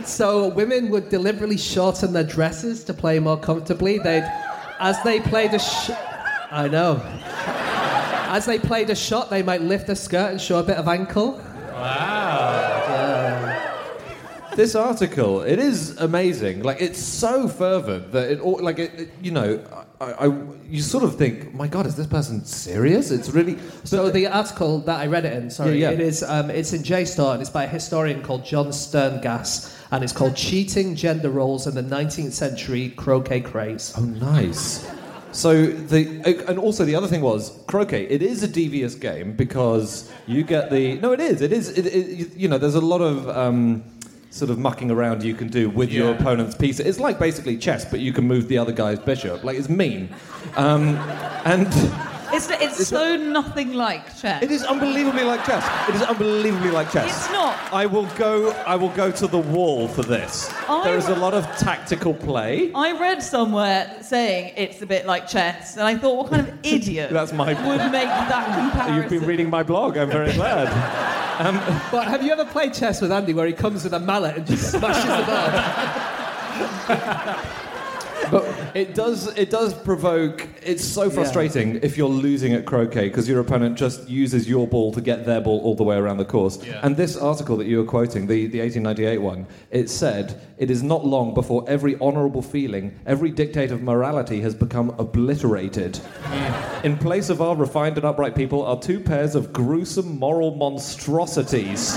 So 0.05 0.49
women 0.49 0.89
would 0.89 1.09
deliberately 1.09 1.57
shorten 1.57 2.13
their 2.13 2.23
dresses 2.23 2.83
to 2.85 2.93
play 2.93 3.19
more 3.19 3.37
comfortably. 3.39 3.97
They'd, 3.99 4.23
as 4.79 5.01
they 5.03 5.19
played 5.21 5.53
a 5.53 5.59
sh- 5.59 5.91
I 6.51 6.67
know. 6.67 7.01
As 8.27 8.45
they 8.45 8.59
played 8.59 8.89
a 8.89 8.95
shot, 8.95 9.29
they 9.29 9.41
might 9.43 9.61
lift 9.61 9.87
their 9.87 9.95
skirt 9.95 10.31
and 10.31 10.39
show 10.41 10.59
a 10.59 10.63
bit 10.63 10.77
of 10.77 10.87
ankle. 10.87 11.41
Wow. 11.71 12.73
This 14.55 14.73
article, 14.73 15.41
it 15.41 15.59
is 15.59 15.95
amazing. 15.97 16.63
Like 16.63 16.81
it's 16.81 16.97
so 16.99 17.47
fervent 17.47 18.11
that 18.11 18.31
it, 18.31 18.39
all 18.39 18.59
like 18.61 18.79
it, 18.79 18.91
it- 18.99 19.09
you 19.21 19.29
know, 19.29 19.63
I, 20.01 20.05
I, 20.25 20.25
you 20.67 20.81
sort 20.81 21.03
of 21.03 21.15
think, 21.15 21.53
my 21.53 21.67
God, 21.67 21.85
is 21.85 21.95
this 21.95 22.07
person 22.07 22.43
serious? 22.43 23.11
It's 23.11 23.29
really. 23.29 23.57
So 23.83 24.09
the 24.09 24.25
article 24.27 24.79
that 24.79 24.99
I 24.99 25.05
read 25.05 25.25
it 25.25 25.33
in, 25.33 25.51
sorry, 25.51 25.79
Yeah, 25.79 25.89
yeah. 25.89 25.95
it 25.95 25.99
is 26.01 26.23
um, 26.23 26.49
it's 26.49 26.73
in 26.73 26.81
JSTOR 26.81 27.33
and 27.33 27.41
it's 27.41 27.51
by 27.51 27.65
a 27.65 27.67
historian 27.67 28.23
called 28.23 28.45
Jon 28.45 28.67
Sterngass 28.69 29.75
and 29.91 30.03
it's 30.03 30.11
called 30.13 30.35
"Cheating 30.35 30.95
Gender 30.95 31.29
Roles 31.29 31.67
in 31.67 31.75
the 31.75 31.83
19th 31.83 32.31
Century 32.31 32.89
Croquet 32.89 33.41
Craze." 33.41 33.93
Oh, 33.95 34.01
nice. 34.05 34.89
So 35.31 35.65
the 35.67 36.45
and 36.47 36.57
also 36.57 36.85
the 36.85 36.95
other 36.95 37.07
thing 37.07 37.21
was 37.21 37.59
croquet. 37.67 38.05
It 38.05 38.21
is 38.21 38.43
a 38.43 38.47
devious 38.47 38.95
game 38.95 39.33
because 39.33 40.11
you 40.25 40.43
get 40.43 40.69
the 40.71 40.95
no. 40.99 41.11
It 41.11 41.19
is. 41.19 41.41
It 41.41 41.51
is. 41.51 41.69
It, 41.77 41.85
it, 41.85 42.35
you 42.35 42.47
know, 42.47 42.57
there's 42.57 42.75
a 42.75 42.81
lot 42.81 43.01
of 43.01 43.29
um, 43.29 43.83
sort 44.29 44.51
of 44.51 44.59
mucking 44.59 44.91
around 44.91 45.23
you 45.23 45.33
can 45.33 45.47
do 45.47 45.69
with 45.69 45.91
your 45.91 46.13
opponent's 46.13 46.55
piece. 46.55 46.79
It's 46.79 46.99
like 46.99 47.19
basically 47.19 47.57
chess, 47.57 47.85
but 47.85 47.99
you 47.99 48.13
can 48.13 48.25
move 48.25 48.47
the 48.47 48.57
other 48.57 48.71
guy's 48.71 48.99
bishop. 48.99 49.43
Like 49.43 49.57
it's 49.57 49.69
mean, 49.69 50.09
um, 50.55 50.95
and 51.45 51.67
It's, 52.33 52.49
it's 52.49 52.87
so 52.87 53.15
nothing 53.15 53.73
like 53.73 54.17
chess. 54.19 54.43
it 54.43 54.51
is 54.51 54.63
unbelievably 54.63 55.23
like 55.23 55.45
chess. 55.45 55.63
It 55.89 55.95
is 55.95 56.01
unbelievably 56.01 56.71
like 56.71 56.91
chess. 56.91 57.05
It's 57.07 57.31
not. 57.31 57.55
I 57.71 57.85
will 57.85 58.05
go. 58.17 58.51
I 58.65 58.75
will 58.75 58.89
go 58.89 59.11
to 59.11 59.27
the 59.27 59.37
wall 59.37 59.87
for 59.87 60.03
this. 60.03 60.49
I- 60.67 60.83
There 60.83 60.97
is 60.97 61.07
a 61.07 61.15
lot 61.15 61.33
of 61.33 61.45
tactical 61.57 62.13
play. 62.13 62.71
I 62.73 62.91
read 62.99 63.23
somewhere 63.23 63.97
saying 64.01 64.53
it's 64.57 64.81
a 64.81 64.85
bit 64.85 65.05
like 65.05 65.27
chess, 65.27 65.77
and 65.77 65.85
I 65.85 65.97
thought, 65.97 66.17
what 66.17 66.29
kind 66.31 66.47
of 66.47 66.53
idiot 66.63 67.11
That's 67.11 67.31
my- 67.33 67.53
would 67.53 67.91
make 67.91 68.07
that 68.07 68.45
comparison? 68.59 68.95
You've 68.95 69.09
been 69.09 69.25
reading 69.27 69.49
my 69.49 69.63
blog. 69.63 69.97
I'm 69.97 70.09
very 70.09 70.33
glad. 70.33 70.67
Um, 71.37 71.57
but 71.91 72.07
have 72.07 72.23
you 72.23 72.31
ever 72.31 72.45
played 72.45 72.73
chess 72.73 72.99
with 72.99 73.11
Andy 73.11 73.31
where 73.31 73.45
he 73.45 73.53
comes 73.53 73.83
with 73.83 73.93
a 73.93 73.99
mallet 73.99 74.37
and 74.37 74.47
just 74.47 74.71
smashes 74.71 75.03
the 75.03 75.23
board? 76.97 77.47
But 78.31 78.75
it 78.75 78.93
does 78.93 79.27
it 79.37 79.49
does 79.49 79.73
provoke. 79.73 80.47
It's 80.63 80.83
so 80.83 81.09
frustrating 81.09 81.79
if 81.81 81.97
you're 81.97 82.09
losing 82.09 82.53
at 82.53 82.65
croquet 82.65 83.09
because 83.09 83.27
your 83.27 83.39
opponent 83.39 83.77
just 83.77 84.07
uses 84.09 84.49
your 84.49 84.67
ball 84.67 84.91
to 84.93 85.01
get 85.01 85.25
their 85.25 85.41
ball 85.41 85.59
all 85.61 85.75
the 85.75 85.83
way 85.83 85.95
around 85.95 86.17
the 86.17 86.25
course. 86.25 86.63
Yeah. 86.63 86.79
And 86.83 86.97
this 86.97 87.15
article 87.15 87.57
that 87.57 87.67
you 87.67 87.77
were 87.77 87.85
quoting, 87.85 88.27
the, 88.27 88.47
the 88.47 88.59
1898 88.59 89.17
one, 89.19 89.47
it 89.71 89.89
said 89.89 90.41
it 90.57 90.69
is 90.71 90.83
not 90.83 91.05
long 91.05 91.33
before 91.33 91.63
every 91.67 91.99
honourable 91.99 92.41
feeling, 92.41 92.99
every 93.05 93.29
dictate 93.31 93.71
of 93.71 93.81
morality 93.81 94.41
has 94.41 94.55
become 94.55 94.89
obliterated. 94.97 95.99
Mm. 96.23 96.83
In 96.83 96.97
place 96.97 97.29
of 97.29 97.41
our 97.41 97.55
refined 97.55 97.97
and 97.97 98.05
upright 98.05 98.35
people 98.35 98.63
are 98.63 98.79
two 98.79 98.99
pairs 98.99 99.35
of 99.35 99.53
gruesome 99.53 100.19
moral 100.19 100.55
monstrosities. 100.55 101.95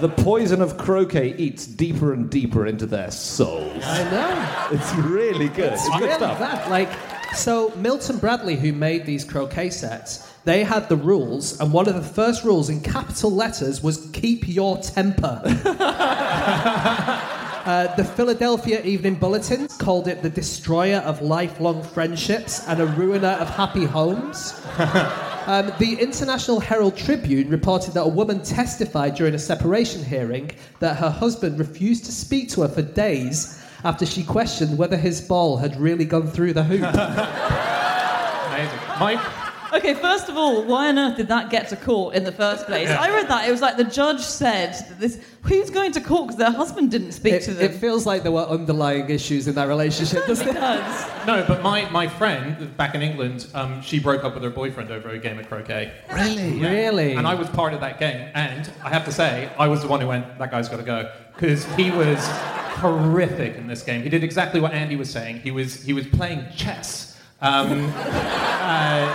The 0.00 0.08
poison 0.08 0.60
of 0.60 0.76
croquet 0.78 1.34
eats 1.36 1.66
deeper 1.66 2.12
and 2.12 2.28
deeper 2.28 2.66
into 2.66 2.86
their 2.86 3.10
souls. 3.10 3.82
I 3.84 4.10
know. 4.10 4.76
It's 4.76 4.94
really 4.96 5.48
good. 5.48 5.72
It's, 5.74 5.88
good 5.90 6.00
really 6.02 6.14
stuff. 6.14 6.38
bad. 6.38 6.70
Like, 6.70 6.90
so 7.34 7.72
Milton 7.76 8.18
Bradley, 8.18 8.56
who 8.56 8.72
made 8.72 9.06
these 9.06 9.24
croquet 9.24 9.70
sets, 9.70 10.32
they 10.44 10.64
had 10.64 10.88
the 10.88 10.96
rules, 10.96 11.60
and 11.60 11.72
one 11.72 11.88
of 11.88 11.94
the 11.94 12.02
first 12.02 12.44
rules 12.44 12.68
in 12.68 12.80
capital 12.80 13.30
letters 13.30 13.82
was 13.82 14.08
"Keep 14.12 14.48
your 14.48 14.78
temper." 14.78 15.42
Uh, 17.66 17.92
the 17.96 18.04
Philadelphia 18.04 18.80
Evening 18.82 19.16
Bulletin 19.16 19.66
called 19.66 20.06
it 20.06 20.22
the 20.22 20.30
destroyer 20.30 20.98
of 20.98 21.20
lifelong 21.20 21.82
friendships 21.82 22.64
and 22.68 22.80
a 22.80 22.86
ruiner 22.86 23.36
of 23.40 23.50
happy 23.50 23.84
homes. 23.84 24.52
Um, 25.46 25.72
the 25.78 25.94
International 26.00 26.58
Herald 26.58 26.96
Tribune 26.96 27.48
reported 27.48 27.94
that 27.94 28.02
a 28.02 28.08
woman 28.08 28.42
testified 28.42 29.14
during 29.14 29.34
a 29.34 29.38
separation 29.38 30.04
hearing 30.04 30.50
that 30.80 30.96
her 30.96 31.08
husband 31.08 31.60
refused 31.60 32.04
to 32.06 32.12
speak 32.12 32.50
to 32.50 32.62
her 32.62 32.68
for 32.68 32.82
days 32.82 33.62
after 33.84 34.04
she 34.04 34.24
questioned 34.24 34.76
whether 34.76 34.96
his 34.96 35.20
ball 35.20 35.56
had 35.56 35.76
really 35.76 36.04
gone 36.04 36.26
through 36.26 36.52
the 36.52 36.64
hoop. 36.64 36.82
Amazing. 38.50 38.80
Mike? 38.98 39.45
Okay, 39.72 39.94
first 39.94 40.28
of 40.28 40.36
all, 40.36 40.62
why 40.62 40.88
on 40.88 40.98
earth 40.98 41.16
did 41.16 41.28
that 41.28 41.50
get 41.50 41.68
to 41.70 41.76
court 41.76 42.14
in 42.14 42.22
the 42.24 42.32
first 42.32 42.66
place? 42.66 42.88
I 42.88 43.10
read 43.10 43.28
that. 43.28 43.48
It 43.48 43.50
was 43.50 43.60
like 43.60 43.76
the 43.76 43.84
judge 43.84 44.20
said 44.20 44.72
that 44.88 45.00
this 45.00 45.20
who's 45.42 45.70
going 45.70 45.92
to 45.92 46.00
court 46.00 46.26
because 46.28 46.36
their 46.38 46.50
husband 46.50 46.90
didn't 46.90 47.12
speak 47.12 47.34
It, 47.34 47.42
to 47.42 47.54
them. 47.54 47.64
it 47.70 47.74
feels 47.74 48.06
like 48.06 48.22
there 48.22 48.32
were 48.32 48.44
underlying 48.46 49.08
issues 49.10 49.46
in 49.48 49.54
that 49.56 49.68
relationship, 49.68 50.26
doesn't 50.26 50.46
It 50.48 50.56
it? 50.56 50.60
does. 50.60 51.26
No, 51.26 51.44
but 51.46 51.62
my, 51.62 51.88
my 51.90 52.06
friend 52.08 52.76
back 52.76 52.94
in 52.94 53.02
England, 53.02 53.46
um, 53.54 53.80
she 53.82 53.98
broke 53.98 54.24
up 54.24 54.34
with 54.34 54.42
her 54.42 54.50
boyfriend 54.50 54.90
over 54.90 55.08
a 55.10 55.18
game 55.18 55.38
of 55.38 55.48
croquet. 55.48 55.92
Really? 56.12 56.58
Yeah. 56.60 56.70
Really? 56.70 57.12
And 57.14 57.26
I 57.26 57.34
was 57.34 57.48
part 57.48 57.74
of 57.74 57.80
that 57.80 57.98
game. 58.00 58.28
And 58.34 58.70
I 58.84 58.88
have 58.90 59.04
to 59.04 59.12
say, 59.12 59.50
I 59.58 59.68
was 59.68 59.82
the 59.82 59.88
one 59.88 60.00
who 60.00 60.06
went, 60.08 60.38
that 60.38 60.50
guy's 60.50 60.68
got 60.68 60.78
to 60.78 60.82
go. 60.82 61.10
Because 61.34 61.64
he 61.74 61.90
was 61.90 62.18
horrific 62.76 63.56
in 63.56 63.66
this 63.66 63.82
game. 63.82 64.02
He 64.02 64.08
did 64.08 64.22
exactly 64.24 64.60
what 64.60 64.72
Andy 64.72 64.96
was 64.96 65.10
saying. 65.10 65.40
He 65.40 65.50
was, 65.50 65.82
he 65.82 65.92
was 65.92 66.06
playing 66.06 66.44
chess. 66.54 67.15
Um, 67.46 67.70
uh, 67.94 69.06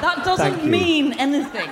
That 0.00 0.22
doesn't 0.24 0.64
mean 0.64 1.12
anything. 1.14 1.68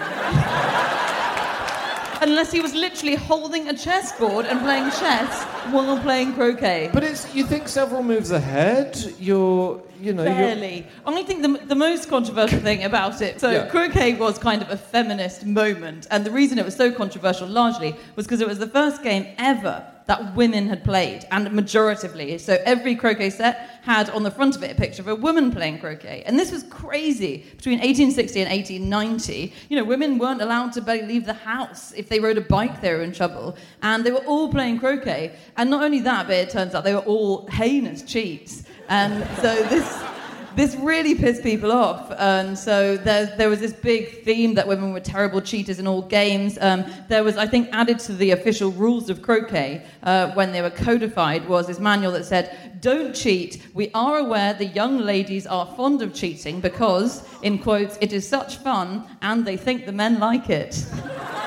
Unless 2.21 2.53
he 2.53 2.61
was 2.61 2.75
literally 2.75 3.15
holding 3.15 3.69
a 3.69 3.75
chessboard 3.75 4.45
and 4.45 4.61
playing 4.61 4.91
chess 4.91 5.43
while 5.73 5.99
playing 6.01 6.35
croquet. 6.35 6.91
But 6.93 7.03
it's 7.03 7.35
you 7.35 7.47
think 7.47 7.67
several 7.67 8.03
moves 8.03 8.31
ahead. 8.31 9.15
You're 9.19 9.83
you 10.01 10.13
know 10.13 10.25
you're, 10.25 10.35
Barely. 10.35 10.87
I 11.07 11.23
think 11.23 11.41
the, 11.41 11.67
the 11.67 11.75
most 11.75 12.11
controversial 12.11 12.61
thing 12.61 12.85
about 12.85 13.23
it. 13.23 13.41
So 13.41 13.51
Yeah. 13.51 13.67
croquet 13.69 14.15
was 14.15 14.39
kind 14.39 14.61
of 14.61 14.71
a 14.71 14.77
feminist 14.77 15.47
moment, 15.47 16.07
and 16.11 16.27
the 16.27 16.31
reason 16.31 16.59
it 16.59 16.65
was 16.65 16.77
so 16.77 16.93
controversial 16.93 17.49
largely 17.49 17.97
was 18.17 18.27
because 18.27 18.43
it 18.43 18.49
was 18.49 18.59
the 18.59 18.69
first 18.69 19.03
game 19.03 19.27
ever 19.39 19.83
that 20.07 20.35
women 20.35 20.69
had 20.69 20.85
played, 20.85 21.27
and 21.31 21.49
majoritively. 21.49 22.39
So 22.41 22.59
every 22.65 22.95
croquet 22.97 23.31
set 23.31 23.81
had 23.83 24.11
on 24.11 24.23
the 24.23 24.31
front 24.31 24.57
of 24.57 24.63
it 24.63 24.73
a 24.73 24.75
picture 24.75 25.03
of 25.03 25.09
a 25.09 25.15
woman 25.15 25.51
playing 25.53 25.79
croquet, 25.79 26.23
and 26.27 26.39
this 26.39 26.51
was 26.51 26.63
crazy. 26.65 27.45
Between 27.57 27.79
1860 27.79 28.41
and 28.41 28.51
1890, 28.51 29.53
you 29.69 29.77
know, 29.77 29.85
women 29.85 30.19
weren't 30.19 30.43
allowed 30.43 30.73
to 30.73 30.81
leave 30.81 31.25
the 31.25 31.33
house. 31.33 31.93
If 31.93 32.09
they 32.09 32.21
rode 32.21 32.39
a 32.39 32.43
bike, 32.43 32.81
they 32.81 32.93
were 32.93 33.03
in 33.03 33.13
trouble, 33.13 33.57
and 33.83 34.05
they 34.05 34.13
were 34.13 34.25
all 34.27 34.51
playing 34.51 34.79
croquet. 34.79 35.37
And 35.57 35.71
not 35.71 35.83
only 35.83 36.01
that, 36.01 36.27
but 36.27 36.37
it 36.37 36.51
turns 36.51 36.75
out 36.75 36.85
they 36.85 36.95
were 36.95 37.01
all 37.01 37.47
heinous 37.49 38.03
cheats. 38.03 38.65
And 38.89 39.25
so 39.37 39.55
this 39.65 40.03
this 40.57 40.75
really 40.77 41.15
pissed 41.15 41.43
people 41.43 41.73
off. 41.73 42.13
And 42.19 42.59
so 42.59 42.97
there, 42.97 43.27
there 43.37 43.49
was 43.49 43.61
this 43.61 43.73
big 43.73 44.23
theme 44.25 44.55
that 44.55 44.67
women 44.67 44.93
were 44.93 45.01
terrible 45.01 45.41
cheaters 45.41 45.79
in 45.79 45.87
all 45.87 46.03
games. 46.03 46.59
Um, 46.61 46.85
there 47.09 47.25
was, 47.25 47.37
I 47.37 47.47
think, 47.47 47.69
added 47.73 47.99
to 48.01 48.15
the 48.15 48.33
official 48.33 48.71
rules 48.73 49.11
of 49.11 49.23
croquet 49.23 49.85
uh, 50.03 50.33
when 50.33 50.53
they 50.53 50.63
were 50.63 50.71
codified 50.71 51.49
was 51.49 51.67
this 51.67 51.79
manual 51.79 52.13
that 52.13 52.25
said, 52.25 52.81
"Don't 52.81 53.15
cheat. 53.15 53.63
We 53.75 53.91
are 53.95 54.19
aware 54.19 54.55
the 54.55 54.67
young 54.67 54.99
ladies 54.99 55.47
are 55.47 55.67
fond 55.77 56.03
of 56.03 56.15
cheating 56.15 56.61
because, 56.61 57.27
in 57.43 57.59
quotes, 57.59 57.99
it 58.01 58.13
is 58.13 58.29
such 58.29 58.57
fun, 58.57 59.05
and 59.23 59.45
they 59.45 59.57
think 59.57 59.87
the 59.87 59.93
men 59.93 60.19
like 60.19 60.51
it." 60.51 60.85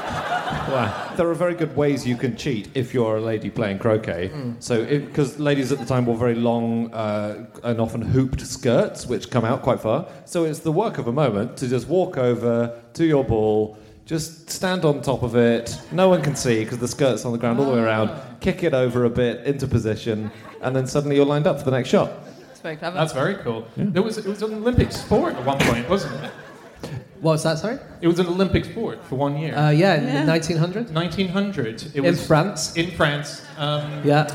Wow. 0.68 1.14
There 1.16 1.30
are 1.30 1.34
very 1.36 1.54
good 1.54 1.76
ways 1.76 2.06
you 2.08 2.18
can 2.18 2.36
cheat 2.36 2.70
if 2.74 2.94
you're 2.94 3.18
a 3.18 3.22
lady 3.22 3.50
playing 3.50 3.80
croquet. 3.80 4.32
So, 4.60 4.84
because 4.86 5.40
ladies 5.40 5.72
at 5.72 5.80
the 5.80 5.86
time 5.86 6.06
wore 6.06 6.18
very 6.18 6.36
long 6.36 6.92
uh, 6.94 7.46
and 7.64 7.80
often 7.80 8.02
hooped 8.02 8.42
skirts, 8.42 9.06
which 9.06 9.30
come 9.30 9.46
out 9.46 9.62
quite 9.62 9.80
far. 9.80 10.08
So 10.26 10.44
it's 10.46 10.60
the 10.60 10.72
work 10.72 10.98
of 10.98 11.08
a 11.08 11.12
moment 11.12 11.58
to 11.58 11.68
just 11.68 11.88
walk 11.88 12.18
over 12.18 12.82
to 12.94 13.06
your 13.06 13.24
ball, 13.24 13.78
just 14.06 14.50
stand 14.50 14.86
on 14.86 15.02
top 15.02 15.24
of 15.24 15.36
it. 15.36 15.80
No 15.92 16.10
one 16.10 16.22
can 16.22 16.36
see 16.36 16.64
because 16.64 16.80
the 16.80 16.88
skirt's 16.88 17.26
on 17.26 17.32
the 17.32 17.38
ground 17.38 17.60
all 17.60 17.66
the 17.66 17.74
way 17.74 17.80
around. 17.80 18.10
Kick 18.40 18.64
it 18.64 18.74
over 18.74 19.06
a 19.06 19.10
bit 19.10 19.46
into 19.46 19.68
position, 19.68 20.32
and 20.62 20.76
then 20.76 20.88
suddenly 20.88 21.16
you're 21.16 21.26
lined 21.26 21.48
up 21.48 21.58
for 21.60 21.66
the 21.66 21.72
next 21.72 21.90
shot. 21.90 22.12
It's 22.52 22.60
very 22.62 22.76
clever. 22.78 22.98
that's 22.98 23.14
very 23.14 23.36
cool. 23.36 23.68
There 23.78 24.02
was, 24.02 24.18
it 24.18 24.26
was 24.26 24.42
an 24.42 24.54
Olympic 24.56 24.92
sport 24.92 25.36
at 25.36 25.46
one 25.46 25.60
point, 25.60 25.88
wasn't 25.90 26.24
it? 26.24 26.32
What 27.26 27.32
was 27.32 27.44
that, 27.44 27.58
sorry? 27.58 27.80
It 28.02 28.08
was 28.08 28.20
an 28.20 28.28
Olympic 28.28 28.66
sport 28.66 29.04
for 29.04 29.16
one 29.16 29.36
year. 29.36 29.56
Uh, 29.58 29.72
yeah, 29.72 29.96
in 29.96 30.04
Yeah. 30.06 30.26
1900? 30.28 30.94
1900. 30.94 31.82
It 31.82 31.96
In 31.96 32.04
was 32.04 32.24
France? 32.28 32.76
In 32.76 32.92
France. 32.92 33.42
Um, 33.58 34.04
Yeah. 34.04 34.28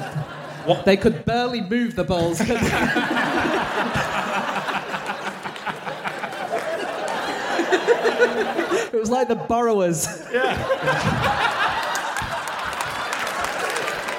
What- 0.65 0.85
They 0.85 0.97
could 0.97 1.25
barely 1.25 1.61
move 1.61 1.95
the 1.95 2.03
balls. 2.03 2.41
it 8.93 8.99
was 8.99 9.09
like 9.11 9.29
the 9.29 9.37
borrowers. 9.37 10.05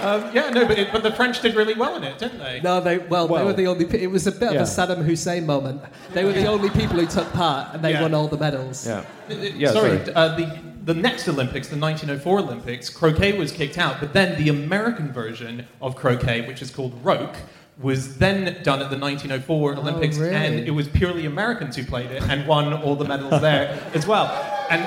Um, 0.02 0.36
yeah, 0.36 0.50
no, 0.50 0.68
but, 0.68 0.78
it, 0.78 0.92
but 0.92 1.04
the 1.04 1.12
French 1.12 1.42
did 1.42 1.56
really 1.56 1.74
well 1.74 1.96
in 1.96 2.04
it, 2.04 2.18
didn't 2.18 2.40
they? 2.40 2.60
No, 2.62 2.80
they 2.82 2.98
well, 3.00 3.28
they 3.28 3.44
were 3.44 3.54
the 3.54 3.68
only. 3.68 3.86
It 4.02 4.08
was 4.12 4.28
a 4.28 4.32
bit 4.32 4.54
Yeah. 4.54 4.62
of 4.62 4.68
a 4.68 4.72
Saddam 4.72 5.04
Hussein 5.04 5.46
moment. 5.46 5.82
They 6.14 6.24
were 6.24 6.34
the 6.34 6.48
only 6.48 6.70
people 6.70 6.98
who 7.00 7.06
took 7.06 7.32
part, 7.34 7.74
and 7.74 7.84
they 7.84 7.92
Yeah. 7.94 8.02
won 8.02 8.14
all 8.14 8.28
the 8.28 8.38
medals. 8.38 8.86
Yeah. 8.88 9.04
Uh, 9.30 9.34
Yeah, 9.34 9.72
sorry, 9.72 9.98
sorry. 10.00 10.14
Uh, 10.14 10.36
the, 10.36 10.60
the 10.86 10.94
next 10.94 11.28
Olympics, 11.28 11.68
the 11.68 11.78
1904 11.78 12.40
Olympics, 12.40 12.90
croquet 12.90 13.38
was 13.38 13.52
kicked 13.52 13.78
out, 13.78 14.00
but 14.00 14.14
then 14.14 14.38
the 14.44 14.50
American 14.50 15.12
version 15.14 15.68
of 15.82 15.96
croquet, 15.96 16.48
which 16.48 16.62
is 16.62 16.72
called 16.72 16.94
roque, 17.04 17.38
was 17.82 18.18
then 18.18 18.58
done 18.64 18.82
at 18.82 18.90
the 18.90 18.98
1904 18.98 19.76
Olympics, 19.76 20.18
really? 20.18 20.36
and 20.36 20.56
it 20.68 20.72
was 20.72 20.88
purely 20.88 21.26
Americans 21.26 21.76
who 21.76 21.84
played 21.84 22.12
it 22.12 22.22
and 22.24 22.46
won 22.48 22.74
all 22.74 22.96
the 22.96 23.06
medals 23.06 23.42
there 23.42 23.80
as 23.94 24.06
well. 24.06 24.26
And 24.70 24.82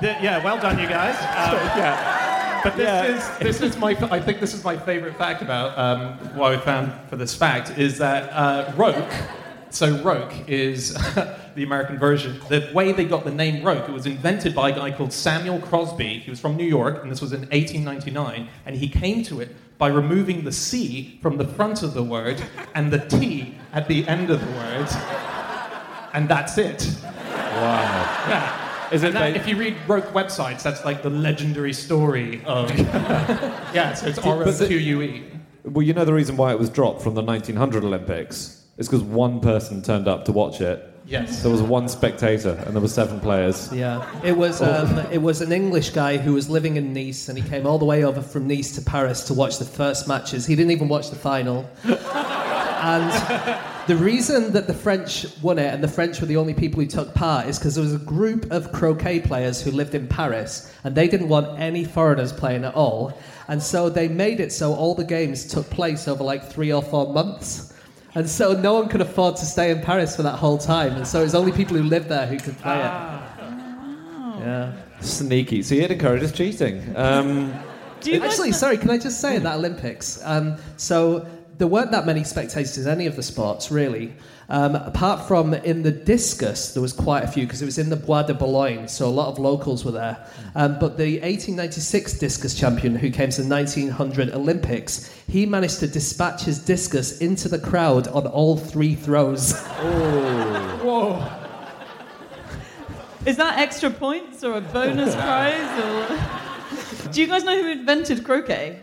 the, 0.00 0.08
yeah, 0.22 0.44
well 0.44 0.58
done, 0.58 0.78
you 0.78 0.86
guys. 0.88 1.16
Um, 1.16 1.58
Yeah. 1.78 2.25
But 2.66 2.76
this 2.76 2.84
Yeah. 2.84 3.04
is 3.04 3.38
this 3.38 3.60
is 3.60 3.78
my 3.78 3.90
I 4.10 4.18
think 4.18 4.40
this 4.40 4.52
is 4.52 4.64
my 4.64 4.76
favorite 4.76 5.16
fact 5.16 5.40
about 5.40 5.78
um, 5.78 6.14
what 6.36 6.52
I 6.52 6.56
found 6.58 6.92
for 7.08 7.14
this 7.14 7.32
fact 7.32 7.78
is 7.78 7.98
that 7.98 8.28
uh, 8.32 8.72
roque. 8.76 9.12
So 9.70 9.96
roque 10.02 10.34
is 10.48 10.94
the 11.54 11.62
American 11.62 11.96
version. 11.96 12.40
The 12.48 12.68
way 12.74 12.90
they 12.90 13.04
got 13.04 13.24
the 13.24 13.30
name 13.30 13.62
roque, 13.64 13.88
it 13.88 13.92
was 13.92 14.06
invented 14.06 14.52
by 14.52 14.70
a 14.70 14.72
guy 14.74 14.90
called 14.90 15.12
Samuel 15.12 15.60
Crosby. 15.60 16.18
He 16.18 16.28
was 16.28 16.40
from 16.40 16.56
New 16.56 16.66
York, 16.66 17.02
and 17.04 17.12
this 17.12 17.20
was 17.20 17.32
in 17.32 17.42
1899. 17.42 18.48
And 18.66 18.74
he 18.74 18.88
came 18.88 19.22
to 19.24 19.40
it 19.40 19.54
by 19.78 19.86
removing 19.86 20.42
the 20.42 20.50
C 20.52 21.20
from 21.22 21.36
the 21.36 21.46
front 21.46 21.84
of 21.84 21.94
the 21.94 22.02
word 22.02 22.42
and 22.74 22.92
the 22.92 22.98
T 22.98 23.54
at 23.72 23.86
the 23.86 24.08
end 24.08 24.30
of 24.30 24.40
the 24.40 24.52
word, 24.58 24.88
and 26.14 26.28
that's 26.28 26.58
it. 26.58 26.96
Wow. 27.04 28.26
Yeah. 28.28 28.65
Is 28.92 29.02
it 29.02 29.12
that, 29.12 29.32
ba- 29.32 29.38
if 29.38 29.48
you 29.48 29.56
read 29.56 29.76
Roque 29.86 30.12
websites, 30.12 30.62
that's 30.62 30.84
like 30.84 31.02
the 31.02 31.10
legendary 31.10 31.72
story 31.72 32.42
of. 32.44 32.76
yeah, 33.74 33.94
so 33.94 34.06
it's 34.06 34.18
R 34.18 34.42
O 34.42 34.66
Q 34.66 34.76
U 34.76 35.02
E. 35.02 35.24
Well, 35.64 35.82
you 35.82 35.92
know 35.92 36.04
the 36.04 36.14
reason 36.14 36.36
why 36.36 36.52
it 36.52 36.58
was 36.58 36.70
dropped 36.70 37.02
from 37.02 37.14
the 37.14 37.22
1900 37.22 37.82
Olympics? 37.82 38.64
It's 38.78 38.88
because 38.88 39.02
one 39.02 39.40
person 39.40 39.82
turned 39.82 40.06
up 40.06 40.24
to 40.26 40.32
watch 40.32 40.60
it. 40.60 40.92
Yes. 41.06 41.42
There 41.42 41.52
was 41.52 41.62
one 41.62 41.88
spectator 41.88 42.60
and 42.66 42.74
there 42.74 42.82
were 42.82 42.88
seven 42.88 43.20
players. 43.20 43.72
Yeah, 43.72 44.04
it 44.24 44.36
was 44.36 44.60
um, 44.60 44.98
it 45.12 45.22
was 45.22 45.40
an 45.40 45.52
English 45.52 45.90
guy 45.90 46.16
who 46.16 46.34
was 46.34 46.50
living 46.50 46.76
in 46.76 46.92
Nice, 46.92 47.28
and 47.28 47.38
he 47.38 47.48
came 47.48 47.66
all 47.66 47.78
the 47.78 47.84
way 47.84 48.04
over 48.04 48.20
from 48.20 48.48
Nice 48.48 48.74
to 48.74 48.82
Paris 48.82 49.22
to 49.24 49.34
watch 49.34 49.58
the 49.58 49.64
first 49.64 50.08
matches. 50.08 50.46
He 50.46 50.56
didn't 50.56 50.72
even 50.72 50.88
watch 50.88 51.10
the 51.10 51.16
final. 51.16 51.68
and 51.84 53.55
the 53.86 53.96
reason 53.96 54.52
that 54.52 54.66
the 54.66 54.74
French 54.74 55.26
won 55.42 55.58
it, 55.58 55.72
and 55.72 55.82
the 55.82 55.88
French 55.88 56.20
were 56.20 56.26
the 56.26 56.36
only 56.36 56.54
people 56.54 56.80
who 56.80 56.86
took 56.86 57.14
part, 57.14 57.46
is 57.46 57.58
because 57.58 57.74
there 57.74 57.84
was 57.84 57.94
a 57.94 57.98
group 57.98 58.50
of 58.50 58.72
croquet 58.72 59.20
players 59.20 59.62
who 59.62 59.70
lived 59.70 59.94
in 59.94 60.06
Paris, 60.08 60.72
and 60.84 60.94
they 60.94 61.08
didn't 61.08 61.28
want 61.28 61.58
any 61.58 61.84
foreigners 61.84 62.32
playing 62.32 62.64
at 62.64 62.74
all. 62.74 63.16
And 63.48 63.62
so 63.62 63.88
they 63.88 64.08
made 64.08 64.40
it 64.40 64.52
so 64.52 64.74
all 64.74 64.94
the 64.94 65.04
games 65.04 65.46
took 65.46 65.68
place 65.70 66.08
over 66.08 66.24
like 66.24 66.44
three 66.44 66.72
or 66.72 66.82
four 66.82 67.12
months. 67.12 67.72
And 68.14 68.28
so 68.28 68.54
no 68.54 68.74
one 68.74 68.88
could 68.88 69.02
afford 69.02 69.36
to 69.36 69.44
stay 69.44 69.70
in 69.70 69.82
Paris 69.82 70.16
for 70.16 70.22
that 70.22 70.36
whole 70.36 70.58
time. 70.58 70.96
And 70.96 71.06
so 71.06 71.20
it 71.20 71.24
was 71.24 71.34
only 71.34 71.52
people 71.52 71.76
who 71.76 71.82
lived 71.82 72.08
there 72.08 72.26
who 72.26 72.38
could 72.38 72.58
play 72.58 72.78
it. 72.78 72.92
Yeah. 74.40 74.72
Sneaky. 75.00 75.62
See, 75.62 75.80
it 75.80 75.90
encourages 75.90 76.32
cheating. 76.32 76.82
Um, 76.96 77.52
Do 78.00 78.10
you 78.10 78.22
Actually, 78.22 78.52
sorry, 78.52 78.78
can 78.78 78.90
I 78.90 78.98
just 78.98 79.20
say 79.20 79.36
in 79.36 79.42
that 79.42 79.56
Olympics? 79.56 80.18
Um, 80.24 80.56
so 80.76 81.26
there 81.58 81.66
weren't 81.66 81.90
that 81.92 82.04
many 82.04 82.24
spectators 82.24 82.78
in 82.78 82.88
any 82.88 83.06
of 83.06 83.16
the 83.16 83.22
sports, 83.22 83.70
really. 83.70 84.14
Um, 84.48 84.76
apart 84.76 85.26
from 85.26 85.54
in 85.54 85.82
the 85.82 85.90
discus, 85.90 86.72
there 86.72 86.82
was 86.82 86.92
quite 86.92 87.24
a 87.24 87.26
few 87.26 87.46
because 87.46 87.62
it 87.62 87.64
was 87.64 87.78
in 87.78 87.90
the 87.90 87.96
Bois 87.96 88.22
de 88.22 88.34
Boulogne, 88.34 88.86
so 88.86 89.06
a 89.06 89.10
lot 89.10 89.28
of 89.28 89.38
locals 89.38 89.84
were 89.84 89.90
there. 89.90 90.24
Um, 90.54 90.78
but 90.78 90.96
the 90.98 91.14
1896 91.20 92.18
discus 92.18 92.54
champion 92.54 92.94
who 92.94 93.10
came 93.10 93.30
to 93.30 93.42
the 93.42 93.48
1900 93.48 94.30
Olympics, 94.30 95.12
he 95.28 95.46
managed 95.46 95.80
to 95.80 95.88
dispatch 95.88 96.42
his 96.42 96.58
discus 96.58 97.18
into 97.18 97.48
the 97.48 97.58
crowd 97.58 98.06
on 98.08 98.26
all 98.26 98.56
three 98.56 98.94
throws. 98.94 99.54
Oh. 99.78 100.80
Whoa. 100.82 101.30
Is 103.26 103.36
that 103.36 103.58
extra 103.58 103.90
points 103.90 104.42
or 104.42 104.56
a 104.56 104.60
bonus 104.60 105.14
prize? 105.16 105.80
Or... 105.80 107.10
Do 107.10 107.20
you 107.20 107.26
guys 107.26 107.44
know 107.44 107.60
who 107.60 107.68
invented 107.68 108.24
croquet? 108.24 108.80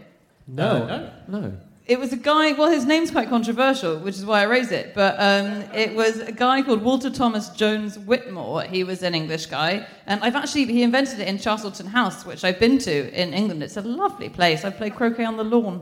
No. 0.47 0.85
no. 0.85 1.11
no. 1.27 1.57
It 1.85 1.99
was 1.99 2.13
a 2.13 2.15
guy, 2.15 2.53
well, 2.53 2.71
his 2.71 2.85
name's 2.85 3.11
quite 3.11 3.27
controversial, 3.27 3.97
which 3.99 4.15
is 4.15 4.25
why 4.25 4.39
I 4.39 4.43
raise 4.43 4.71
it, 4.71 4.93
but 4.95 5.15
um, 5.19 5.63
it 5.75 5.93
was 5.93 6.19
a 6.19 6.31
guy 6.31 6.61
called 6.61 6.81
Walter 6.81 7.09
Thomas 7.09 7.49
Jones 7.49 7.99
Whitmore. 7.99 8.61
He 8.61 8.85
was 8.85 9.03
an 9.03 9.13
English 9.13 9.47
guy, 9.47 9.85
and 10.07 10.23
I've 10.23 10.37
actually, 10.37 10.63
he 10.65 10.81
invented 10.81 11.19
it 11.19 11.27
in 11.27 11.37
Chastleton 11.37 11.87
House, 11.87 12.25
which 12.25 12.45
I've 12.45 12.57
been 12.57 12.77
to 12.79 13.21
in 13.21 13.33
England. 13.33 13.61
It's 13.63 13.75
a 13.75 13.81
lovely 13.81 14.29
place. 14.29 14.63
I 14.63 14.69
played 14.69 14.95
croquet 14.95 15.25
on 15.25 15.35
the 15.35 15.43
lawn. 15.43 15.81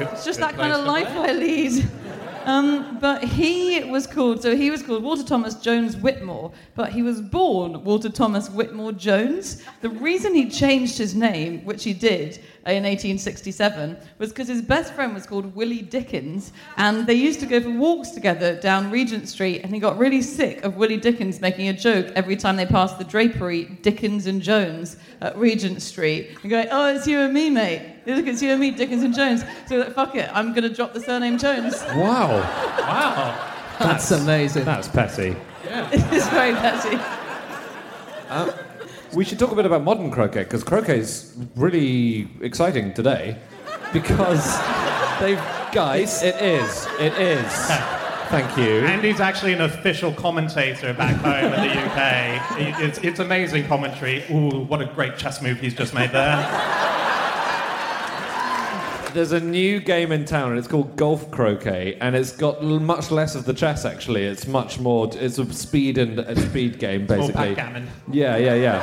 It's 0.00 0.24
just 0.24 0.40
that 0.40 0.56
kind 0.56 0.72
of 0.72 0.84
life 0.84 1.06
I 1.08 1.30
lead. 1.32 1.88
Um, 2.44 2.98
but 3.00 3.22
he 3.22 3.84
was 3.84 4.06
called, 4.06 4.42
so 4.42 4.56
he 4.56 4.70
was 4.70 4.82
called 4.82 5.02
Walter 5.02 5.22
Thomas 5.22 5.54
Jones 5.54 5.96
Whitmore, 5.96 6.52
but 6.74 6.92
he 6.92 7.02
was 7.02 7.20
born 7.20 7.84
Walter 7.84 8.08
Thomas 8.08 8.50
Whitmore 8.50 8.92
Jones. 8.92 9.62
The 9.80 9.90
reason 9.90 10.34
he 10.34 10.48
changed 10.50 10.98
his 10.98 11.14
name, 11.14 11.64
which 11.64 11.84
he 11.84 11.92
did 11.92 12.38
in 12.66 12.84
1867, 12.84 13.96
was 14.18 14.30
because 14.30 14.48
his 14.48 14.62
best 14.62 14.94
friend 14.94 15.14
was 15.14 15.26
called 15.26 15.54
Willie 15.54 15.82
Dickens, 15.82 16.52
and 16.76 17.06
they 17.06 17.14
used 17.14 17.40
to 17.40 17.46
go 17.46 17.60
for 17.60 17.70
walks 17.70 18.10
together 18.10 18.60
down 18.60 18.90
Regent 18.90 19.28
Street, 19.28 19.62
and 19.62 19.72
he 19.72 19.80
got 19.80 19.98
really 19.98 20.22
sick 20.22 20.64
of 20.64 20.76
Willie 20.76 20.96
Dickens 20.96 21.40
making 21.40 21.68
a 21.68 21.72
joke 21.72 22.12
every 22.14 22.36
time 22.36 22.56
they 22.56 22.66
passed 22.66 22.98
the 22.98 23.04
drapery, 23.04 23.64
Dickens 23.82 24.26
and 24.26 24.42
Jones, 24.42 24.96
at 25.20 25.36
Regent 25.36 25.82
Street, 25.82 26.38
and 26.42 26.50
going, 26.50 26.68
oh, 26.70 26.94
it's 26.94 27.06
you 27.06 27.20
and 27.20 27.32
me, 27.32 27.50
mate. 27.50 27.91
Look, 28.06 28.26
it's 28.26 28.42
you 28.42 28.50
and 28.50 28.60
me, 28.60 28.70
Dickens 28.70 29.02
and 29.02 29.14
Jones. 29.14 29.44
So 29.66 29.78
like, 29.78 29.94
fuck 29.94 30.14
it, 30.14 30.28
I'm 30.32 30.52
going 30.52 30.68
to 30.68 30.74
drop 30.74 30.92
the 30.92 31.00
surname 31.00 31.38
Jones. 31.38 31.82
Wow. 31.94 32.40
Wow. 32.80 33.48
That's 33.78 34.10
amazing. 34.10 34.64
That's 34.64 34.88
petty. 34.88 35.36
Yeah. 35.64 35.88
it's 35.92 36.28
very 36.28 36.54
petty. 36.54 36.98
Uh, 38.28 38.52
we 39.14 39.24
should 39.24 39.38
talk 39.38 39.52
a 39.52 39.54
bit 39.54 39.64
about 39.64 39.84
modern 39.84 40.10
croquet 40.10 40.42
because 40.42 40.64
croquet 40.64 40.98
is 40.98 41.34
really 41.54 42.28
exciting 42.40 42.92
today 42.92 43.38
because 43.92 44.44
they've 45.20 45.40
guys. 45.72 46.22
It 46.22 46.36
is. 46.36 46.86
It 47.00 47.14
is. 47.14 47.52
Thank 48.28 48.56
you. 48.56 48.86
Andy's 48.86 49.20
actually 49.20 49.54
an 49.54 49.62
official 49.62 50.12
commentator 50.12 50.92
back 50.94 51.16
home 51.16 51.52
in 51.52 51.60
the 51.60 51.82
UK. 51.86 52.80
It's, 52.80 52.98
it's 52.98 53.20
amazing 53.20 53.66
commentary. 53.66 54.24
Ooh, 54.30 54.60
what 54.60 54.80
a 54.80 54.86
great 54.86 55.16
chess 55.16 55.42
move 55.42 55.60
he's 55.60 55.74
just 55.74 55.94
made 55.94 56.10
there. 56.12 56.36
There's 59.14 59.32
a 59.32 59.40
new 59.40 59.78
game 59.80 60.10
in 60.12 60.24
town 60.24 60.50
and 60.50 60.58
it's 60.58 60.68
called 60.68 60.96
golf 60.96 61.30
croquet 61.30 61.96
and 62.00 62.16
it's 62.16 62.32
got 62.32 62.62
l- 62.62 62.80
much 62.80 63.10
less 63.10 63.34
of 63.34 63.44
the 63.44 63.52
chess 63.52 63.84
actually. 63.84 64.24
It's 64.24 64.46
much 64.46 64.78
more. 64.80 65.10
It's 65.12 65.38
a 65.38 65.52
speed 65.52 65.98
and 65.98 66.18
a 66.20 66.34
speed 66.48 66.78
game 66.78 67.06
basically. 67.06 67.54
backgammon. 67.54 67.88
Yeah, 68.10 68.36
yeah, 68.36 68.54
yeah. 68.54 68.78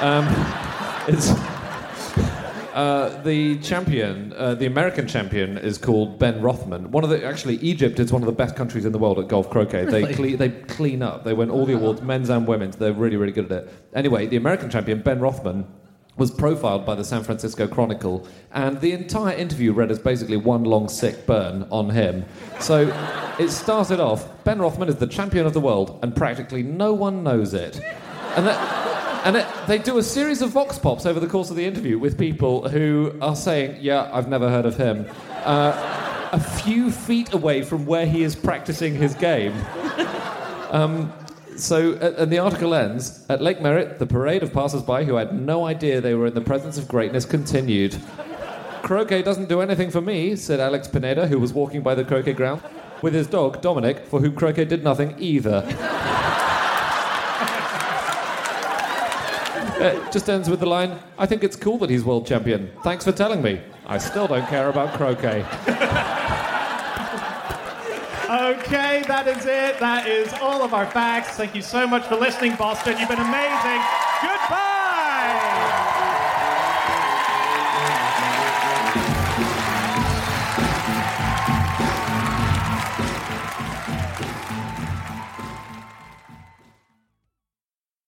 Um, 0.00 1.12
it's 1.12 1.30
uh, 2.74 3.20
the 3.22 3.58
champion, 3.58 4.32
uh, 4.36 4.54
the 4.54 4.66
American 4.66 5.06
champion, 5.06 5.58
is 5.58 5.78
called 5.78 6.18
Ben 6.18 6.40
Rothman. 6.42 6.90
One 6.90 7.04
of 7.04 7.10
the 7.10 7.24
actually 7.24 7.56
Egypt 7.56 8.00
is 8.00 8.12
one 8.12 8.22
of 8.22 8.26
the 8.26 8.32
best 8.32 8.56
countries 8.56 8.84
in 8.84 8.92
the 8.92 8.98
world 8.98 9.18
at 9.18 9.28
golf 9.28 9.48
croquet. 9.50 9.84
They 9.84 10.12
cle- 10.14 10.36
they 10.36 10.48
clean 10.50 11.02
up. 11.02 11.24
They 11.24 11.34
win 11.34 11.50
all 11.50 11.66
the 11.66 11.74
awards, 11.74 12.02
men's 12.02 12.30
and 12.30 12.46
women's. 12.48 12.76
They're 12.76 12.92
really 12.92 13.16
really 13.16 13.32
good 13.32 13.50
at 13.50 13.64
it. 13.64 13.72
Anyway, 13.94 14.26
the 14.26 14.36
American 14.36 14.70
champion 14.70 15.02
Ben 15.02 15.20
Rothman 15.20 15.66
was 16.16 16.30
profiled 16.30 16.86
by 16.86 16.94
the 16.94 17.04
San 17.04 17.22
Francisco 17.24 17.66
Chronicle, 17.66 18.26
and 18.52 18.80
the 18.80 18.92
entire 18.92 19.34
interview 19.34 19.72
read 19.72 19.90
as 19.90 19.98
basically 19.98 20.36
one 20.36 20.64
long 20.64 20.88
sick 20.88 21.26
burn 21.26 21.66
on 21.70 21.90
him. 21.90 22.24
So 22.60 22.88
it 23.38 23.50
started 23.50 24.00
off 24.00 24.44
Ben 24.44 24.60
Rothman 24.60 24.88
is 24.88 24.96
the 24.96 25.06
champion 25.06 25.46
of 25.46 25.54
the 25.54 25.60
world, 25.60 25.98
and 26.02 26.14
practically 26.14 26.62
no 26.62 26.92
one 26.92 27.24
knows 27.24 27.52
it. 27.54 27.80
And, 28.36 28.46
that, 28.46 29.26
and 29.26 29.36
it, 29.36 29.46
they 29.66 29.78
do 29.78 29.98
a 29.98 30.02
series 30.02 30.42
of 30.42 30.50
vox 30.50 30.78
pops 30.78 31.06
over 31.06 31.18
the 31.18 31.26
course 31.26 31.50
of 31.50 31.56
the 31.56 31.64
interview 31.64 31.98
with 31.98 32.18
people 32.18 32.68
who 32.68 33.16
are 33.20 33.36
saying, 33.36 33.78
Yeah, 33.80 34.08
I've 34.12 34.28
never 34.28 34.48
heard 34.48 34.66
of 34.66 34.76
him. 34.76 35.06
Uh, 35.44 36.30
a 36.32 36.40
few 36.40 36.90
feet 36.90 37.32
away 37.32 37.62
from 37.62 37.86
where 37.86 38.06
he 38.06 38.22
is 38.22 38.34
practicing 38.34 38.94
his 38.94 39.14
game. 39.14 39.54
So, 41.56 41.92
uh, 41.94 42.14
and 42.18 42.32
the 42.32 42.38
article 42.38 42.74
ends 42.74 43.24
at 43.28 43.40
Lake 43.40 43.60
Merritt, 43.60 43.98
the 43.98 44.06
parade 44.06 44.42
of 44.42 44.52
passers-by 44.52 45.04
who 45.04 45.14
had 45.14 45.32
no 45.34 45.66
idea 45.66 46.00
they 46.00 46.14
were 46.14 46.26
in 46.26 46.34
the 46.34 46.40
presence 46.40 46.78
of 46.78 46.88
greatness 46.88 47.24
continued. 47.24 47.96
Croquet 48.82 49.22
doesn't 49.22 49.48
do 49.48 49.60
anything 49.60 49.90
for 49.90 50.00
me, 50.00 50.36
said 50.36 50.60
Alex 50.60 50.88
Pineda, 50.88 51.26
who 51.26 51.38
was 51.38 51.52
walking 51.54 51.80
by 51.82 51.94
the 51.94 52.04
croquet 52.04 52.34
ground, 52.34 52.60
with 53.00 53.14
his 53.14 53.26
dog, 53.26 53.62
Dominic, 53.62 54.00
for 54.06 54.20
whom 54.20 54.34
croquet 54.34 54.66
did 54.66 54.84
nothing 54.84 55.14
either. 55.18 55.64
It 59.78 60.00
just 60.12 60.28
ends 60.28 60.50
with 60.50 60.60
the 60.60 60.66
line, 60.66 60.98
I 61.16 61.24
think 61.24 61.42
it's 61.44 61.56
cool 61.56 61.78
that 61.78 61.88
he's 61.88 62.04
world 62.04 62.26
champion. 62.26 62.70
Thanks 62.82 63.04
for 63.04 63.12
telling 63.12 63.40
me. 63.40 63.60
I 63.86 63.96
still 63.96 64.26
don't 64.26 64.46
care 64.48 64.68
about 64.68 64.92
croquet. 64.98 65.46
Okay, 68.34 69.04
that 69.06 69.28
is 69.28 69.46
it. 69.46 69.78
That 69.78 70.08
is 70.08 70.32
all 70.42 70.64
of 70.64 70.74
our 70.74 70.86
facts. 70.86 71.36
Thank 71.36 71.54
you 71.54 71.62
so 71.62 71.86
much 71.86 72.04
for 72.06 72.16
listening, 72.16 72.56
Boston. 72.56 72.98
You've 72.98 73.08
been 73.08 73.20
amazing. 73.20 73.80
Goodbye. 74.20 74.73